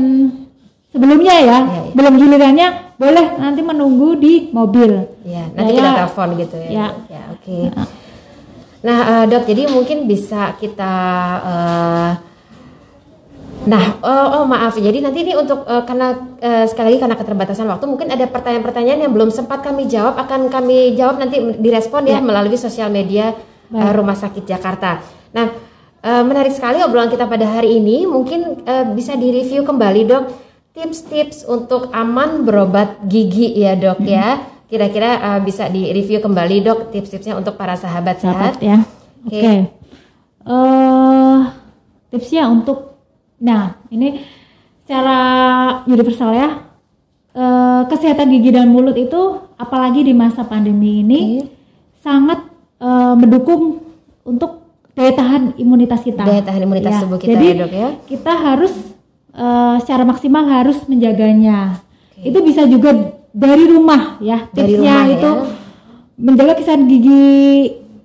sebelumnya 0.88 1.34
ya, 1.34 1.42
Iya, 1.42 1.58
iya. 1.60 1.92
belum 1.92 2.14
gilirannya, 2.16 2.68
boleh 2.96 3.26
nanti 3.36 3.60
menunggu 3.60 4.16
di 4.16 4.48
mobil. 4.52 5.04
Ya, 5.24 5.44
nanti 5.52 5.72
Ya, 5.72 5.78
kita 5.80 5.88
ya. 5.88 5.96
telepon 6.00 6.28
gitu 6.40 6.56
ya. 6.56 6.70
Ya. 6.72 6.86
Ya, 7.12 7.22
oke. 7.32 7.58
Nah, 8.84 8.98
eh, 9.04 9.24
dok, 9.28 9.44
jadi 9.44 9.62
mungkin 9.68 10.08
bisa 10.08 10.56
kita 10.56 10.92
eh, 11.44 12.12
Nah, 13.66 13.98
oh, 13.98 14.26
oh, 14.40 14.44
maaf. 14.46 14.78
Jadi 14.78 15.02
nanti 15.02 15.26
ini 15.26 15.34
untuk 15.34 15.66
eh, 15.66 15.82
karena 15.82 16.14
eh, 16.38 16.64
sekali 16.70 16.94
lagi 16.94 17.00
karena 17.02 17.16
keterbatasan 17.18 17.66
waktu, 17.66 17.84
mungkin 17.90 18.06
ada 18.14 18.22
pertanyaan-pertanyaan 18.30 19.08
yang 19.08 19.12
belum 19.12 19.34
sempat 19.34 19.58
kami 19.66 19.90
jawab 19.90 20.14
akan 20.22 20.46
kami 20.46 20.94
jawab 20.94 21.18
nanti 21.18 21.42
direspon 21.58 22.06
ya, 22.06 22.22
melalui 22.22 22.54
sosial 22.54 22.94
media 22.94 23.34
eh, 23.74 23.90
Rumah 23.90 24.14
Sakit 24.14 24.46
Jakarta. 24.46 25.02
Nah, 25.34 25.50
eh, 25.98 26.22
menarik 26.22 26.54
sekali 26.54 26.78
obrolan 26.78 27.10
kita 27.10 27.26
pada 27.26 27.42
hari 27.58 27.82
ini. 27.82 28.06
Mungkin 28.06 28.62
eh, 28.62 28.86
bisa 28.94 29.18
direview 29.18 29.66
kembali, 29.66 30.00
dok, 30.06 30.24
tips-tips 30.76 31.48
untuk 31.48 31.88
aman 31.96 32.44
berobat 32.44 33.00
gigi 33.08 33.56
ya, 33.56 33.72
dok 33.72 34.04
ya. 34.04 34.44
Kira-kira 34.68 35.10
eh, 35.16 35.40
bisa 35.40 35.72
direview 35.72 36.20
kembali, 36.20 36.56
dok, 36.60 36.92
tips-tipsnya 36.92 37.32
untuk 37.32 37.56
para 37.56 37.80
sahabat 37.80 38.20
sehat. 38.20 38.60
Ya. 38.60 38.84
Oke. 39.24 39.40
Oke. 39.40 39.54
Eh, 40.46 41.38
tipsnya 42.12 42.44
untuk 42.52 43.00
nah, 43.40 43.80
ini 43.88 44.20
secara 44.84 45.18
universal 45.88 46.36
ya. 46.36 46.48
Eh, 47.32 47.82
kesehatan 47.88 48.28
gigi 48.36 48.52
dan 48.52 48.68
mulut 48.68 48.96
itu 49.00 49.40
apalagi 49.56 50.04
di 50.04 50.12
masa 50.12 50.44
pandemi 50.44 51.00
ini 51.00 51.20
sangat 52.04 52.44
eh, 52.84 53.14
mendukung 53.16 53.80
untuk 54.28 54.60
daya 54.92 55.12
tahan 55.16 55.56
imunitas 55.56 56.04
kita. 56.04 56.20
Daya 56.20 56.44
tahan 56.44 56.68
imunitas 56.68 56.92
Ya, 56.96 57.00
tubuh 57.00 57.16
kita 57.16 57.32
jadi 57.32 57.46
ya, 57.48 57.60
dok 57.64 57.72
ya. 57.72 57.88
kita 58.08 58.32
harus 58.32 58.72
eh, 59.36 59.76
secara 59.84 60.02
maksimal 60.08 60.48
harus 60.48 60.80
menjaganya. 60.88 61.84
Itu 62.16 62.40
bisa 62.40 62.64
juga 62.64 62.96
dari 63.36 63.68
rumah 63.68 64.16
ya. 64.24 64.48
Dari 64.50 64.80
Tipsnya 64.80 64.94
rumah 64.96 65.12
itu 65.12 65.30
ya. 65.30 65.44
menjaga 66.16 66.52
kesehatan 66.56 66.88
gigi 66.88 67.36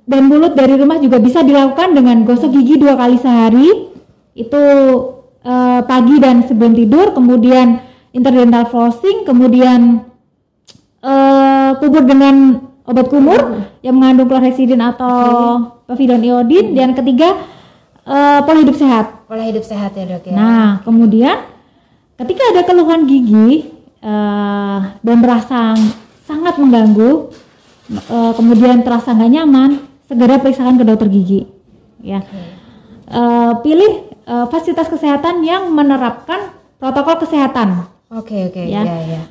dan 0.03 0.27
mulut 0.27 0.51
dari 0.59 0.75
rumah 0.75 0.99
juga 0.99 1.23
bisa 1.23 1.39
dilakukan 1.39 1.95
dengan 1.95 2.27
gosok 2.27 2.51
gigi 2.51 2.75
dua 2.75 2.99
kali 2.99 3.15
sehari. 3.15 3.95
Itu 4.35 4.63
eh, 5.41 5.81
pagi 5.87 6.15
dan 6.19 6.43
sebelum 6.43 6.75
tidur, 6.75 7.15
kemudian 7.15 7.79
interdental 8.11 8.67
flossing, 8.67 9.23
kemudian 9.23 10.03
eh, 10.99 11.69
kubur 11.79 12.03
dengan 12.03 12.67
obat 12.83 13.07
kumur 13.07 13.39
yang 13.79 13.95
mengandung 13.95 14.27
chlorhexidin 14.27 14.83
atau 14.83 15.15
povidone 15.87 16.27
iodine. 16.27 16.75
Dan 16.75 16.91
ketiga 16.91 17.39
eh, 18.03 18.39
pola 18.41 18.59
hidup 18.59 18.75
sehat. 18.75 19.05
Pola 19.25 19.43
hidup 19.45 19.63
sehat 19.63 19.91
ya, 19.93 20.03
dok 20.05 20.25
ya. 20.27 20.33
Nah, 20.33 20.69
kemudian 20.81 21.37
ketika 22.17 22.43
ada 22.53 22.61
keluhan 22.63 23.05
gigi 23.05 23.69
eh, 24.01 24.79
dan 25.01 25.17
merasa 25.17 25.75
sangat 26.25 26.57
mengganggu, 26.57 27.29
eh, 27.91 28.31
kemudian 28.35 28.81
terasa 28.81 29.13
nggak 29.13 29.31
nyaman, 29.31 29.69
segera 30.07 30.39
periksakan 30.39 30.77
ke 30.77 30.85
dokter 30.85 31.07
gigi. 31.07 31.41
Ya, 32.01 32.25
Eh, 33.11 33.53
pilih 33.59 34.07
eh, 34.07 34.45
fasilitas 34.47 34.87
kesehatan 34.87 35.43
yang 35.43 35.67
menerapkan 35.67 36.55
protokol 36.79 37.19
kesehatan. 37.19 37.83
Oke, 38.07 38.47
oke, 38.47 38.63
Ya. 38.63 38.87
ya, 38.87 38.97
ya. 39.03 39.21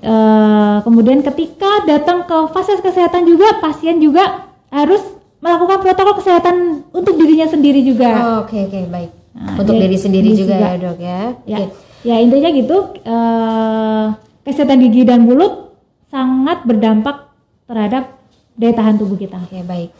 Eh, 0.00 0.76
kemudian 0.80 1.20
ketika 1.20 1.84
datang 1.84 2.24
ke 2.24 2.36
fasilitas 2.56 2.80
kesehatan 2.80 3.28
juga, 3.28 3.60
pasien 3.60 4.00
juga 4.00 4.48
harus 4.72 5.04
melakukan 5.38 5.78
protokol 5.82 6.14
kesehatan 6.18 6.82
untuk 6.90 7.14
dirinya 7.14 7.46
sendiri 7.46 7.80
juga. 7.86 8.10
Oh, 8.18 8.38
Oke, 8.46 8.66
oke, 8.66 8.90
baik. 8.90 9.10
Nah, 9.38 9.54
Untuk 9.54 9.78
diri 9.78 9.94
sendiri 9.94 10.34
diri 10.34 10.40
juga, 10.42 10.56
juga. 10.58 10.66
ya, 10.66 10.76
dok 10.82 10.98
ya. 10.98 11.20
Ya, 11.46 11.56
Oke. 11.62 11.64
ya 12.02 12.16
intinya 12.18 12.50
gitu. 12.50 12.76
eh, 13.06 14.04
kesehatan 14.42 14.78
gigi 14.82 15.06
dan 15.06 15.22
mulut 15.22 15.76
sangat 16.10 16.64
berdampak 16.66 17.30
terhadap 17.70 18.18
daya 18.58 18.74
tahan 18.74 18.98
tubuh 18.98 19.14
kita. 19.14 19.38
Oke, 19.38 19.62
baik. 19.62 19.94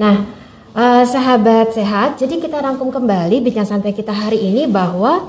Nah, 0.00 0.24
eh, 0.72 1.04
sahabat 1.04 1.76
sehat, 1.76 2.16
jadi 2.16 2.40
kita 2.40 2.56
rangkum 2.64 2.88
kembali 2.88 3.44
bincang 3.44 3.68
santai 3.68 3.92
kita 3.92 4.12
hari 4.12 4.40
ini 4.40 4.64
bahwa 4.64 5.28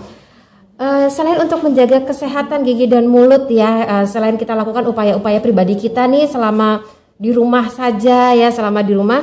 Uh, 0.79 1.11
selain 1.11 1.35
untuk 1.43 1.59
menjaga 1.59 2.07
kesehatan 2.07 2.63
gigi 2.63 2.87
dan 2.87 3.03
mulut 3.03 3.51
ya, 3.51 3.83
uh, 3.83 4.05
selain 4.07 4.39
kita 4.39 4.55
lakukan 4.55 4.87
upaya-upaya 4.87 5.43
pribadi 5.43 5.75
kita 5.75 6.07
nih 6.07 6.23
selama 6.23 6.87
di 7.19 7.35
rumah 7.35 7.67
saja 7.67 8.31
ya, 8.31 8.47
selama 8.47 8.79
di 8.79 8.95
rumah. 8.95 9.19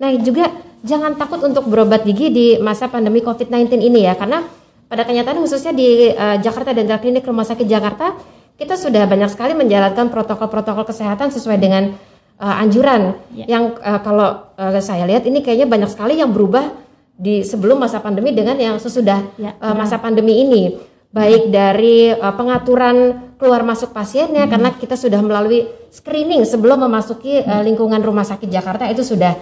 Nah 0.00 0.10
juga 0.24 0.48
jangan 0.80 1.14
takut 1.20 1.44
untuk 1.44 1.68
berobat 1.68 2.08
gigi 2.08 2.32
di 2.32 2.46
masa 2.56 2.88
pandemi 2.88 3.20
COVID-19 3.20 3.84
ini 3.84 4.08
ya, 4.08 4.16
karena 4.16 4.48
pada 4.88 5.04
kenyataan 5.04 5.38
khususnya 5.44 5.76
di 5.76 6.10
uh, 6.10 6.40
Jakarta 6.40 6.72
Dental 6.72 6.98
Clinic 6.98 7.22
Rumah 7.22 7.46
Sakit 7.46 7.68
Jakarta, 7.68 8.16
kita 8.56 8.74
sudah 8.74 9.04
banyak 9.04 9.30
sekali 9.30 9.52
menjalankan 9.54 10.08
protokol-protokol 10.08 10.88
kesehatan 10.88 11.30
sesuai 11.30 11.60
dengan 11.60 11.94
uh, 12.40 12.60
anjuran. 12.64 13.14
Ya. 13.36 13.60
Yang 13.60 13.78
uh, 13.84 14.00
kalau 14.00 14.50
uh, 14.56 14.80
saya 14.80 15.04
lihat 15.04 15.28
ini 15.28 15.44
kayaknya 15.44 15.68
banyak 15.68 15.92
sekali 15.92 16.16
yang 16.18 16.32
berubah 16.32 16.72
di 17.20 17.44
sebelum 17.44 17.76
masa 17.76 18.00
pandemi 18.00 18.32
dengan 18.32 18.56
yang 18.56 18.80
sesudah 18.80 19.36
ya, 19.36 19.52
uh, 19.60 19.76
masa 19.76 20.00
pandemi 20.00 20.40
ini 20.40 20.80
baik 21.12 21.52
dari 21.52 22.08
uh, 22.16 22.32
pengaturan 22.32 23.28
keluar 23.36 23.60
masuk 23.60 23.92
pasiennya 23.92 24.48
hmm. 24.48 24.52
karena 24.56 24.68
kita 24.72 24.96
sudah 24.96 25.20
melalui 25.20 25.68
screening 25.92 26.48
sebelum 26.48 26.80
memasuki 26.88 27.44
uh, 27.44 27.60
lingkungan 27.60 28.00
rumah 28.00 28.24
sakit 28.24 28.48
Jakarta 28.48 28.88
itu 28.88 29.04
sudah 29.04 29.36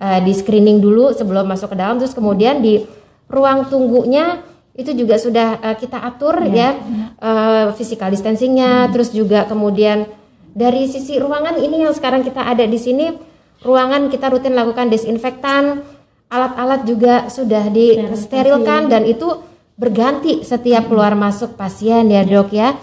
uh, 0.00 0.20
di 0.22 0.32
screening 0.32 0.78
dulu 0.82 1.12
sebelum 1.12 1.46
masuk 1.46 1.72
ke 1.72 1.76
dalam. 1.76 1.98
Terus 2.00 2.14
kemudian 2.14 2.62
di 2.62 2.82
ruang 3.28 3.66
tunggunya 3.68 4.42
itu 4.74 4.90
juga 4.90 5.18
sudah 5.22 5.62
uh, 5.62 5.76
kita 5.78 6.02
atur 6.02 6.42
yeah. 6.50 6.74
ya 6.74 7.18
uh, 7.22 7.64
physical 7.78 8.10
distancingnya. 8.10 8.86
Hmm. 8.86 8.90
terus 8.90 9.14
juga 9.14 9.46
kemudian 9.46 10.06
dari 10.54 10.86
sisi 10.90 11.18
ruangan 11.18 11.58
ini 11.58 11.86
yang 11.86 11.94
sekarang 11.94 12.26
kita 12.26 12.42
ada 12.42 12.66
di 12.66 12.78
sini 12.78 13.10
ruangan 13.62 14.10
kita 14.10 14.30
rutin 14.30 14.54
lakukan 14.54 14.90
desinfektan 14.90 15.82
alat-alat 16.26 16.82
juga 16.82 17.30
sudah 17.30 17.70
disterilkan 17.70 18.90
dan 18.90 19.06
itu 19.06 19.30
berganti 19.78 20.42
setiap 20.46 20.90
keluar 20.90 21.14
masuk 21.14 21.54
pasien 21.54 22.10
ya 22.10 22.26
dok 22.26 22.50
ya. 22.50 22.74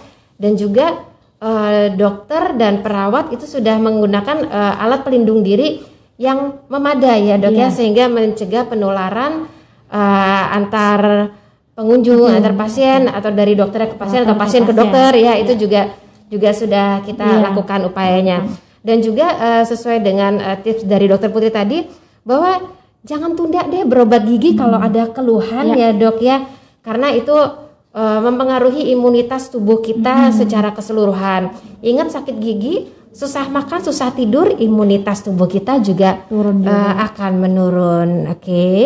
Dan 0.41 0.57
juga 0.57 1.05
uh, 1.43 1.91
dokter 1.93 2.57
dan 2.57 2.82
perawat 2.82 3.30
itu 3.36 3.45
sudah 3.45 3.78
menggunakan 3.78 4.47
uh, 4.47 4.84
alat 4.84 5.05
pelindung 5.05 5.45
diri 5.45 5.84
yang 6.22 6.61
memadai 6.69 7.34
ya 7.34 7.41
dok 7.41 7.49
yeah. 7.49 7.65
ya 7.65 7.67
iya. 7.67 7.74
sehingga 7.74 8.05
mencegah 8.05 8.69
penularan 8.69 9.49
uh, 9.89 10.43
antar 10.53 11.34
pengunjung 11.74 12.30
Betul. 12.30 12.38
antar 12.38 12.53
pasien 12.53 13.09
atau 13.09 13.34
dari 13.34 13.57
dokter 13.57 13.89
ke 13.89 13.97
pasien 13.97 14.22
dokter 14.22 14.30
atau 14.30 14.38
pasien 14.38 14.63
ke, 14.69 14.74
dokter 14.78 15.11
ya, 15.17 15.34
ya 15.34 15.34
itu 15.41 15.57
juga 15.57 15.97
juga 16.30 16.53
sudah 16.53 17.01
kita 17.01 17.26
yeah. 17.26 17.41
lakukan 17.49 17.89
upayanya 17.89 18.38
dan 18.86 19.01
juga 19.01 19.34
uh, 19.34 19.63
sesuai 19.65 20.05
dengan 20.05 20.38
uh, 20.38 20.57
tips 20.61 20.86
dari 20.86 21.09
dokter 21.09 21.34
Putri 21.34 21.49
tadi 21.49 21.89
bahwa 22.22 22.69
jangan 23.01 23.34
tunda 23.34 23.65
deh 23.65 23.82
berobat 23.82 24.22
gigi 24.30 24.53
hmm. 24.53 24.59
kalau 24.61 24.78
ada 24.78 25.09
keluhan 25.09 25.74
yeah. 25.74 25.89
ya 25.89 25.97
dok 25.97 26.17
ya 26.22 26.38
karena 26.86 27.17
itu 27.17 27.34
uh, 27.34 28.19
mempengaruhi 28.22 28.93
imunitas 28.93 29.49
tubuh 29.49 29.82
kita 29.82 30.30
hmm. 30.30 30.36
secara 30.38 30.69
keseluruhan. 30.74 31.53
Ingat 31.82 32.13
sakit 32.13 32.36
gigi, 32.41 32.89
susah 33.12 33.51
makan, 33.51 33.84
susah 33.84 34.16
tidur, 34.16 34.55
imunitas 34.55 35.24
tubuh 35.24 35.47
kita 35.47 35.84
juga 35.84 36.24
Turun 36.32 36.64
uh, 36.64 36.95
akan 37.12 37.32
menurun. 37.43 38.09
Oke, 38.32 38.39
okay? 38.39 38.80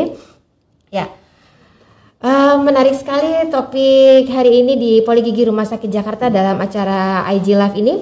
ya. 0.90 1.06
Uh, 2.26 2.58
menarik 2.66 2.98
sekali 2.98 3.46
topik 3.54 4.26
hari 4.34 4.66
ini 4.66 4.74
di 4.82 4.92
Poligigi 5.06 5.46
Rumah 5.46 5.70
Sakit 5.70 5.90
Jakarta 5.94 6.34
dalam 6.34 6.58
acara 6.58 7.22
IG 7.38 7.54
Live 7.54 7.78
ini. 7.78 8.02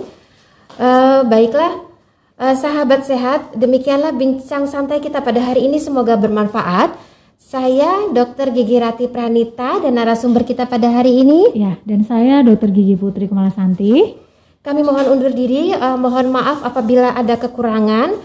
Uh, 0.79 1.27
baiklah, 1.27 1.83
uh, 2.39 2.55
sahabat 2.55 3.03
sehat, 3.03 3.51
demikianlah 3.51 4.15
bincang 4.15 4.63
santai 4.63 5.03
kita 5.03 5.19
pada 5.19 5.43
hari 5.43 5.67
ini. 5.67 5.75
Semoga 5.75 6.15
bermanfaat. 6.15 6.95
Saya 7.35 8.09
Dr. 8.15 8.55
Gigi 8.55 8.79
Rati 8.79 9.11
Pranita 9.11 9.83
dan 9.83 9.99
narasumber 9.99 10.47
kita 10.47 10.65
pada 10.71 10.87
hari 10.87 11.21
ini. 11.21 11.51
Ya, 11.53 11.75
dan 11.83 12.07
saya 12.07 12.41
Dr. 12.41 12.71
Gigi 12.71 12.95
Putri 12.95 13.27
Kemalasanti. 13.27 14.22
Kami 14.63 14.79
mohon 14.79 15.19
undur 15.19 15.35
diri, 15.35 15.75
uh, 15.75 15.99
mohon 15.99 16.31
maaf 16.31 16.63
apabila 16.63 17.11
ada 17.11 17.35
kekurangan. 17.35 18.15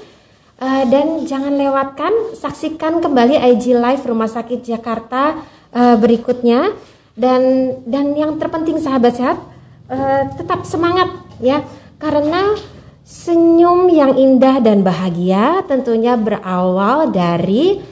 Uh, 0.59 0.87
dan 0.87 1.27
jangan 1.27 1.59
lewatkan, 1.59 2.15
saksikan 2.39 3.03
kembali 3.03 3.43
IG 3.43 3.75
Live 3.75 4.07
Rumah 4.07 4.31
Sakit 4.31 4.63
Jakarta 4.63 5.35
uh, 5.75 5.99
berikutnya. 5.99 6.79
Dan 7.19 7.75
dan 7.91 8.15
yang 8.15 8.39
terpenting 8.39 8.79
sahabat 8.79 9.19
sehat, 9.19 9.43
uh, 9.91 10.31
tetap 10.39 10.63
semangat 10.63 11.11
ya, 11.43 11.67
karena 11.99 12.55
senyum 13.03 13.91
yang 13.91 14.15
indah 14.15 14.63
dan 14.63 14.87
bahagia 14.87 15.67
tentunya 15.67 16.15
berawal 16.15 17.11
dari 17.11 17.83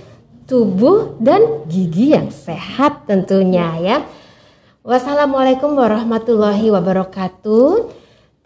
tubuh 0.46 1.18
dan 1.18 1.66
gigi 1.66 2.14
yang 2.14 2.30
sehat 2.30 3.10
tentunya 3.10 3.74
ya. 3.82 3.96
Wassalamualaikum 4.86 5.74
warahmatullahi 5.74 6.70
wabarakatuh. 6.70 7.95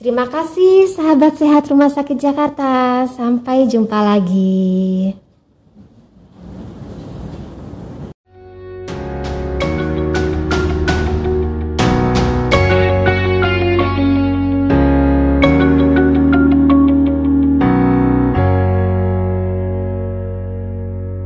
Terima 0.00 0.24
kasih 0.24 0.88
sahabat 0.88 1.36
sehat 1.36 1.68
Rumah 1.68 1.92
Sakit 1.92 2.16
Jakarta. 2.16 3.04
Sampai 3.04 3.68
jumpa 3.68 4.00
lagi. 4.00 5.12